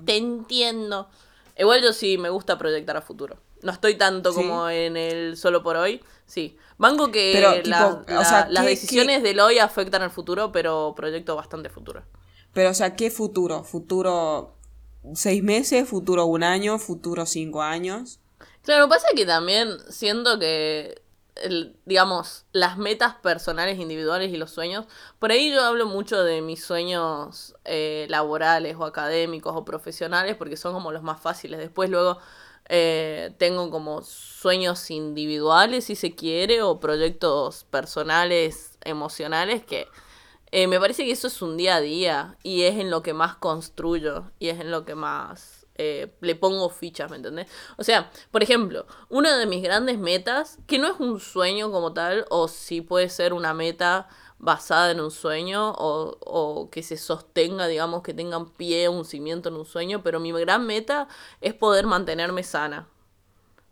te 0.04 0.18
entiendo. 0.18 1.08
Igual 1.56 1.82
yo 1.82 1.92
sí 1.92 2.18
me 2.18 2.30
gusta 2.30 2.58
proyectar 2.58 2.96
a 2.96 3.02
futuro. 3.02 3.36
No 3.62 3.72
estoy 3.72 3.96
tanto 3.96 4.34
como 4.34 4.68
en 4.68 4.96
el 4.96 5.36
solo 5.36 5.62
por 5.62 5.76
hoy. 5.76 6.02
Sí. 6.26 6.56
Mango 6.78 7.10
que 7.10 7.62
las 7.64 8.64
decisiones 8.64 9.22
del 9.22 9.38
hoy 9.40 9.58
afectan 9.58 10.02
al 10.02 10.10
futuro, 10.10 10.50
pero 10.52 10.94
proyecto 10.96 11.36
bastante 11.36 11.68
futuro. 11.68 12.02
Pero, 12.52 12.70
o 12.70 12.74
sea, 12.74 12.96
¿qué 12.96 13.10
futuro? 13.10 13.64
¿Futuro 13.64 14.56
seis 15.14 15.42
meses? 15.42 15.88
¿Futuro 15.88 16.26
un 16.26 16.42
año? 16.42 16.78
¿Futuro 16.78 17.26
cinco 17.26 17.62
años? 17.62 18.20
Claro, 18.62 18.88
pasa 18.88 19.08
que 19.14 19.26
también 19.26 19.78
siento 19.90 20.38
que, 20.38 21.01
digamos, 21.86 22.44
las 22.52 22.76
metas 22.76 23.14
personales, 23.14 23.78
individuales 23.78 24.32
y 24.32 24.36
los 24.36 24.50
sueños, 24.50 24.86
por 25.18 25.32
ahí 25.32 25.50
yo 25.50 25.62
hablo 25.64 25.86
mucho 25.86 26.22
de 26.22 26.42
mis 26.42 26.62
sueños 26.62 27.54
eh, 27.64 28.06
laborales 28.10 28.76
o 28.78 28.84
académicos 28.84 29.54
o 29.56 29.64
profesionales 29.64 30.36
porque 30.36 30.56
son 30.56 30.74
como 30.74 30.92
los 30.92 31.02
más 31.02 31.20
fáciles. 31.20 31.58
Después 31.58 31.90
luego 31.90 32.18
eh, 32.68 33.34
tengo 33.38 33.70
como 33.70 34.02
sueños 34.02 34.90
individuales, 34.90 35.86
si 35.86 35.96
se 35.96 36.14
quiere, 36.14 36.62
o 36.62 36.80
proyectos 36.80 37.64
personales, 37.64 38.78
emocionales, 38.82 39.64
que 39.64 39.88
eh, 40.52 40.66
me 40.66 40.78
parece 40.78 41.04
que 41.04 41.12
eso 41.12 41.28
es 41.28 41.42
un 41.42 41.56
día 41.56 41.76
a 41.76 41.80
día 41.80 42.36
y 42.42 42.62
es 42.62 42.78
en 42.78 42.90
lo 42.90 43.02
que 43.02 43.14
más 43.14 43.36
construyo 43.36 44.30
y 44.38 44.48
es 44.48 44.60
en 44.60 44.70
lo 44.70 44.84
que 44.84 44.94
más 44.94 45.61
eh, 45.76 46.14
le 46.20 46.36
pongo 46.36 46.68
fichas, 46.68 47.10
¿me 47.10 47.16
entendés? 47.16 47.48
O 47.78 47.84
sea, 47.84 48.10
por 48.30 48.42
ejemplo, 48.42 48.86
una 49.08 49.36
de 49.38 49.46
mis 49.46 49.62
grandes 49.62 49.98
metas, 49.98 50.58
que 50.66 50.78
no 50.78 50.88
es 50.88 51.00
un 51.00 51.18
sueño 51.18 51.72
como 51.72 51.92
tal, 51.92 52.26
o 52.28 52.48
si 52.48 52.82
puede 52.82 53.08
ser 53.08 53.32
una 53.32 53.54
meta 53.54 54.08
basada 54.38 54.90
en 54.90 55.00
un 55.00 55.10
sueño 55.10 55.70
o, 55.72 56.18
o, 56.20 56.70
que 56.70 56.82
se 56.82 56.96
sostenga, 56.96 57.68
digamos, 57.68 58.02
que 58.02 58.12
tengan 58.12 58.50
pie, 58.50 58.88
un 58.88 59.04
cimiento 59.04 59.48
en 59.48 59.56
un 59.56 59.64
sueño, 59.64 60.02
pero 60.02 60.20
mi 60.20 60.32
gran 60.32 60.66
meta 60.66 61.08
es 61.40 61.54
poder 61.54 61.86
mantenerme 61.86 62.42
sana, 62.42 62.88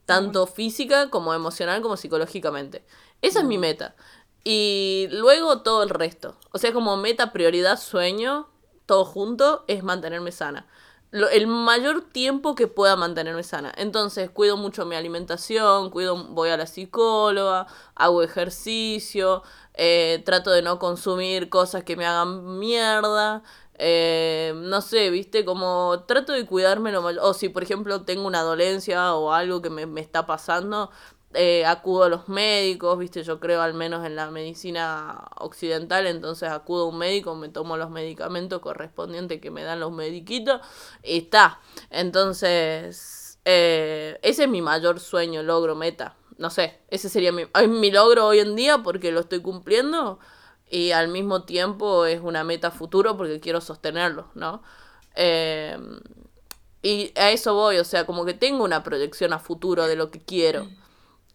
tanto 0.07 0.47
física 0.47 1.11
como 1.11 1.35
emocional 1.35 1.83
como 1.83 1.97
psicológicamente. 1.97 2.85
Esa 3.21 3.41
es 3.41 3.45
mi 3.45 3.59
meta. 3.59 3.95
Y 4.43 5.09
luego 5.11 5.61
todo 5.61 5.83
el 5.83 5.91
resto. 5.91 6.37
O 6.53 6.59
sea, 6.59 6.73
como 6.73 6.97
meta, 6.97 7.33
prioridad, 7.33 7.79
sueño, 7.79 8.49
todo 8.87 9.05
junto, 9.05 9.65
es 9.69 9.83
mantenerme 9.83 10.33
sana 10.33 10.67
el 11.13 11.47
mayor 11.47 12.03
tiempo 12.03 12.55
que 12.55 12.69
pueda 12.69 12.97
mantenerme 12.97 13.43
sana. 13.43 13.73
Entonces, 13.77 14.31
cuido 14.31 14.57
mucho 14.57 14.87
mi 14.87 14.95
alimentación, 14.97 15.91
cuido, 15.91 16.17
voy 16.29 16.51
a 16.51 16.57
la 16.57 16.67
psicóloga, 16.67 17.67
hago 17.97 18.23
ejercicio, 18.23 19.43
eh, 19.75 20.23
trato 20.25 20.51
de 20.51 20.63
no 20.63 20.79
consumir 20.79 21.49
cosas 21.49 21.83
que 21.85 21.97
me 21.97 22.07
hagan 22.07 22.59
mierda. 22.59 23.43
Eh, 23.75 24.53
no 24.57 24.83
sé, 24.83 25.11
viste, 25.11 25.45
como 25.45 26.05
trato 26.07 26.33
de 26.33 26.47
cuidarme 26.47 26.93
lo 26.93 27.03
mayor. 27.03 27.23
O 27.25 27.35
si, 27.35 27.49
por 27.49 27.63
ejemplo, 27.63 28.03
tengo 28.03 28.27
una 28.27 28.43
dolencia 28.43 29.15
o 29.15 29.33
algo 29.33 29.63
que 29.63 29.71
me, 29.71 29.87
me 29.87 30.01
está 30.01 30.27
pasando, 30.27 30.91
eh, 31.35 31.65
acudo 31.65 32.05
a 32.05 32.09
los 32.09 32.29
médicos, 32.29 32.99
viste, 32.99 33.23
yo 33.23 33.39
creo 33.39 33.63
al 33.63 33.75
menos 33.75 34.05
en 34.05 34.17
la 34.17 34.31
medicina 34.31 35.29
occidental, 35.39 36.07
entonces 36.07 36.51
acudo 36.51 36.85
a 36.85 36.89
un 36.89 36.99
médico, 36.99 37.35
me 37.37 37.49
tomo 37.49 37.77
los 37.77 37.91
medicamentos 37.91 38.61
correspondientes 38.61 39.41
que 39.41 39.51
me 39.51 39.63
dan 39.63 39.81
los 39.81 39.93
mediquitos 39.93 40.61
y 41.05 41.19
está. 41.19 41.61
Entonces, 41.91 43.39
eh, 43.45 44.19
ese 44.23 44.45
es 44.45 44.49
mi 44.49 44.61
mayor 44.63 44.99
sueño, 45.01 45.43
logro, 45.43 45.75
meta. 45.77 46.17
No 46.39 46.51
sé, 46.51 46.81
ese 46.89 47.09
sería 47.09 47.33
mi, 47.33 47.45
mi 47.69 47.91
logro 47.91 48.27
hoy 48.27 48.41
en 48.41 48.57
día 48.57 48.79
porque 48.83 49.13
lo 49.13 49.21
estoy 49.21 49.41
cumpliendo 49.41 50.19
y 50.69 50.93
al 50.93 51.09
mismo 51.09 51.45
tiempo 51.45 52.07
es 52.07 52.21
una 52.21 52.45
meta 52.45 52.71
futuro 52.71 53.17
porque 53.17 53.41
quiero 53.41 53.61
sostenerlo, 53.61 54.31
¿no? 54.35 54.63
Eh, 55.17 55.77
y 56.83 57.13
a 57.17 57.31
eso 57.31 57.55
voy, 57.55 57.79
o 57.79 57.85
sea, 57.85 58.07
como 58.07 58.25
que 58.25 58.35
tengo 58.35 58.65
una 58.65 58.83
proyección 58.83 59.33
a 59.33 59.39
futuro 59.39 59.87
de 59.87 59.97
lo 59.97 60.11
que 60.11 60.21
quiero. 60.21 60.67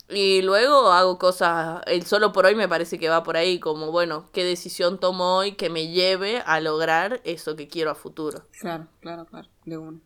Y 0.07 0.43
luego 0.43 0.91
hago 0.91 1.17
cosas, 1.17 1.81
el 1.87 2.05
solo 2.05 2.31
por 2.31 2.45
hoy 2.45 2.53
me 2.53 2.67
parece 2.67 2.99
que 2.99 3.09
va 3.09 3.23
por 3.23 3.37
ahí, 3.37 3.59
como 3.59 3.91
bueno, 3.91 4.29
¿qué 4.33 4.43
decisión 4.43 4.99
tomo 4.99 5.37
hoy 5.37 5.53
que 5.53 5.71
me 5.71 5.87
lleve 5.87 6.43
a 6.45 6.59
lograr 6.59 7.21
eso 7.23 7.55
que 7.55 7.67
quiero 7.67 7.89
a 7.89 7.95
futuro? 7.95 8.47
Claro, 8.59 8.87
claro, 8.99 9.25
claro, 9.25 9.49
de 9.65 9.77
una. 9.79 9.99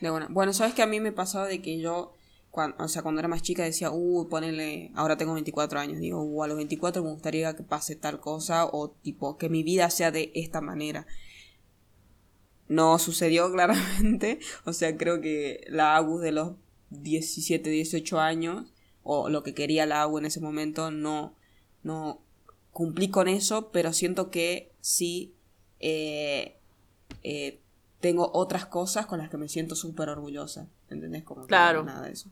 De 0.00 0.10
una. 0.10 0.26
Bueno, 0.28 0.52
sabes 0.52 0.74
que 0.74 0.82
a 0.82 0.88
mí 0.88 0.98
me 0.98 1.12
pasaba 1.12 1.46
de 1.46 1.62
que 1.62 1.78
yo, 1.78 2.14
cuando, 2.50 2.82
o 2.84 2.88
sea, 2.88 3.02
cuando 3.02 3.20
era 3.20 3.28
más 3.28 3.42
chica 3.42 3.62
decía, 3.62 3.92
uh, 3.92 4.28
ponele, 4.28 4.90
ahora 4.96 5.16
tengo 5.16 5.34
24 5.34 5.78
años, 5.78 6.00
digo, 6.00 6.20
uh, 6.20 6.42
a 6.42 6.48
los 6.48 6.56
24 6.56 7.04
me 7.04 7.10
gustaría 7.10 7.54
que 7.54 7.62
pase 7.62 7.94
tal 7.94 8.18
cosa 8.18 8.66
o 8.66 8.90
tipo, 8.90 9.38
que 9.38 9.48
mi 9.48 9.62
vida 9.62 9.88
sea 9.90 10.10
de 10.10 10.32
esta 10.34 10.60
manera. 10.60 11.06
No 12.66 12.98
sucedió 12.98 13.52
claramente, 13.52 14.40
o 14.64 14.72
sea, 14.72 14.96
creo 14.96 15.20
que 15.20 15.64
la 15.68 15.94
Agus 15.94 16.22
de 16.22 16.32
los 16.32 16.54
17, 16.90 17.70
18 17.70 18.18
años 18.18 18.72
o 19.10 19.30
lo 19.30 19.42
que 19.42 19.54
quería 19.54 19.86
la 19.86 20.02
agua 20.02 20.20
en 20.20 20.26
ese 20.26 20.38
momento, 20.38 20.90
no, 20.90 21.34
no 21.82 22.20
cumplí 22.72 23.08
con 23.08 23.26
eso, 23.26 23.70
pero 23.72 23.94
siento 23.94 24.30
que 24.30 24.70
sí 24.82 25.34
eh, 25.80 26.58
eh, 27.22 27.58
tengo 28.00 28.30
otras 28.34 28.66
cosas 28.66 29.06
con 29.06 29.18
las 29.18 29.30
que 29.30 29.38
me 29.38 29.48
siento 29.48 29.74
súper 29.76 30.10
orgullosa, 30.10 30.68
¿entendés? 30.90 31.24
Como 31.24 31.46
claro. 31.46 31.84
nada 31.84 32.02
de 32.02 32.12
eso. 32.12 32.28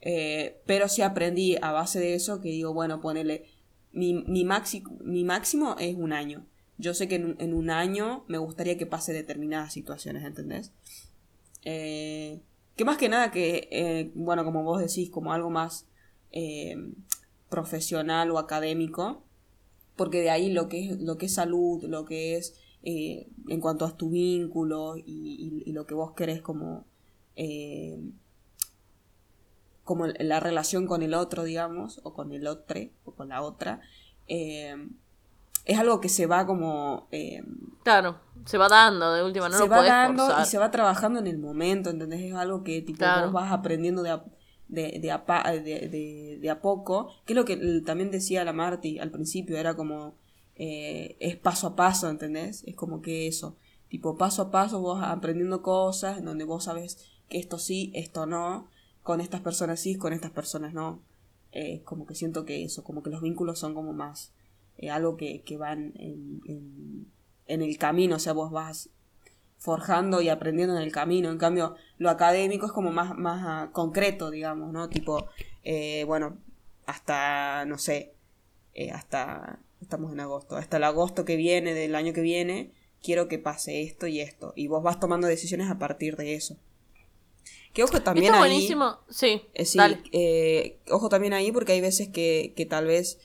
Eh, 0.00 0.62
pero 0.64 0.88
sí 0.88 1.02
aprendí 1.02 1.58
a 1.60 1.70
base 1.70 2.00
de 2.00 2.14
eso 2.14 2.40
que 2.40 2.48
digo, 2.48 2.72
bueno, 2.72 3.02
ponele, 3.02 3.44
mi, 3.92 4.14
mi, 4.14 4.46
mi 5.04 5.24
máximo 5.24 5.76
es 5.78 5.96
un 5.96 6.14
año. 6.14 6.46
Yo 6.78 6.94
sé 6.94 7.08
que 7.08 7.16
en, 7.16 7.52
un 7.52 7.68
año 7.68 8.24
me 8.26 8.38
gustaría 8.38 8.78
que 8.78 8.86
pase 8.86 9.12
determinadas 9.12 9.74
situaciones, 9.74 10.24
¿entendés? 10.24 10.72
que 11.62 12.84
más 12.86 12.96
que 12.96 13.10
nada 13.10 13.30
que, 13.30 14.10
bueno, 14.14 14.46
como 14.46 14.62
vos 14.62 14.80
decís, 14.80 15.10
como 15.10 15.34
algo 15.34 15.50
más 15.50 15.89
eh, 16.32 16.76
profesional 17.48 18.30
o 18.30 18.38
académico, 18.38 19.22
porque 19.96 20.20
de 20.20 20.30
ahí 20.30 20.52
lo 20.52 20.68
que 20.68 20.86
es, 20.86 21.00
lo 21.00 21.18
que 21.18 21.26
es 21.26 21.34
salud, 21.34 21.84
lo 21.84 22.04
que 22.04 22.36
es 22.36 22.58
eh, 22.82 23.28
en 23.48 23.60
cuanto 23.60 23.84
a 23.84 23.96
tu 23.96 24.10
vínculo 24.10 24.94
y, 24.96 25.70
lo 25.72 25.86
que 25.86 25.94
vos 25.94 26.12
querés 26.12 26.40
como, 26.40 26.84
eh, 27.36 27.98
como 29.84 30.06
la 30.06 30.40
relación 30.40 30.86
con 30.86 31.02
el 31.02 31.14
otro, 31.14 31.44
digamos, 31.44 32.00
o 32.04 32.14
con 32.14 32.32
el 32.32 32.46
otro, 32.46 32.80
o 33.04 33.12
con 33.12 33.30
la 33.30 33.42
otra, 33.42 33.80
es 34.28 35.78
algo 35.78 36.00
que 36.00 36.08
se 36.08 36.26
va 36.26 36.46
como... 36.46 37.08
claro, 37.82 38.20
se 38.44 38.58
va 38.58 38.68
dando 38.68 39.12
de 39.12 39.24
última, 39.24 39.48
no 39.48 39.58
se 39.58 39.68
va 39.68 39.82
dando 39.82 40.40
y 40.40 40.44
se 40.44 40.58
va 40.58 40.70
trabajando 40.70 41.18
en 41.18 41.26
el 41.26 41.38
momento, 41.38 41.90
¿entendés? 41.90 42.20
Es 42.22 42.34
algo 42.34 42.62
que 42.62 42.80
tipo 42.82 43.04
vos 43.04 43.32
vas 43.32 43.52
aprendiendo 43.52 44.02
de 44.02 44.10
de, 44.70 44.98
de, 45.00 45.10
a, 45.10 45.24
de, 45.52 45.88
de- 46.40 46.50
a 46.50 46.60
poco, 46.60 47.08
que 47.26 47.32
es 47.32 47.36
lo 47.36 47.44
que 47.44 47.56
también 47.84 48.10
decía 48.10 48.44
la 48.44 48.52
Marty 48.52 48.98
al 48.98 49.10
principio, 49.10 49.56
era 49.58 49.74
como, 49.74 50.14
eh, 50.56 51.16
es 51.20 51.36
paso 51.36 51.68
a 51.68 51.76
paso, 51.76 52.08
¿entendés? 52.08 52.62
Es 52.66 52.74
como 52.76 53.02
que 53.02 53.26
eso, 53.26 53.56
tipo 53.88 54.16
paso 54.16 54.42
a 54.42 54.50
paso 54.50 54.80
vos 54.80 55.00
aprendiendo 55.02 55.62
cosas, 55.62 56.18
en 56.18 56.24
donde 56.24 56.44
vos 56.44 56.64
sabes 56.64 56.98
que 57.28 57.38
esto 57.38 57.58
sí, 57.58 57.90
esto 57.94 58.26
no, 58.26 58.68
con 59.02 59.20
estas 59.20 59.40
personas 59.40 59.80
sí, 59.80 59.96
con 59.96 60.12
estas 60.12 60.30
personas 60.30 60.74
no. 60.74 61.02
Eh, 61.52 61.82
como 61.84 62.06
que 62.06 62.14
siento 62.14 62.44
que 62.44 62.62
eso, 62.64 62.84
como 62.84 63.02
que 63.02 63.10
los 63.10 63.22
vínculos 63.22 63.58
son 63.58 63.74
como 63.74 63.92
más 63.92 64.32
eh, 64.78 64.88
algo 64.90 65.16
que, 65.16 65.42
que 65.42 65.56
van 65.56 65.92
en, 65.96 66.40
en, 66.46 67.06
en 67.46 67.62
el 67.62 67.76
camino, 67.78 68.16
o 68.16 68.18
sea, 68.20 68.32
vos 68.34 68.52
vas 68.52 68.88
forjando 69.60 70.22
y 70.22 70.30
aprendiendo 70.30 70.74
en 70.74 70.82
el 70.82 70.90
camino. 70.90 71.30
En 71.30 71.36
cambio, 71.38 71.76
lo 71.98 72.08
académico 72.08 72.64
es 72.66 72.72
como 72.72 72.90
más, 72.90 73.16
más 73.16 73.42
ah, 73.46 73.70
concreto, 73.72 74.30
digamos, 74.30 74.72
¿no? 74.72 74.88
Tipo, 74.88 75.28
eh, 75.62 76.04
bueno, 76.06 76.38
hasta, 76.86 77.66
no 77.66 77.76
sé, 77.76 78.14
eh, 78.74 78.90
hasta, 78.90 79.60
estamos 79.82 80.12
en 80.12 80.20
agosto, 80.20 80.56
hasta 80.56 80.78
el 80.78 80.84
agosto 80.84 81.26
que 81.26 81.36
viene, 81.36 81.74
del 81.74 81.94
año 81.94 82.14
que 82.14 82.22
viene, 82.22 82.72
quiero 83.02 83.28
que 83.28 83.38
pase 83.38 83.82
esto 83.82 84.06
y 84.06 84.20
esto. 84.20 84.54
Y 84.56 84.66
vos 84.66 84.82
vas 84.82 84.98
tomando 84.98 85.26
decisiones 85.26 85.70
a 85.70 85.78
partir 85.78 86.16
de 86.16 86.34
eso. 86.34 86.56
Que 87.74 87.84
ojo 87.84 88.00
también 88.00 88.32
Está 88.32 88.42
ahí- 88.42 88.50
buenísimo. 88.50 88.98
Sí, 89.10 89.42
eh, 89.52 89.66
sí, 89.66 89.76
dale. 89.76 90.78
ojo 90.90 91.10
también 91.10 91.34
ahí 91.34 91.52
porque 91.52 91.72
hay 91.72 91.82
veces 91.82 92.08
que, 92.08 92.54
que 92.56 92.64
tal 92.64 92.86
vez 92.86 93.18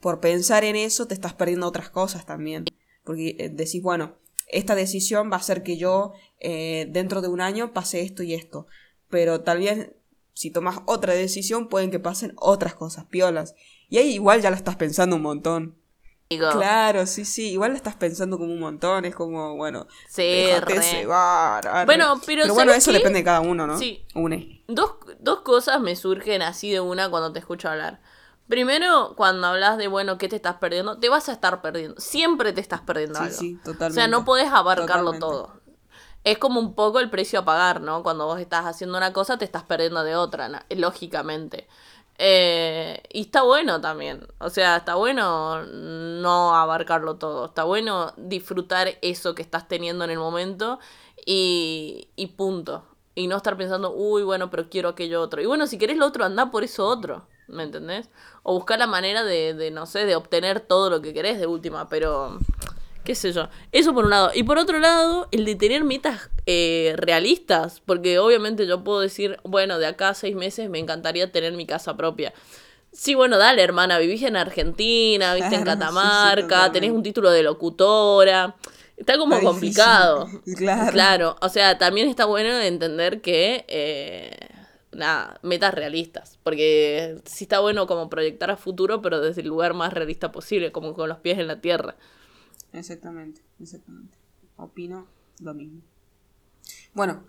por 0.00 0.20
pensar 0.20 0.64
en 0.64 0.76
eso 0.76 1.06
te 1.06 1.14
estás 1.14 1.34
perdiendo 1.34 1.66
otras 1.66 1.90
cosas 1.90 2.24
también. 2.24 2.64
Porque 3.04 3.50
decís, 3.52 3.82
bueno, 3.82 4.16
esta 4.48 4.74
decisión 4.74 5.30
va 5.30 5.36
a 5.36 5.40
hacer 5.40 5.62
que 5.62 5.76
yo 5.76 6.12
eh, 6.40 6.86
dentro 6.90 7.22
de 7.22 7.28
un 7.28 7.40
año 7.40 7.72
pase 7.72 8.00
esto 8.02 8.22
y 8.22 8.34
esto. 8.34 8.66
Pero 9.08 9.42
tal 9.42 9.58
vez 9.58 9.92
si 10.34 10.50
tomas 10.50 10.80
otra 10.86 11.14
decisión 11.14 11.68
pueden 11.68 11.90
que 11.90 12.00
pasen 12.00 12.34
otras 12.36 12.74
cosas 12.74 13.06
piolas. 13.06 13.54
Y 13.88 13.98
ahí 13.98 14.14
igual 14.14 14.42
ya 14.42 14.50
la 14.50 14.56
estás 14.56 14.76
pensando 14.76 15.16
un 15.16 15.22
montón. 15.22 15.78
Digo, 16.28 16.50
Claro, 16.50 17.06
sí, 17.06 17.24
sí, 17.24 17.52
igual 17.52 17.72
la 17.72 17.76
estás 17.76 17.96
pensando 17.96 18.38
como 18.38 18.52
un 18.52 18.58
montón. 18.58 19.04
Es 19.04 19.14
como, 19.14 19.56
bueno, 19.56 19.86
sí, 20.08 20.46
cebar. 20.80 21.86
Bueno, 21.86 22.20
pero 22.26 22.42
bueno, 22.46 22.54
¿sabes 22.54 22.78
eso 22.78 22.90
qué? 22.90 22.98
depende 22.98 23.18
de 23.20 23.24
cada 23.24 23.40
uno, 23.40 23.66
¿no? 23.66 23.78
Sí. 23.78 24.04
Une. 24.14 24.64
Dos, 24.66 24.96
dos 25.20 25.42
cosas 25.42 25.80
me 25.80 25.94
surgen 25.96 26.42
así 26.42 26.70
de 26.70 26.80
una 26.80 27.10
cuando 27.10 27.32
te 27.32 27.38
escucho 27.38 27.68
hablar. 27.68 28.00
Primero, 28.48 29.14
cuando 29.16 29.46
hablas 29.48 29.78
de, 29.78 29.88
bueno, 29.88 30.18
¿qué 30.18 30.28
te 30.28 30.36
estás 30.36 30.56
perdiendo? 30.56 30.98
Te 30.98 31.08
vas 31.08 31.28
a 31.28 31.32
estar 31.32 31.62
perdiendo. 31.62 31.98
Siempre 32.00 32.52
te 32.52 32.60
estás 32.60 32.82
perdiendo 32.82 33.18
Sí, 33.18 33.24
algo. 33.24 33.36
sí, 33.38 33.60
O 33.64 33.64
totalmente. 33.64 33.94
sea, 33.94 34.08
no 34.08 34.24
podés 34.24 34.48
abarcarlo 34.52 35.14
Totalmente. 35.14 35.18
todo. 35.18 35.60
Es 36.24 36.38
como 36.38 36.60
un 36.60 36.74
poco 36.74 37.00
el 37.00 37.10
precio 37.10 37.40
a 37.40 37.44
pagar, 37.44 37.80
¿no? 37.80 38.02
Cuando 38.02 38.26
vos 38.26 38.40
estás 38.40 38.66
haciendo 38.66 38.96
una 38.98 39.12
cosa, 39.12 39.38
te 39.38 39.44
estás 39.44 39.64
perdiendo 39.64 40.04
de 40.04 40.16
otra, 40.16 40.66
lógicamente. 40.70 41.68
Eh, 42.18 43.02
y 43.12 43.22
está 43.22 43.42
bueno 43.42 43.80
también. 43.80 44.26
O 44.38 44.50
sea, 44.50 44.76
está 44.78 44.94
bueno 44.96 45.62
no 45.64 46.54
abarcarlo 46.54 47.16
todo. 47.16 47.46
Está 47.46 47.64
bueno 47.64 48.12
disfrutar 48.16 48.98
eso 49.02 49.34
que 49.34 49.42
estás 49.42 49.68
teniendo 49.68 50.04
en 50.04 50.10
el 50.10 50.18
momento 50.18 50.78
y, 51.26 52.08
y 52.16 52.28
punto. 52.28 52.86
Y 53.14 53.26
no 53.28 53.36
estar 53.36 53.56
pensando, 53.56 53.92
uy, 53.92 54.22
bueno, 54.22 54.50
pero 54.50 54.68
quiero 54.68 54.88
aquello 54.90 55.20
otro. 55.20 55.40
Y 55.40 55.46
bueno, 55.46 55.66
si 55.66 55.78
querés 55.78 55.96
lo 55.96 56.06
otro, 56.06 56.24
anda 56.24 56.50
por 56.50 56.64
eso 56.64 56.86
otro. 56.86 57.26
¿Me 57.46 57.62
entendés? 57.62 58.08
O 58.42 58.54
buscar 58.54 58.78
la 58.78 58.86
manera 58.86 59.22
de, 59.22 59.54
de, 59.54 59.70
no 59.70 59.86
sé, 59.86 60.06
de 60.06 60.16
obtener 60.16 60.60
todo 60.60 60.90
lo 60.90 61.02
que 61.02 61.12
querés 61.12 61.38
de 61.38 61.46
última, 61.46 61.88
pero 61.88 62.38
qué 63.04 63.14
sé 63.14 63.32
yo. 63.32 63.48
Eso 63.70 63.92
por 63.94 64.04
un 64.04 64.10
lado. 64.10 64.30
Y 64.34 64.42
por 64.42 64.58
otro 64.58 64.78
lado, 64.80 65.28
el 65.30 65.44
de 65.44 65.54
tener 65.54 65.84
metas 65.84 66.30
eh, 66.46 66.94
realistas. 66.96 67.80
Porque 67.84 68.18
obviamente 68.18 68.66
yo 68.66 68.82
puedo 68.82 69.00
decir, 69.00 69.38
bueno, 69.44 69.78
de 69.78 69.86
acá 69.86 70.10
a 70.10 70.14
seis 70.14 70.34
meses 70.34 70.68
me 70.70 70.78
encantaría 70.78 71.30
tener 71.30 71.52
mi 71.52 71.66
casa 71.66 71.96
propia. 71.96 72.32
Sí, 72.92 73.14
bueno, 73.14 73.38
dale, 73.38 73.62
hermana, 73.62 73.98
vivís 73.98 74.22
en 74.22 74.36
Argentina, 74.36 75.34
viste 75.34 75.56
en 75.56 75.64
Claro, 75.64 75.80
sí, 75.80 75.86
sí, 75.86 76.44
Catamarca, 76.44 76.72
tenés 76.72 76.92
un 76.92 77.02
título 77.02 77.30
de 77.30 77.42
locutora. 77.42 78.56
Está 78.96 79.18
como 79.18 79.34
Está 79.34 79.46
complicado. 79.46 80.28
Claro. 80.56 80.92
Claro, 80.92 81.36
o 81.40 81.48
sea, 81.48 81.78
también 81.78 82.08
está 82.08 82.26
bueno 82.26 82.60
entender 82.60 83.20
que, 83.20 83.64
eh, 83.68 84.48
nada, 84.92 85.38
metas 85.42 85.74
realistas. 85.74 86.38
Porque 86.42 87.20
sí 87.24 87.44
está 87.44 87.60
bueno 87.60 87.86
como 87.86 88.08
proyectar 88.08 88.50
a 88.50 88.56
futuro, 88.56 89.02
pero 89.02 89.20
desde 89.20 89.42
el 89.42 89.48
lugar 89.48 89.74
más 89.74 89.92
realista 89.92 90.30
posible, 90.32 90.72
como 90.72 90.94
con 90.94 91.08
los 91.08 91.18
pies 91.18 91.38
en 91.38 91.48
la 91.48 91.60
tierra. 91.60 91.96
Exactamente, 92.72 93.42
exactamente. 93.60 94.16
Opino 94.56 95.06
lo 95.40 95.54
mismo. 95.54 95.82
Bueno, 96.92 97.24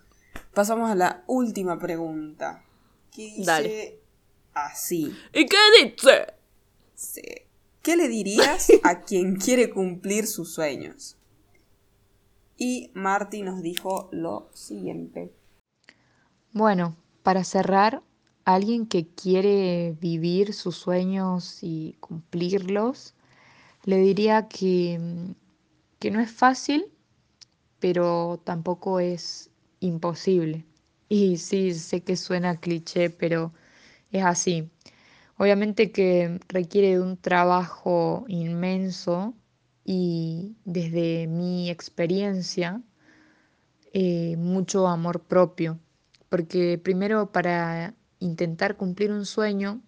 pasamos 0.54 0.90
a 0.90 0.96
la 0.96 1.24
última 1.28 1.80
pregunta. 1.80 2.64
Que 3.12 3.24
dice 3.24 3.44
Dale. 3.46 4.00
así. 4.54 5.16
¿Y 5.34 5.46
qué 5.46 5.58
dice? 5.82 6.34
Sí. 6.94 7.22
¿Qué 7.82 7.96
le 7.96 8.08
dirías 8.08 8.68
a 8.84 9.02
quien 9.02 9.36
quiere 9.38 9.70
cumplir 9.70 10.28
sus 10.28 10.54
sueños? 10.54 11.18
Y 12.58 12.92
Marty 12.94 13.42
nos 13.42 13.62
dijo 13.62 14.10
lo 14.12 14.50
siguiente. 14.54 15.34
Bueno, 16.54 16.96
para 17.24 17.44
cerrar, 17.44 18.02
alguien 18.46 18.86
que 18.88 19.08
quiere 19.08 19.98
vivir 20.00 20.54
sus 20.54 20.78
sueños 20.78 21.60
y 21.62 21.98
cumplirlos, 22.00 23.14
le 23.84 23.98
diría 23.98 24.48
que, 24.48 24.98
mm, 25.00 25.32
que 26.00 26.12
no 26.12 26.22
es 26.22 26.32
fácil, 26.32 26.86
pero 27.80 28.42
tampoco 28.44 29.00
es 29.00 29.52
imposible. 29.80 30.66
Y 31.10 31.38
sí, 31.38 31.74
sé 31.74 32.04
que 32.04 32.18
suena 32.18 32.60
cliché, 32.60 33.10
pero 33.10 33.54
es 34.12 34.24
así. 34.24 34.70
Obviamente 35.38 35.92
que 35.92 36.40
requiere 36.50 36.92
de 36.92 37.02
un 37.02 37.18
trabajo 37.18 38.26
inmenso 38.28 39.34
y 39.86 40.58
desde 40.66 41.28
mi 41.28 41.70
experiencia, 41.70 42.82
eh, 43.94 44.36
mucho 44.36 44.88
amor 44.88 45.22
propio, 45.22 45.80
porque 46.28 46.78
primero 46.78 47.32
para 47.32 47.94
intentar 48.20 48.76
cumplir 48.76 49.12
un 49.12 49.26
sueño 49.26 49.82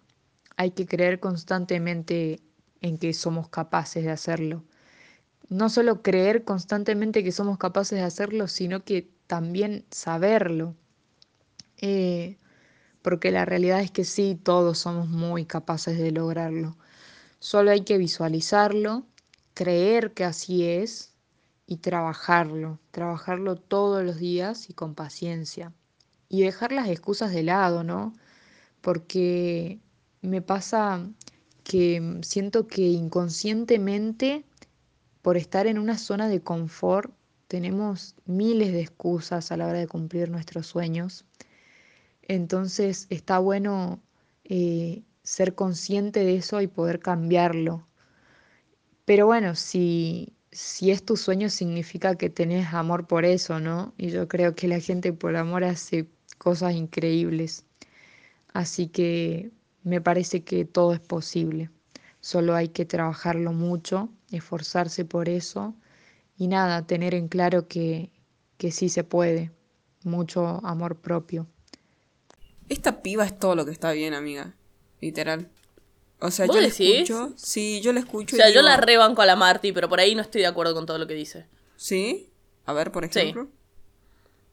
hay 0.56 0.70
que 0.70 0.86
creer 0.86 1.20
constantemente 1.20 2.40
en 2.80 2.96
que 2.96 3.12
somos 3.12 3.48
capaces 3.48 4.04
de 4.04 4.10
hacerlo. 4.10 4.64
No 5.48 5.68
solo 5.68 6.02
creer 6.02 6.44
constantemente 6.44 7.24
que 7.24 7.32
somos 7.32 7.58
capaces 7.58 7.98
de 7.98 8.04
hacerlo, 8.04 8.48
sino 8.48 8.84
que 8.84 9.10
también 9.26 9.84
saberlo. 9.90 10.76
Eh, 11.78 12.38
porque 13.02 13.30
la 13.30 13.44
realidad 13.44 13.80
es 13.80 13.90
que 13.90 14.04
sí, 14.04 14.38
todos 14.40 14.78
somos 14.78 15.08
muy 15.08 15.44
capaces 15.44 15.98
de 15.98 16.12
lograrlo. 16.12 16.76
Solo 17.40 17.70
hay 17.70 17.82
que 17.82 17.98
visualizarlo, 17.98 19.06
creer 19.58 20.14
que 20.14 20.22
así 20.22 20.64
es 20.64 21.14
y 21.66 21.78
trabajarlo, 21.78 22.78
trabajarlo 22.92 23.56
todos 23.56 24.04
los 24.04 24.18
días 24.18 24.70
y 24.70 24.72
con 24.72 24.94
paciencia. 24.94 25.72
Y 26.28 26.42
dejar 26.42 26.70
las 26.70 26.88
excusas 26.88 27.32
de 27.32 27.42
lado, 27.42 27.82
¿no? 27.82 28.14
Porque 28.82 29.80
me 30.22 30.42
pasa 30.42 31.10
que 31.64 32.20
siento 32.22 32.68
que 32.68 32.82
inconscientemente, 32.82 34.44
por 35.22 35.36
estar 35.36 35.66
en 35.66 35.80
una 35.80 35.98
zona 35.98 36.28
de 36.28 36.40
confort, 36.40 37.12
tenemos 37.48 38.14
miles 38.26 38.72
de 38.72 38.82
excusas 38.82 39.50
a 39.50 39.56
la 39.56 39.66
hora 39.66 39.80
de 39.80 39.88
cumplir 39.88 40.30
nuestros 40.30 40.68
sueños. 40.68 41.24
Entonces 42.22 43.08
está 43.10 43.40
bueno 43.40 44.00
eh, 44.44 45.02
ser 45.24 45.56
consciente 45.56 46.20
de 46.20 46.36
eso 46.36 46.60
y 46.60 46.68
poder 46.68 47.00
cambiarlo. 47.00 47.87
Pero 49.08 49.24
bueno, 49.24 49.54
si, 49.54 50.34
si 50.52 50.90
es 50.90 51.02
tu 51.02 51.16
sueño 51.16 51.48
significa 51.48 52.16
que 52.16 52.28
tenés 52.28 52.74
amor 52.74 53.06
por 53.06 53.24
eso, 53.24 53.58
¿no? 53.58 53.94
Y 53.96 54.10
yo 54.10 54.28
creo 54.28 54.54
que 54.54 54.68
la 54.68 54.80
gente 54.80 55.14
por 55.14 55.34
amor 55.34 55.64
hace 55.64 56.06
cosas 56.36 56.74
increíbles. 56.74 57.64
Así 58.52 58.88
que 58.88 59.50
me 59.82 60.02
parece 60.02 60.44
que 60.44 60.66
todo 60.66 60.92
es 60.92 61.00
posible. 61.00 61.70
Solo 62.20 62.54
hay 62.54 62.68
que 62.68 62.84
trabajarlo 62.84 63.54
mucho, 63.54 64.10
esforzarse 64.30 65.06
por 65.06 65.30
eso 65.30 65.74
y 66.36 66.48
nada, 66.48 66.86
tener 66.86 67.14
en 67.14 67.28
claro 67.28 67.66
que, 67.66 68.10
que 68.58 68.70
sí 68.70 68.90
se 68.90 69.04
puede. 69.04 69.50
Mucho 70.04 70.60
amor 70.66 70.96
propio. 70.96 71.46
Esta 72.68 73.00
piba 73.00 73.24
es 73.24 73.38
todo 73.38 73.54
lo 73.56 73.64
que 73.64 73.72
está 73.72 73.90
bien, 73.92 74.12
amiga. 74.12 74.54
Literal. 75.00 75.48
O 76.20 76.30
sea, 76.30 76.46
¿Vos 76.46 76.56
yo 76.56 76.60
la 76.62 76.68
decís? 76.68 76.90
escucho. 77.02 77.32
Sí, 77.36 77.80
yo 77.80 77.92
la 77.92 78.00
escucho. 78.00 78.34
O 78.34 78.38
sea, 78.38 78.50
y 78.50 78.52
yo 78.54 78.60
digo, 78.60 78.68
la 78.70 78.76
rebanco 78.76 79.22
a 79.22 79.26
la 79.26 79.36
Marty, 79.36 79.72
pero 79.72 79.88
por 79.88 80.00
ahí 80.00 80.14
no 80.14 80.22
estoy 80.22 80.40
de 80.40 80.46
acuerdo 80.48 80.74
con 80.74 80.84
todo 80.86 80.98
lo 80.98 81.06
que 81.06 81.14
dice. 81.14 81.46
¿Sí? 81.76 82.30
A 82.66 82.72
ver, 82.72 82.90
por 82.90 83.04
Sí. 83.04 83.20
ejemplo. 83.20 83.48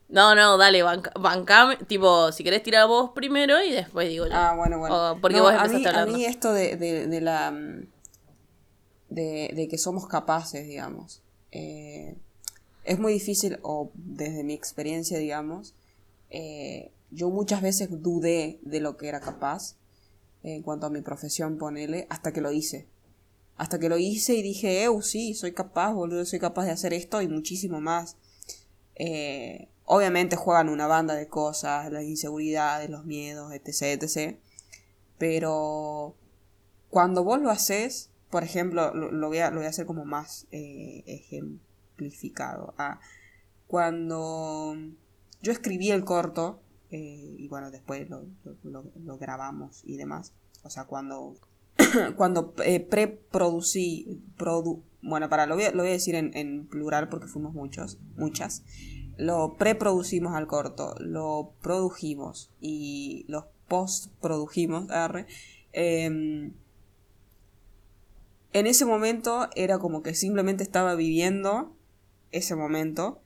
No, 0.07 0.35
no, 0.35 0.57
dale, 0.57 0.83
banca, 0.83 1.11
bancame. 1.19 1.77
Tipo, 1.77 2.31
si 2.31 2.43
querés 2.43 2.61
tirar 2.61 2.87
vos 2.87 3.11
primero 3.15 3.61
y 3.63 3.71
después 3.71 4.07
digo 4.07 4.27
yo. 4.27 4.33
Ah, 4.35 4.53
bueno, 4.55 4.77
bueno. 4.77 5.13
O 5.13 5.19
porque 5.19 5.37
No, 5.37 5.43
vos 5.43 5.53
a 5.53 5.55
empezaste 5.65 5.77
mí, 5.79 5.85
a 5.85 5.89
hablando. 5.89 6.17
mí 6.17 6.25
esto 6.25 6.53
de, 6.53 6.75
de, 6.77 7.07
de 7.07 7.21
la. 7.21 7.49
mm, 7.51 7.87
De, 9.09 9.51
de 9.55 9.67
que 9.67 9.77
somos 9.77 10.07
capaces, 10.07 10.67
digamos. 10.67 11.21
eh, 11.51 12.15
es 12.83 12.99
muy 12.99 13.13
difícil, 13.13 13.57
o 13.63 13.91
desde 13.95 14.43
mi 14.43 14.53
experiencia, 14.53 15.17
digamos, 15.17 15.73
eh, 16.29 16.91
yo 17.09 17.31
muchas 17.31 17.63
veces 17.63 17.89
dudé 17.89 18.59
de 18.61 18.79
lo 18.79 18.95
que 18.97 19.07
era 19.07 19.19
capaz 19.19 19.75
en 20.45 20.61
cuanto 20.61 20.85
a 20.85 20.89
mi 20.89 21.01
profesión, 21.01 21.57
ponele, 21.57 22.05
hasta 22.09 22.31
que 22.31 22.41
lo 22.41 22.51
hice. 22.51 22.87
Hasta 23.57 23.79
que 23.79 23.89
lo 23.89 23.97
hice 23.97 24.35
y 24.35 24.43
dije, 24.43 24.83
eu, 24.83 25.01
sí, 25.01 25.33
soy 25.33 25.53
capaz, 25.53 25.93
boludo, 25.93 26.25
soy 26.25 26.39
capaz 26.39 26.65
de 26.65 26.71
hacer 26.71 26.93
esto 26.93 27.21
y 27.21 27.27
muchísimo 27.27 27.81
más. 27.81 28.17
Eh, 28.95 29.69
obviamente 29.85 30.35
juegan 30.35 30.69
una 30.69 30.87
banda 30.87 31.15
de 31.15 31.27
cosas, 31.27 31.91
las 31.91 32.03
inseguridades, 32.03 32.89
los 32.89 33.05
miedos, 33.05 33.53
etc, 33.53 34.03
etc. 34.03 34.37
Pero 35.17 36.15
cuando 36.89 37.23
vos 37.23 37.41
lo 37.41 37.49
haces, 37.49 38.11
por 38.29 38.43
ejemplo, 38.43 38.93
lo, 38.93 39.27
voy, 39.27 39.39
a, 39.39 39.49
lo 39.49 39.57
voy, 39.57 39.65
a, 39.65 39.69
hacer 39.69 39.87
como 39.87 40.05
más 40.05 40.45
eh, 40.51 41.03
ejemplificado. 41.07 42.75
Ah, 42.77 42.99
cuando 43.65 44.75
yo 45.41 45.51
escribí 45.51 45.89
el 45.89 46.05
corto, 46.05 46.61
eh, 46.95 47.35
y 47.37 47.49
bueno, 47.49 47.71
después 47.71 48.07
lo, 48.09 49.17
grabamos 49.17 49.81
y 49.83 49.97
demás. 49.97 50.31
O 50.63 50.69
sea, 50.69 50.85
cuando, 50.85 51.35
cuando 52.15 52.53
eh, 52.63 52.79
preproducí, 52.79 54.21
produ 54.37 54.81
bueno, 55.01 55.27
para, 55.27 55.45
lo 55.45 55.55
voy 55.55 55.65
a, 55.65 55.71
lo 55.71 55.83
decir 55.83 56.15
en, 56.15 56.67
plural 56.67 57.09
porque 57.09 57.27
fuimos 57.27 57.53
muchos, 57.53 57.99
muchas. 58.15 58.63
Lo 59.17 59.57
preproducimos 59.57 60.35
al 60.35 60.47
corto, 60.47 60.95
lo 60.99 61.51
produjimos 61.61 62.49
y 62.61 63.25
los 63.27 63.43
postprodujimos, 63.67 64.87
eh, 65.73 66.05
en 66.05 66.53
ese 68.53 68.85
momento 68.85 69.49
era 69.55 69.79
como 69.79 70.01
que 70.01 70.15
simplemente 70.15 70.63
estaba 70.63 70.95
viviendo 70.95 71.75
ese 72.31 72.55
momento. 72.55 73.19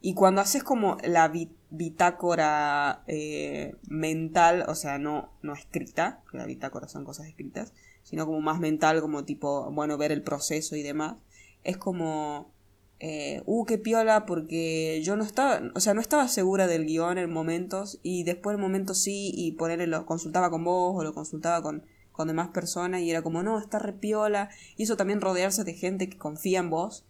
Y 0.00 0.14
cuando 0.14 0.40
haces 0.40 0.64
como 0.64 0.98
la 1.04 1.32
bitácora 1.76 3.02
eh, 3.06 3.76
mental, 3.88 4.64
o 4.68 4.74
sea, 4.74 4.98
no, 4.98 5.32
no 5.42 5.54
escrita, 5.54 6.22
la 6.32 6.46
bitácora 6.46 6.88
son 6.88 7.04
cosas 7.04 7.26
escritas, 7.26 7.72
sino 8.02 8.26
como 8.26 8.40
más 8.40 8.60
mental, 8.60 9.00
como 9.00 9.24
tipo, 9.24 9.70
bueno, 9.72 9.98
ver 9.98 10.12
el 10.12 10.22
proceso 10.22 10.76
y 10.76 10.82
demás, 10.82 11.16
es 11.64 11.76
como, 11.76 12.52
eh, 13.00 13.42
uh, 13.46 13.64
qué 13.64 13.78
piola, 13.78 14.26
porque 14.26 15.02
yo 15.02 15.16
no 15.16 15.24
estaba, 15.24 15.60
o 15.74 15.80
sea, 15.80 15.94
no 15.94 16.00
estaba 16.00 16.28
segura 16.28 16.66
del 16.66 16.86
guion 16.86 17.18
en 17.18 17.30
momentos, 17.30 17.98
y 18.02 18.24
después 18.24 18.54
en 18.54 18.60
momentos 18.60 18.98
sí, 18.98 19.32
y 19.34 19.52
ponerle, 19.52 19.86
lo 19.86 20.06
consultaba 20.06 20.50
con 20.50 20.64
vos, 20.64 20.94
o 20.96 21.04
lo 21.04 21.12
consultaba 21.12 21.62
con, 21.62 21.84
con 22.16 22.28
demás 22.28 22.48
personas 22.48 23.02
y 23.02 23.10
era 23.10 23.22
como, 23.22 23.42
no, 23.42 23.58
está 23.58 23.78
repiola. 23.78 24.48
Y 24.76 24.84
eso 24.84 24.96
también 24.96 25.20
rodearse 25.20 25.64
de 25.64 25.74
gente 25.74 26.08
que 26.08 26.16
confía 26.16 26.60
en 26.60 26.70
vos 26.70 27.04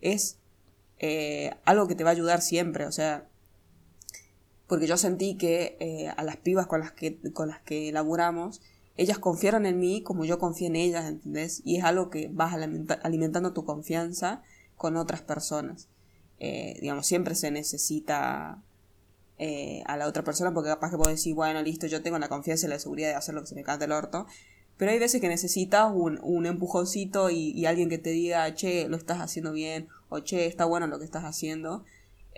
es 0.00 0.38
eh, 0.98 1.54
algo 1.64 1.86
que 1.86 1.94
te 1.94 2.04
va 2.04 2.10
a 2.10 2.12
ayudar 2.14 2.40
siempre, 2.40 2.86
o 2.86 2.92
sea, 2.92 3.28
porque 4.66 4.86
yo 4.86 4.96
sentí 4.96 5.36
que 5.36 5.76
eh, 5.80 6.08
a 6.16 6.22
las 6.22 6.36
pibas 6.36 6.66
con 6.66 6.80
las 6.80 6.92
que, 6.92 7.18
con 7.32 7.48
las 7.48 7.60
que 7.60 7.92
laburamos, 7.92 8.60
ellas 8.96 9.18
confiaron 9.18 9.66
en 9.66 9.78
mí 9.78 10.02
como 10.02 10.24
yo 10.24 10.38
confié 10.38 10.68
en 10.68 10.76
ellas, 10.76 11.06
¿entendés? 11.06 11.62
Y 11.64 11.76
es 11.76 11.84
algo 11.84 12.10
que 12.10 12.28
vas 12.32 12.54
alimentando 13.02 13.52
tu 13.52 13.64
confianza 13.64 14.42
con 14.76 14.96
otras 14.96 15.22
personas. 15.22 15.88
Eh, 16.38 16.78
digamos, 16.80 17.06
siempre 17.06 17.34
se 17.34 17.50
necesita 17.50 18.62
eh, 19.38 19.82
a 19.86 19.96
la 19.96 20.06
otra 20.06 20.24
persona, 20.24 20.52
porque 20.54 20.70
capaz 20.70 20.90
que 20.90 20.96
puedo 20.96 21.10
decir, 21.10 21.34
bueno, 21.34 21.60
listo, 21.62 21.86
yo 21.86 22.02
tengo 22.02 22.18
la 22.18 22.28
confianza 22.28 22.66
y 22.66 22.70
la 22.70 22.78
seguridad 22.78 23.08
de 23.08 23.14
hacer 23.16 23.34
lo 23.34 23.42
que 23.42 23.48
se 23.48 23.54
me 23.54 23.62
canta 23.62 23.84
el 23.84 23.92
orto. 23.92 24.26
Pero 24.76 24.90
hay 24.90 24.98
veces 24.98 25.20
que 25.20 25.28
necesitas 25.28 25.90
un, 25.92 26.18
un 26.22 26.46
empujoncito 26.46 27.30
y, 27.30 27.64
alguien 27.66 27.88
que 27.88 27.98
te 27.98 28.10
diga, 28.10 28.54
che, 28.54 28.88
lo 28.88 28.96
estás 28.96 29.20
haciendo 29.20 29.52
bien, 29.52 29.88
o 30.08 30.20
che, 30.20 30.46
está 30.46 30.64
bueno 30.64 30.86
lo 30.86 30.98
que 30.98 31.04
estás 31.04 31.24
haciendo. 31.24 31.84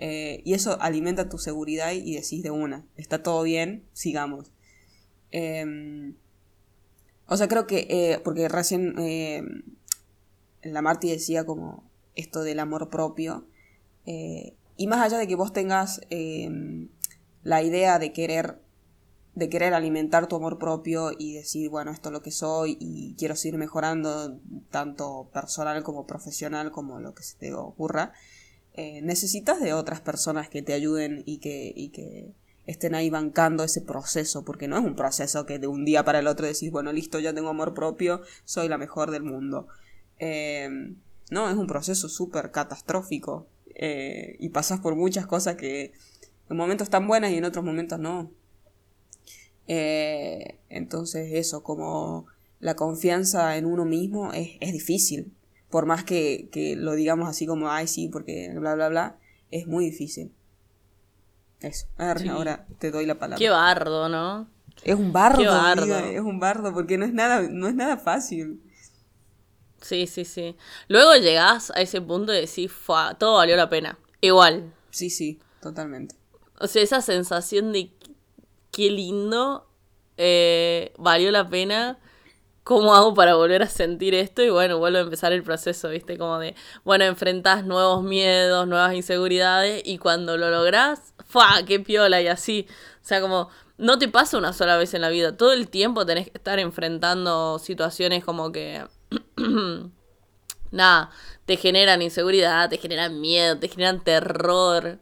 Eh, 0.01 0.41
y 0.45 0.53
eso 0.53 0.81
alimenta 0.81 1.27
tu 1.27 1.37
seguridad 1.37 1.91
y 1.91 2.15
decís 2.15 2.41
de 2.41 2.51
una, 2.51 2.85
está 2.95 3.21
todo 3.21 3.43
bien, 3.43 3.83
sigamos. 3.91 4.53
Em, 5.31 6.15
o 7.27 7.35
sea, 7.35 7.47
creo 7.47 7.67
que, 7.67 7.85
eh, 7.89 8.19
porque 8.23 8.47
recién 8.47 8.95
la 10.63 10.81
Marti 10.81 11.09
decía 11.09 11.45
como 11.45 11.83
esto 12.15 12.43
del 12.43 12.59
amor 12.59 12.89
propio, 12.89 13.45
y 14.79 14.87
más 14.87 15.01
allá 15.01 15.17
de 15.17 15.27
que 15.27 15.35
vos 15.35 15.51
tengas 15.51 15.99
em, 16.09 16.87
la 17.43 17.61
idea 17.61 17.99
de 17.99 18.13
querer, 18.13 18.61
de 19.35 19.49
querer 19.49 19.73
alimentar 19.73 20.27
tu 20.27 20.37
amor 20.37 20.57
propio 20.57 21.11
y 21.17 21.33
decir, 21.33 21.69
bueno, 21.69 21.91
esto 21.91 22.07
es 22.07 22.13
lo 22.13 22.21
que 22.21 22.31
soy 22.31 22.77
y 22.79 23.13
quiero 23.17 23.35
seguir 23.35 23.59
mejorando 23.59 24.39
tanto 24.71 25.29
personal 25.33 25.83
como 25.83 26.07
profesional 26.07 26.71
como 26.71 27.01
lo 27.01 27.13
que 27.13 27.23
se 27.23 27.37
te 27.37 27.53
ocurra, 27.53 28.13
eh, 28.81 29.01
necesitas 29.01 29.59
de 29.59 29.73
otras 29.73 29.99
personas 29.99 30.47
que 30.47 30.61
te 30.61 30.71
ayuden 30.71 31.21
y 31.25 31.39
que, 31.39 31.73
y 31.75 31.89
que 31.89 32.31
estén 32.65 32.95
ahí 32.95 33.09
bancando 33.09 33.65
ese 33.65 33.81
proceso, 33.81 34.45
porque 34.45 34.69
no 34.69 34.77
es 34.77 34.85
un 34.85 34.95
proceso 34.95 35.45
que 35.45 35.59
de 35.59 35.67
un 35.67 35.83
día 35.83 36.05
para 36.05 36.19
el 36.19 36.27
otro 36.27 36.47
decís, 36.47 36.71
bueno, 36.71 36.93
listo, 36.93 37.19
ya 37.19 37.33
tengo 37.33 37.49
amor 37.49 37.73
propio, 37.73 38.21
soy 38.45 38.69
la 38.69 38.77
mejor 38.77 39.11
del 39.11 39.23
mundo. 39.23 39.67
Em, 40.17 40.95
no, 41.29 41.49
es 41.49 41.57
un 41.57 41.67
proceso 41.67 42.07
súper 42.07 42.51
catastrófico 42.51 43.47
eh, 43.75 44.37
y 44.39 44.47
pasas 44.47 44.79
por 44.79 44.95
muchas 44.95 45.27
cosas 45.27 45.57
que 45.57 45.91
en 46.49 46.55
momentos 46.55 46.85
están 46.85 47.05
buenas 47.05 47.31
y 47.31 47.35
en 47.35 47.43
otros 47.43 47.65
momentos 47.65 47.99
no. 47.99 48.31
Eh, 49.67 50.57
entonces 50.69 51.33
eso, 51.33 51.63
como 51.63 52.27
la 52.61 52.77
confianza 52.77 53.57
en 53.57 53.65
uno 53.65 53.83
mismo 53.83 54.31
es, 54.31 54.51
es 54.61 54.71
difícil. 54.71 55.33
Por 55.69 55.85
más 55.85 56.03
que, 56.03 56.49
que, 56.51 56.75
lo 56.75 56.93
digamos 56.93 57.29
así 57.29 57.45
como, 57.45 57.69
ay 57.69 57.87
sí, 57.87 58.09
porque 58.09 58.51
bla, 58.55 58.75
bla, 58.75 58.89
bla, 58.89 59.19
es 59.51 59.67
muy 59.67 59.85
difícil. 59.85 60.31
Eso. 61.61 61.87
Ahora 61.97 62.65
te 62.79 62.91
doy 62.91 63.05
la 63.05 63.15
palabra. 63.15 63.37
Qué 63.37 63.49
bardo, 63.49 64.09
¿no? 64.09 64.47
Es 64.83 64.95
un 64.95 65.11
bardo, 65.11 65.43
es 65.99 66.21
un 66.21 66.39
bardo, 66.39 66.73
porque 66.73 66.97
no 66.97 67.05
es 67.05 67.13
nada, 67.13 67.41
no 67.49 67.67
es 67.67 67.75
nada 67.75 67.97
fácil. 67.97 68.61
Sí, 69.81 70.07
sí, 70.07 70.25
sí. 70.25 70.55
Luego 70.87 71.15
llegás 71.15 71.71
a 71.71 71.81
ese 71.81 72.01
punto 72.01 72.31
de 72.31 72.41
decir, 72.41 72.71
todo 73.17 73.35
valió 73.35 73.55
la 73.55 73.69
pena. 73.69 73.97
Igual. 74.21 74.73
Sí, 74.89 75.09
sí, 75.09 75.39
totalmente. 75.61 76.15
O 76.59 76.67
sea, 76.67 76.81
esa 76.81 77.01
sensación 77.01 77.71
de 77.71 77.91
qué 78.71 78.89
lindo, 78.89 79.67
eh, 80.17 80.93
valió 80.97 81.31
la 81.31 81.49
pena. 81.49 81.99
¿Cómo 82.63 82.93
hago 82.93 83.13
para 83.13 83.35
volver 83.35 83.63
a 83.63 83.67
sentir 83.67 84.13
esto? 84.13 84.43
Y 84.43 84.49
bueno, 84.49 84.77
vuelvo 84.77 84.99
a 84.99 85.01
empezar 85.01 85.33
el 85.33 85.43
proceso, 85.43 85.89
¿viste? 85.89 86.17
Como 86.17 86.37
de, 86.39 86.55
bueno, 86.83 87.05
enfrentás 87.05 87.65
nuevos 87.65 88.03
miedos, 88.03 88.67
nuevas 88.67 88.93
inseguridades 88.93 89.81
y 89.85 89.97
cuando 89.97 90.37
lo 90.37 90.49
lográs, 90.51 91.13
¡fa! 91.25 91.63
¡Qué 91.65 91.79
piola! 91.79 92.21
Y 92.21 92.27
así. 92.27 92.67
O 93.01 93.05
sea, 93.05 93.21
como 93.21 93.49
no 93.79 93.97
te 93.97 94.09
pasa 94.09 94.37
una 94.37 94.53
sola 94.53 94.77
vez 94.77 94.93
en 94.93 95.01
la 95.01 95.09
vida. 95.09 95.35
Todo 95.35 95.53
el 95.53 95.69
tiempo 95.69 96.05
tenés 96.05 96.25
que 96.29 96.37
estar 96.37 96.59
enfrentando 96.59 97.57
situaciones 97.59 98.23
como 98.23 98.51
que 98.51 98.85
nada, 100.71 101.09
te 101.45 101.57
generan 101.57 102.01
inseguridad, 102.01 102.69
te 102.69 102.77
generan 102.77 103.21
miedo, 103.21 103.57
te 103.57 103.69
generan 103.69 104.03
terror, 104.03 104.99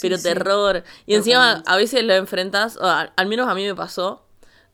pero 0.00 0.18
terror. 0.18 0.84
Y 1.04 1.14
encima 1.14 1.62
a 1.66 1.76
veces 1.76 2.04
lo 2.04 2.14
enfrentas, 2.14 2.76
o 2.76 2.86
al, 2.86 3.26
menos 3.26 3.48
a 3.48 3.54
mí 3.54 3.64
me 3.66 3.74
pasó, 3.74 4.21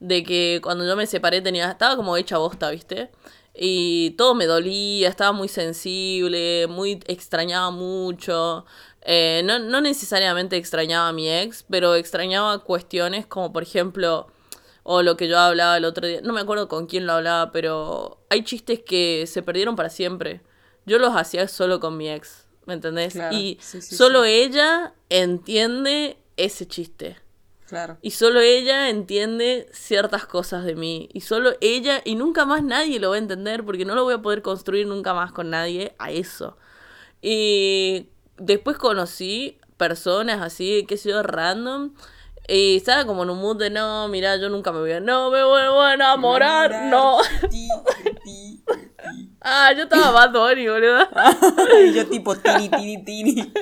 de 0.01 0.23
que 0.23 0.61
cuando 0.63 0.87
yo 0.87 0.97
me 0.97 1.07
separé 1.07 1.41
tenía, 1.41 1.71
estaba 1.71 1.97
como 1.97 2.17
hecha 2.17 2.39
bosta, 2.39 2.71
¿viste? 2.71 3.11
Y 3.55 4.11
todo 4.11 4.35
me 4.35 4.47
dolía, 4.47 5.09
estaba 5.09 5.33
muy 5.33 5.49
sensible, 5.49 6.67
muy 6.69 7.01
extrañaba 7.07 7.71
mucho. 7.71 8.65
Eh, 9.03 9.43
no, 9.45 9.59
no 9.59 9.81
necesariamente 9.81 10.57
extrañaba 10.57 11.09
a 11.09 11.13
mi 11.13 11.29
ex, 11.31 11.65
pero 11.69 11.95
extrañaba 11.95 12.59
cuestiones 12.61 13.27
como 13.27 13.53
por 13.53 13.63
ejemplo 13.63 14.29
o 14.91 15.03
lo 15.03 15.19
que 15.19 15.29
yo 15.29 15.39
hablaba 15.39 15.77
el 15.77 15.85
otro 15.85 16.07
día, 16.07 16.23
no 16.23 16.33
me 16.33 16.41
acuerdo 16.41 16.67
con 16.67 16.87
quién 16.87 17.07
lo 17.07 17.13
hablaba, 17.13 17.53
pero 17.53 18.23
hay 18.31 18.43
chistes 18.43 18.81
que 18.81 19.27
se 19.27 19.43
perdieron 19.43 19.77
para 19.77 19.91
siempre. 19.91 20.41
Yo 20.87 20.99
los 20.99 21.15
hacía 21.15 21.47
solo 21.47 21.79
con 21.79 21.99
mi 21.99 22.09
ex, 22.09 22.47
¿me 22.65 22.73
entendés? 22.73 23.15
y 23.31 23.59
solo 23.61 24.25
ella 24.25 24.95
entiende 25.11 26.17
ese 26.39 26.67
chiste. 26.67 27.19
Claro. 27.69 27.99
Y 28.01 28.13
solo 28.13 28.41
ella 28.41 28.89
entiende 28.89 29.69
ciertas 29.73 30.27
cosas 30.27 30.65
de 30.65 30.75
mí. 30.75 31.11
Y 31.13 31.21
solo 31.21 31.53
ella, 31.61 32.01
y 32.05 32.15
nunca 32.15 32.47
más 32.47 32.63
nadie 32.63 32.99
lo 32.99 33.11
va 33.11 33.17
a 33.17 33.19
entender, 33.19 33.65
porque 33.65 33.85
no 33.85 33.95
lo 33.95 34.05
voy 34.05 34.15
a 34.15 34.23
poder 34.23 34.41
construir 34.41 34.87
nunca 34.87 35.13
más 35.13 35.33
con 35.33 35.51
nadie 35.51 35.95
a 35.99 36.11
eso. 36.11 36.57
Y 37.21 38.09
después 38.39 38.79
conocí 38.79 39.59
personas 39.77 40.41
así, 40.41 40.87
qué 40.89 40.97
sé 40.97 41.11
yo, 41.11 41.23
random, 41.23 41.93
y 42.51 42.77
estaba 42.77 43.05
como 43.05 43.25
en 43.25 43.31
un 43.31 43.41
mood 43.41 43.59
de 43.59 43.69
no, 43.69 44.09
mira, 44.09 44.37
yo 44.37 44.49
nunca 44.49 44.73
me 44.73 44.79
voy 44.79 44.93
a. 44.93 45.01
No 45.01 45.31
me 45.31 45.45
vuelvo 45.45 45.83
a 45.83 45.93
enamorar, 45.93 46.85
no. 46.85 47.19
ah, 49.43 49.71
yo 49.77 49.83
estaba 49.83 50.13
más 50.13 50.33
Bunny, 50.33 50.67
boludo. 50.67 51.07
yo 51.95 52.07
tipo 52.07 52.35
tini, 52.37 52.71
tini, 52.71 53.05
tini. 53.05 53.53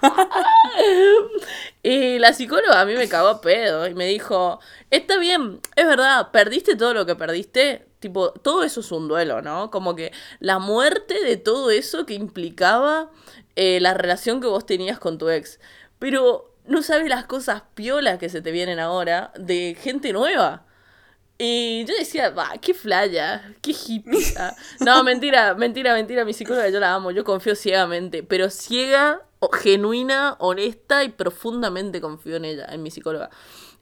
y 1.82 2.18
la 2.18 2.32
psicóloga 2.32 2.80
a 2.80 2.84
mí 2.84 2.94
me 2.94 3.08
cagó 3.08 3.40
pedo 3.40 3.86
y 3.86 3.94
me 3.94 4.06
dijo: 4.06 4.60
Está 4.90 5.18
bien, 5.18 5.60
es 5.76 5.86
verdad, 5.86 6.30
perdiste 6.30 6.76
todo 6.76 6.94
lo 6.94 7.06
que 7.06 7.16
perdiste. 7.16 7.86
Tipo, 8.00 8.30
todo 8.30 8.62
eso 8.62 8.80
es 8.80 8.92
un 8.92 9.08
duelo, 9.08 9.42
¿no? 9.42 9.70
Como 9.70 9.96
que 9.96 10.12
la 10.38 10.58
muerte 10.60 11.24
de 11.24 11.36
todo 11.36 11.70
eso 11.70 12.06
que 12.06 12.14
implicaba 12.14 13.10
eh, 13.56 13.80
la 13.80 13.92
relación 13.94 14.40
que 14.40 14.46
vos 14.46 14.66
tenías 14.66 14.98
con 14.98 15.18
tu 15.18 15.28
ex. 15.30 15.58
Pero 15.98 16.54
no 16.64 16.82
sabes 16.82 17.08
las 17.08 17.24
cosas 17.24 17.62
piolas 17.74 18.18
que 18.18 18.28
se 18.28 18.40
te 18.40 18.52
vienen 18.52 18.78
ahora 18.78 19.32
de 19.36 19.76
gente 19.80 20.12
nueva. 20.12 20.64
Y 21.38 21.84
yo 21.84 21.94
decía, 21.96 22.30
va, 22.30 22.52
qué 22.60 22.74
flaya, 22.74 23.54
qué 23.62 23.70
hippie. 23.72 24.34
ah". 24.38 24.54
No, 24.80 25.02
mentira, 25.04 25.54
mentira, 25.54 25.94
mentira. 25.94 26.24
Mi 26.24 26.34
psicóloga 26.34 26.68
yo 26.68 26.80
la 26.80 26.94
amo, 26.94 27.10
yo 27.10 27.24
confío 27.24 27.54
ciegamente. 27.54 28.22
Pero 28.22 28.50
ciega, 28.50 29.22
genuina, 29.52 30.36
honesta 30.38 31.04
y 31.04 31.10
profundamente 31.10 32.00
confío 32.00 32.36
en 32.36 32.44
ella, 32.44 32.66
en 32.70 32.82
mi 32.82 32.90
psicóloga. 32.90 33.30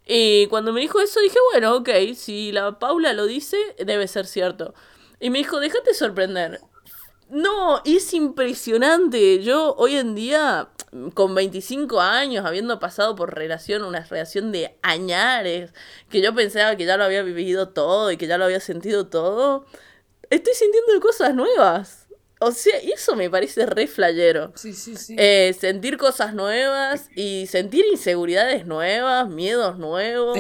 Y 0.07 0.46
cuando 0.46 0.72
me 0.72 0.80
dijo 0.80 1.00
eso 1.00 1.20
dije, 1.20 1.38
bueno, 1.52 1.76
ok, 1.76 1.90
si 2.14 2.52
la 2.52 2.78
Paula 2.78 3.12
lo 3.12 3.26
dice, 3.26 3.59
debe 3.78 4.07
ser 4.07 4.26
cierto. 4.26 4.74
Y 5.18 5.30
me 5.30 5.38
dijo, 5.38 5.59
déjate 5.59 5.94
sorprender. 5.94 6.61
No, 7.28 7.82
es 7.84 8.14
impresionante. 8.14 9.42
Yo 9.42 9.74
hoy 9.78 9.96
en 9.96 10.14
día, 10.14 10.68
con 11.14 11.34
25 11.34 12.00
años, 12.00 12.44
habiendo 12.46 12.78
pasado 12.78 13.16
por 13.16 13.34
relación, 13.34 13.82
una 13.82 14.00
relación 14.04 14.52
de 14.52 14.78
añares, 14.82 15.72
que 16.09 16.22
yo 16.22 16.34
pensaba 16.34 16.76
que 16.76 16.84
ya 16.84 16.96
lo 16.96 17.04
había 17.04 17.22
vivido 17.22 17.70
todo 17.70 18.12
y 18.12 18.16
que 18.16 18.28
ya 18.28 18.38
lo 18.38 18.44
había 18.44 18.61
sentido 18.61 19.09
todo, 19.09 19.66
estoy 20.30 20.54
sintiendo 20.54 21.00
cosas 21.00 21.34
nuevas. 21.34 22.05
O 22.39 22.53
sea, 22.53 22.78
eso 22.78 23.16
me 23.16 23.30
parece 23.30 23.64
re 23.64 23.87
flayero. 23.87 24.53
Sí, 24.57 24.74
sí, 24.74 24.97
sí. 24.97 25.16
Eh, 25.18 25.55
sentir 25.59 25.97
cosas 25.97 26.34
nuevas 26.34 27.09
y 27.16 27.47
sentir 27.47 27.84
inseguridades 27.91 28.66
nuevas, 28.66 29.28
miedos 29.28 29.78
nuevos, 29.78 30.39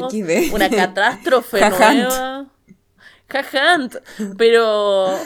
una 0.52 0.68
catástrofe 0.70 1.60
nueva. 1.60 2.46
Jajant. 3.28 3.96
Pero 4.36 5.18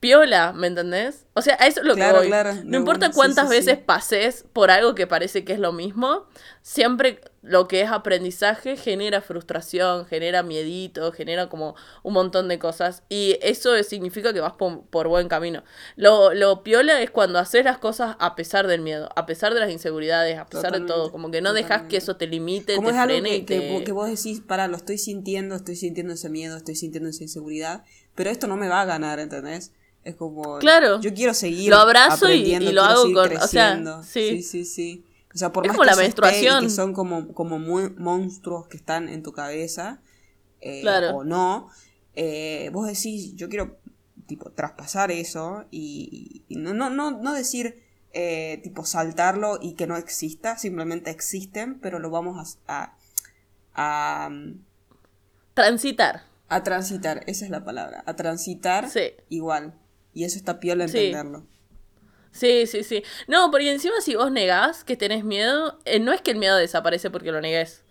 piola, 0.00 0.52
¿me 0.52 0.68
entendés? 0.68 1.26
O 1.34 1.42
sea, 1.42 1.56
a 1.60 1.66
eso 1.66 1.80
es 1.80 1.86
lo 1.86 1.94
Claro, 1.94 2.18
que 2.20 2.26
voy. 2.26 2.26
claro, 2.26 2.54
no 2.64 2.76
importa 2.76 3.12
sí, 3.12 3.12
cuántas 3.12 3.48
sí, 3.48 3.50
veces 3.50 3.78
sí. 3.78 3.82
pases 3.84 4.44
por 4.52 4.70
algo 4.70 4.94
que 4.94 5.06
parece 5.06 5.44
que 5.44 5.52
es 5.52 5.58
lo 5.58 5.72
mismo, 5.72 6.26
siempre 6.62 7.20
lo 7.42 7.66
que 7.68 7.80
es 7.80 7.90
aprendizaje 7.90 8.76
genera 8.76 9.20
frustración, 9.22 10.06
genera 10.06 10.42
miedito, 10.42 11.12
genera 11.12 11.48
como 11.48 11.74
un 12.02 12.12
montón 12.12 12.48
de 12.48 12.58
cosas. 12.58 13.02
Y 13.08 13.38
eso 13.42 13.80
significa 13.84 14.32
que 14.32 14.40
vas 14.40 14.52
por, 14.54 14.82
por 14.86 15.08
buen 15.08 15.28
camino. 15.28 15.62
Lo, 15.96 16.34
lo 16.34 16.62
piola 16.62 17.00
es 17.00 17.10
cuando 17.10 17.38
haces 17.38 17.64
las 17.64 17.78
cosas 17.78 18.16
a 18.18 18.34
pesar 18.36 18.66
del 18.66 18.80
miedo, 18.82 19.08
a 19.16 19.24
pesar 19.26 19.54
de 19.54 19.60
las 19.60 19.70
inseguridades, 19.70 20.38
a 20.38 20.46
pesar 20.46 20.72
de 20.72 20.80
todo. 20.82 21.10
Como 21.10 21.30
que 21.30 21.40
no 21.40 21.52
dejas 21.54 21.82
que 21.88 21.96
eso 21.96 22.16
te 22.16 22.26
limite, 22.26 22.76
Como 22.76 22.90
te 22.90 22.96
es 22.96 23.02
frene 23.04 23.44
que, 23.46 23.60
te... 23.60 23.84
que 23.84 23.92
vos 23.92 24.08
decís, 24.08 24.40
para, 24.40 24.68
lo 24.68 24.76
estoy 24.76 24.98
sintiendo, 24.98 25.54
estoy 25.56 25.76
sintiendo 25.76 26.14
ese 26.14 26.28
miedo, 26.28 26.56
estoy 26.56 26.74
sintiendo 26.76 27.08
esa 27.08 27.22
inseguridad, 27.22 27.84
pero 28.14 28.30
esto 28.30 28.46
no 28.48 28.56
me 28.56 28.68
va 28.68 28.82
a 28.82 28.84
ganar, 28.84 29.20
¿entendés? 29.20 29.72
Es 30.08 30.16
como, 30.16 30.58
Claro. 30.58 31.00
yo 31.00 31.12
quiero 31.12 31.34
seguir 31.34 31.68
Lo 31.70 31.76
abrazo 31.76 32.26
y- 32.28 32.32
aprendiendo, 32.32 32.70
y 32.70 32.72
lo 32.72 32.82
hago 32.82 33.02
con- 33.02 33.16
o 33.16 33.24
sea, 33.24 33.28
creciendo. 33.72 34.02
sí. 34.02 34.42
sí, 34.42 34.42
sí, 34.42 34.64
sí. 34.64 35.04
O 35.34 35.36
sea, 35.38 35.52
por 35.52 35.64
Es 35.64 35.68
más 35.68 35.76
como 35.76 35.84
que 35.84 35.90
la 35.94 35.96
menstruación. 36.02 36.64
que 36.64 36.70
son 36.70 36.94
como, 36.94 37.34
como 37.34 37.58
muy 37.58 37.90
monstruos 37.90 38.66
que 38.68 38.78
están 38.78 39.08
en 39.10 39.22
tu 39.22 39.32
cabeza, 39.32 40.00
eh, 40.62 40.80
Claro. 40.80 41.16
o 41.18 41.24
no, 41.24 41.68
eh, 42.14 42.70
vos 42.72 42.86
decís, 42.86 43.34
yo 43.36 43.50
quiero, 43.50 43.76
tipo, 44.26 44.50
traspasar 44.50 45.10
eso 45.10 45.66
y, 45.70 46.42
y 46.48 46.56
no, 46.56 46.72
no, 46.72 46.88
no, 46.88 47.10
no 47.10 47.34
decir, 47.34 47.82
eh, 48.14 48.60
tipo, 48.62 48.86
saltarlo 48.86 49.58
y 49.60 49.74
que 49.74 49.86
no 49.86 49.96
exista, 49.98 50.56
simplemente 50.56 51.10
existen, 51.10 51.78
pero 51.80 51.98
lo 51.98 52.08
vamos 52.08 52.56
a, 52.66 52.94
a, 53.74 54.26
a, 54.26 54.30
Transitar. 55.54 56.22
a 56.48 56.62
transitar, 56.62 57.22
esa 57.26 57.44
es 57.44 57.50
la 57.50 57.64
palabra, 57.64 58.02
a 58.06 58.16
transitar 58.16 58.88
Sí. 58.88 59.12
igual. 59.28 59.74
Y 60.18 60.24
eso 60.24 60.36
está 60.36 60.58
piola 60.58 60.86
entenderlo. 60.86 61.46
Sí, 62.32 62.66
sí, 62.66 62.82
sí. 62.82 63.04
No, 63.28 63.52
porque 63.52 63.70
encima 63.70 64.00
si 64.00 64.16
vos 64.16 64.32
negás 64.32 64.82
que 64.82 64.96
tenés 64.96 65.22
miedo, 65.22 65.78
eh, 65.84 66.00
no 66.00 66.12
es 66.12 66.20
que 66.20 66.32
el 66.32 66.38
miedo 66.38 66.56
desaparece 66.56 67.08
porque 67.08 67.30
lo 67.30 67.40
negues. 67.40 67.84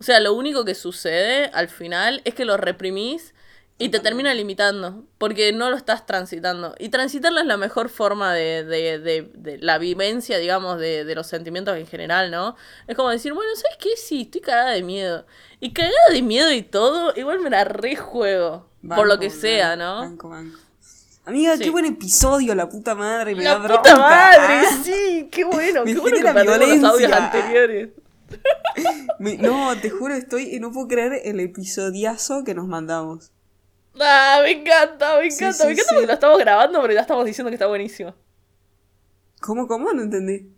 O 0.00 0.02
sea, 0.02 0.18
lo 0.18 0.34
único 0.34 0.64
que 0.64 0.74
sucede 0.74 1.52
al 1.54 1.68
final 1.68 2.20
es 2.24 2.34
que 2.34 2.44
lo 2.44 2.56
reprimís 2.56 3.32
y 3.78 3.90
te 3.90 4.00
termina 4.00 4.34
limitando, 4.34 5.04
porque 5.18 5.52
no 5.52 5.70
lo 5.70 5.76
estás 5.76 6.04
transitando. 6.04 6.74
Y 6.80 6.88
transitarlo 6.88 7.38
es 7.38 7.46
la 7.46 7.56
mejor 7.56 7.90
forma 7.90 8.34
de, 8.34 8.64
de, 8.64 8.98
de, 8.98 9.30
de 9.32 9.58
la 9.58 9.78
vivencia, 9.78 10.38
digamos, 10.38 10.80
de, 10.80 11.04
de 11.04 11.14
los 11.14 11.28
sentimientos 11.28 11.76
en 11.76 11.86
general, 11.86 12.32
¿no? 12.32 12.56
Es 12.88 12.96
como 12.96 13.10
decir, 13.10 13.34
bueno, 13.34 13.52
¿sabes 13.54 13.76
qué? 13.78 13.90
Sí, 13.96 14.22
estoy 14.22 14.40
cagada 14.40 14.72
de 14.72 14.82
miedo. 14.82 15.26
Y 15.60 15.72
cagada 15.72 15.94
de 16.10 16.22
miedo 16.22 16.50
y 16.50 16.62
todo, 16.62 17.12
igual 17.14 17.38
me 17.38 17.50
la 17.50 17.62
rejuego. 17.62 18.68
por 18.96 19.06
lo 19.06 19.20
que 19.20 19.30
sea, 19.30 19.76
¿no? 19.76 20.00
banco, 20.00 20.28
banco. 20.28 20.58
Amiga, 21.24 21.56
Sí. 21.56 21.64
qué 21.64 21.70
buen 21.70 21.84
episodio, 21.84 22.54
la 22.54 22.68
puta 22.68 22.94
madre. 22.94 23.34
Me 23.36 23.44
La 23.44 23.58
da 23.58 23.62
puta 23.62 23.74
bronca. 23.74 23.96
madre, 23.98 24.66
Ah, 24.68 24.78
sí, 24.82 25.28
qué 25.30 25.44
bueno, 25.44 25.84
Me 25.84 25.94
qué 25.94 26.00
bueno 26.00 26.16
que 26.16 26.22
los 26.78 26.84
audios 26.84 27.12
anteriores. 27.12 27.90
me- 29.18 29.36
no, 29.36 29.76
te 29.80 29.90
juro, 29.90 30.14
estoy. 30.14 30.58
No 30.58 30.72
puedo 30.72 30.88
creer 30.88 31.20
el 31.24 31.38
episodiazo 31.40 32.42
que 32.44 32.54
nos 32.54 32.66
mandamos. 32.66 33.30
Ah, 34.00 34.40
me 34.42 34.50
encanta, 34.52 35.18
me 35.20 35.30
Sí, 35.30 35.36
encanta, 35.44 35.58
sí, 35.58 35.66
me 35.66 35.72
encanta 35.72 35.88
sí. 35.90 35.94
porque 35.94 36.06
lo 36.06 36.12
estamos 36.14 36.38
grabando, 36.38 36.80
pero 36.80 36.94
ya 36.94 37.00
estamos 37.02 37.24
diciendo 37.24 37.50
que 37.50 37.56
está 37.56 37.66
buenísimo. 37.66 38.14
¿Cómo, 39.40 39.66
cómo? 39.68 39.92
No 39.92 40.02
entendí. 40.02 40.50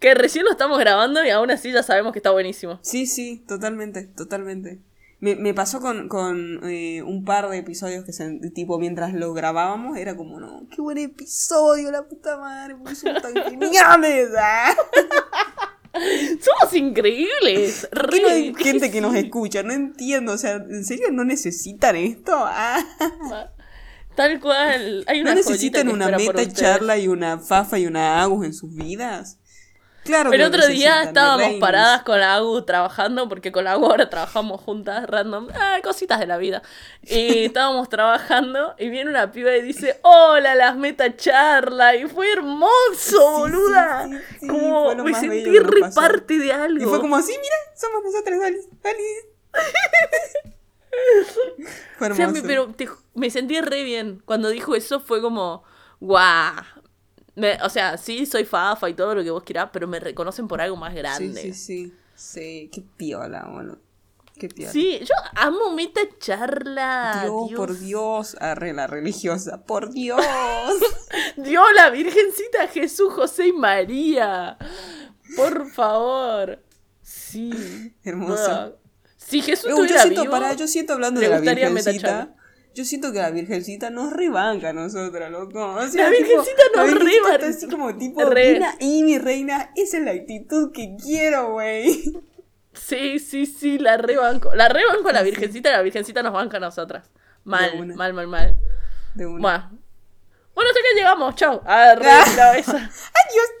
Que 0.00 0.14
recién 0.14 0.44
lo 0.44 0.50
estamos 0.50 0.78
grabando 0.78 1.24
y 1.24 1.30
aún 1.30 1.50
así 1.50 1.72
ya 1.72 1.82
sabemos 1.82 2.12
que 2.12 2.18
está 2.18 2.30
buenísimo. 2.30 2.78
Sí, 2.82 3.06
sí, 3.06 3.44
totalmente, 3.48 4.02
totalmente. 4.04 4.80
Me, 5.24 5.36
me 5.36 5.54
pasó 5.54 5.80
con, 5.80 6.08
con 6.08 6.60
eh, 6.68 7.02
un 7.02 7.24
par 7.24 7.48
de 7.48 7.56
episodios 7.56 8.04
que 8.04 8.12
se, 8.12 8.30
tipo 8.50 8.78
mientras 8.78 9.14
lo 9.14 9.32
grabábamos 9.32 9.96
era 9.96 10.16
como, 10.16 10.38
no, 10.38 10.66
qué 10.70 10.82
buen 10.82 10.98
episodio, 10.98 11.90
la 11.90 12.06
puta 12.06 12.36
madre, 12.36 12.76
porque 12.76 12.94
son 12.94 13.14
tan 13.22 13.32
geniales. 13.50 14.28
ah". 14.38 14.74
Somos 16.40 16.74
increíbles. 16.74 17.88
¿Por 17.90 18.10
qué 18.10 18.20
no 18.20 18.28
hay 18.28 18.54
gente 18.54 18.90
que 18.90 19.00
nos 19.00 19.14
escucha? 19.14 19.62
No 19.62 19.72
entiendo, 19.72 20.32
o 20.32 20.36
sea, 20.36 20.56
¿en 20.56 20.84
serio 20.84 21.10
no 21.10 21.24
necesitan 21.24 21.96
esto? 21.96 22.32
Ah. 22.46 22.84
Tal 24.14 24.40
cual. 24.40 25.04
Hay 25.08 25.22
¿No 25.22 25.30
una 25.30 25.36
necesitan 25.36 25.88
joyita 25.88 26.06
que 26.06 26.10
una 26.12 26.18
meta 26.18 26.52
charla 26.52 26.98
y 26.98 27.08
una 27.08 27.38
fafa 27.38 27.78
y 27.78 27.86
una 27.86 28.20
agus 28.20 28.44
en 28.44 28.52
sus 28.52 28.74
vidas? 28.74 29.38
Claro 30.04 30.32
El 30.32 30.42
otro 30.42 30.66
día 30.66 31.02
estábamos 31.02 31.54
paradas 31.60 32.02
con 32.02 32.20
la 32.20 32.34
Agu 32.34 32.60
trabajando, 32.62 33.26
porque 33.28 33.50
con 33.52 33.64
la 33.64 33.72
Agu 33.72 33.86
ahora 33.86 34.10
trabajamos 34.10 34.60
juntas, 34.60 35.06
random, 35.08 35.48
ah, 35.54 35.78
cositas 35.82 36.20
de 36.20 36.26
la 36.26 36.36
vida. 36.36 36.62
Y 37.02 37.44
estábamos 37.46 37.88
trabajando 37.88 38.74
y 38.78 38.90
viene 38.90 39.10
una 39.10 39.32
piba 39.32 39.56
y 39.56 39.62
dice, 39.62 39.98
hola, 40.02 40.54
las 40.54 40.76
meta 40.76 41.16
charla. 41.16 41.96
Y 41.96 42.06
fue 42.06 42.30
hermoso, 42.32 43.38
boluda. 43.38 44.06
sí, 44.06 44.12
sí, 44.12 44.36
sí, 44.40 44.46
Como 44.46 44.94
me 44.96 45.14
sentí 45.14 45.58
re 45.58 45.90
parte 45.94 46.38
de 46.38 46.52
algo. 46.52 46.84
Y 46.84 46.86
fue 46.86 47.00
como 47.00 47.16
así, 47.16 47.32
mira, 47.32 47.56
somos 47.74 48.04
nosotras, 48.04 48.40
Alice. 48.42 48.68
Alice. 48.84 49.28
fue 51.98 52.10
O 52.10 52.14
sea, 52.14 52.24
hermoso. 52.26 52.42
me, 52.42 52.42
pero 52.42 52.66
te 52.74 52.88
me 53.14 53.30
sentí 53.30 53.58
re 53.60 53.84
bien. 53.84 54.22
Cuando 54.26 54.50
dijo 54.50 54.74
eso 54.74 55.00
fue 55.00 55.22
como, 55.22 55.64
guau. 56.00 56.52
Me- 57.36 57.58
o 57.62 57.68
sea, 57.68 57.96
sí, 57.96 58.26
soy 58.26 58.44
fafa 58.44 58.88
y 58.88 58.94
todo 58.94 59.14
lo 59.14 59.24
que 59.24 59.30
vos 59.30 59.42
quieras, 59.42 59.70
pero 59.72 59.86
me 59.88 59.98
reconocen 60.00 60.46
por 60.48 60.60
algo 60.60 60.76
más 60.76 60.92
Sí, 60.92 60.98
grande. 60.98 61.40
sí, 61.42 61.52
sí. 61.54 61.94
Sí, 62.14 62.70
qué 62.72 62.82
piola, 62.96 63.48
bueno. 63.52 63.78
Qué 64.38 64.48
piola. 64.48 64.72
Sí, 64.72 65.00
yo 65.00 65.14
amo 65.36 65.72
meta 65.72 66.00
charla. 66.18 67.20
Dios, 67.24 67.52
por 67.56 67.78
Dios. 67.78 68.36
Arre, 68.40 68.72
la 68.72 68.86
religiosa. 68.86 69.64
Por 69.64 69.90
Dios. 69.92 70.20
Dios, 71.36 71.64
la 71.74 71.90
Virgencita 71.90 72.68
Jesús, 72.68 73.12
José 73.12 73.48
y 73.48 73.52
María. 73.52 74.56
Por 75.36 75.70
favor. 75.70 76.60
Sí. 77.02 77.94
Hermoso. 78.04 78.50
Ah. 78.50 78.72
Si 79.16 79.40
Jesús 79.42 79.64
yo 79.70 79.76
estuviera 79.76 80.02
siento, 80.02 80.20
vivo, 80.22 80.32
pará, 80.32 80.52
yo 80.54 80.66
siento 80.68 80.92
hablando 80.94 81.20
de 81.20 81.28
la 81.28 81.36
gustaría 81.38 81.68
virgencita. 81.68 82.34
Yo 82.74 82.84
siento 82.84 83.12
que 83.12 83.20
la 83.20 83.30
virgencita 83.30 83.88
nos 83.90 84.12
rebanca 84.12 84.70
a 84.70 84.72
nosotras, 84.72 85.30
loco. 85.30 85.64
O 85.64 85.86
sea, 85.88 86.04
La 86.04 86.10
virgencita 86.10 86.62
nos 86.74 86.86
virgencita 86.86 87.22
reban- 87.28 87.34
está 87.34 87.46
así 87.48 87.68
como 87.68 87.96
tipo, 87.96 88.24
re- 88.24 88.60
ahí, 88.80 89.02
mi 89.04 89.16
reina. 89.18 89.70
Esa 89.76 89.98
es 89.98 90.02
la 90.04 90.10
actitud 90.10 90.72
que 90.72 90.96
quiero, 91.02 91.52
güey. 91.52 92.02
Sí, 92.72 93.20
sí, 93.20 93.46
sí, 93.46 93.78
la 93.78 93.96
rebanco. 93.96 94.52
La 94.56 94.68
rebanco 94.68 95.08
a 95.08 95.12
la 95.12 95.22
Virgencita 95.22 95.68
y 95.68 95.72
la 95.72 95.82
Virgencita 95.82 96.22
nos 96.24 96.32
banca 96.32 96.56
a 96.56 96.60
nosotras. 96.60 97.08
Mal, 97.44 97.86
mal, 97.94 98.12
mal, 98.12 98.26
mal. 98.26 98.56
De 99.14 99.26
una. 99.26 99.40
Bueno. 99.40 99.78
Bueno, 100.56 100.70
hasta 100.70 100.80
acá 100.80 100.88
llegamos, 100.96 101.34
chao. 101.36 101.62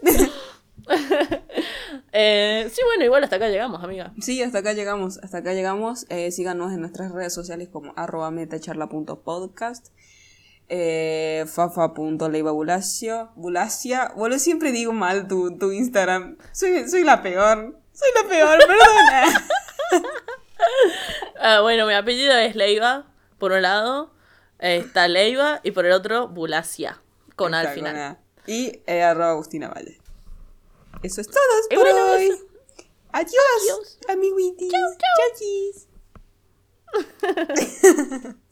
Adiós. 0.04 0.30
Eh, 2.16 2.70
sí, 2.72 2.80
bueno, 2.86 3.04
igual 3.04 3.24
hasta 3.24 3.36
acá 3.36 3.48
llegamos, 3.48 3.82
amiga. 3.82 4.12
Sí, 4.20 4.40
hasta 4.40 4.58
acá 4.58 4.72
llegamos, 4.72 5.18
hasta 5.18 5.38
acá 5.38 5.52
llegamos. 5.52 6.06
Eh, 6.10 6.30
síganos 6.30 6.72
en 6.72 6.80
nuestras 6.80 7.10
redes 7.10 7.34
sociales 7.34 7.68
como 7.72 7.92
arroba 7.96 8.30
metacharla.podcast, 8.30 9.88
eh, 10.68 11.44
fafa.leibabulacio, 11.48 13.32
bulacia. 13.34 14.12
Bueno, 14.16 14.38
siempre 14.38 14.70
digo 14.70 14.92
mal 14.92 15.26
tu, 15.26 15.58
tu 15.58 15.72
Instagram. 15.72 16.36
Soy, 16.52 16.88
soy 16.88 17.02
la 17.02 17.20
peor. 17.20 17.80
Soy 17.92 18.08
la 18.22 18.28
peor, 18.28 18.58
perdona. 18.68 19.46
Ah, 21.40 21.60
bueno, 21.62 21.86
mi 21.86 21.94
apellido 21.94 22.32
es 22.38 22.54
Leiva, 22.54 23.06
por 23.38 23.52
un 23.52 23.62
lado. 23.62 24.12
eh, 24.60 24.76
está 24.76 25.08
Leiva 25.08 25.60
y 25.62 25.72
por 25.72 25.84
el 25.84 25.92
otro, 25.92 26.28
Bulacia. 26.28 27.02
Con 27.36 27.54
al 27.54 27.68
final. 27.68 28.18
Y 28.46 28.80
eh, 28.86 29.02
arroba 29.02 29.30
Agustina 29.30 29.68
Valle. 29.68 29.98
Eso 31.04 31.20
es 31.20 31.26
todo 31.26 31.38
por 31.70 31.86
hoy. 31.86 32.30
Adiós, 33.12 33.34
Adiós. 33.60 33.98
amiguitis. 34.08 34.72
Chau, 34.72 34.96
chau. 34.98 35.16
Chachis. 35.28 35.86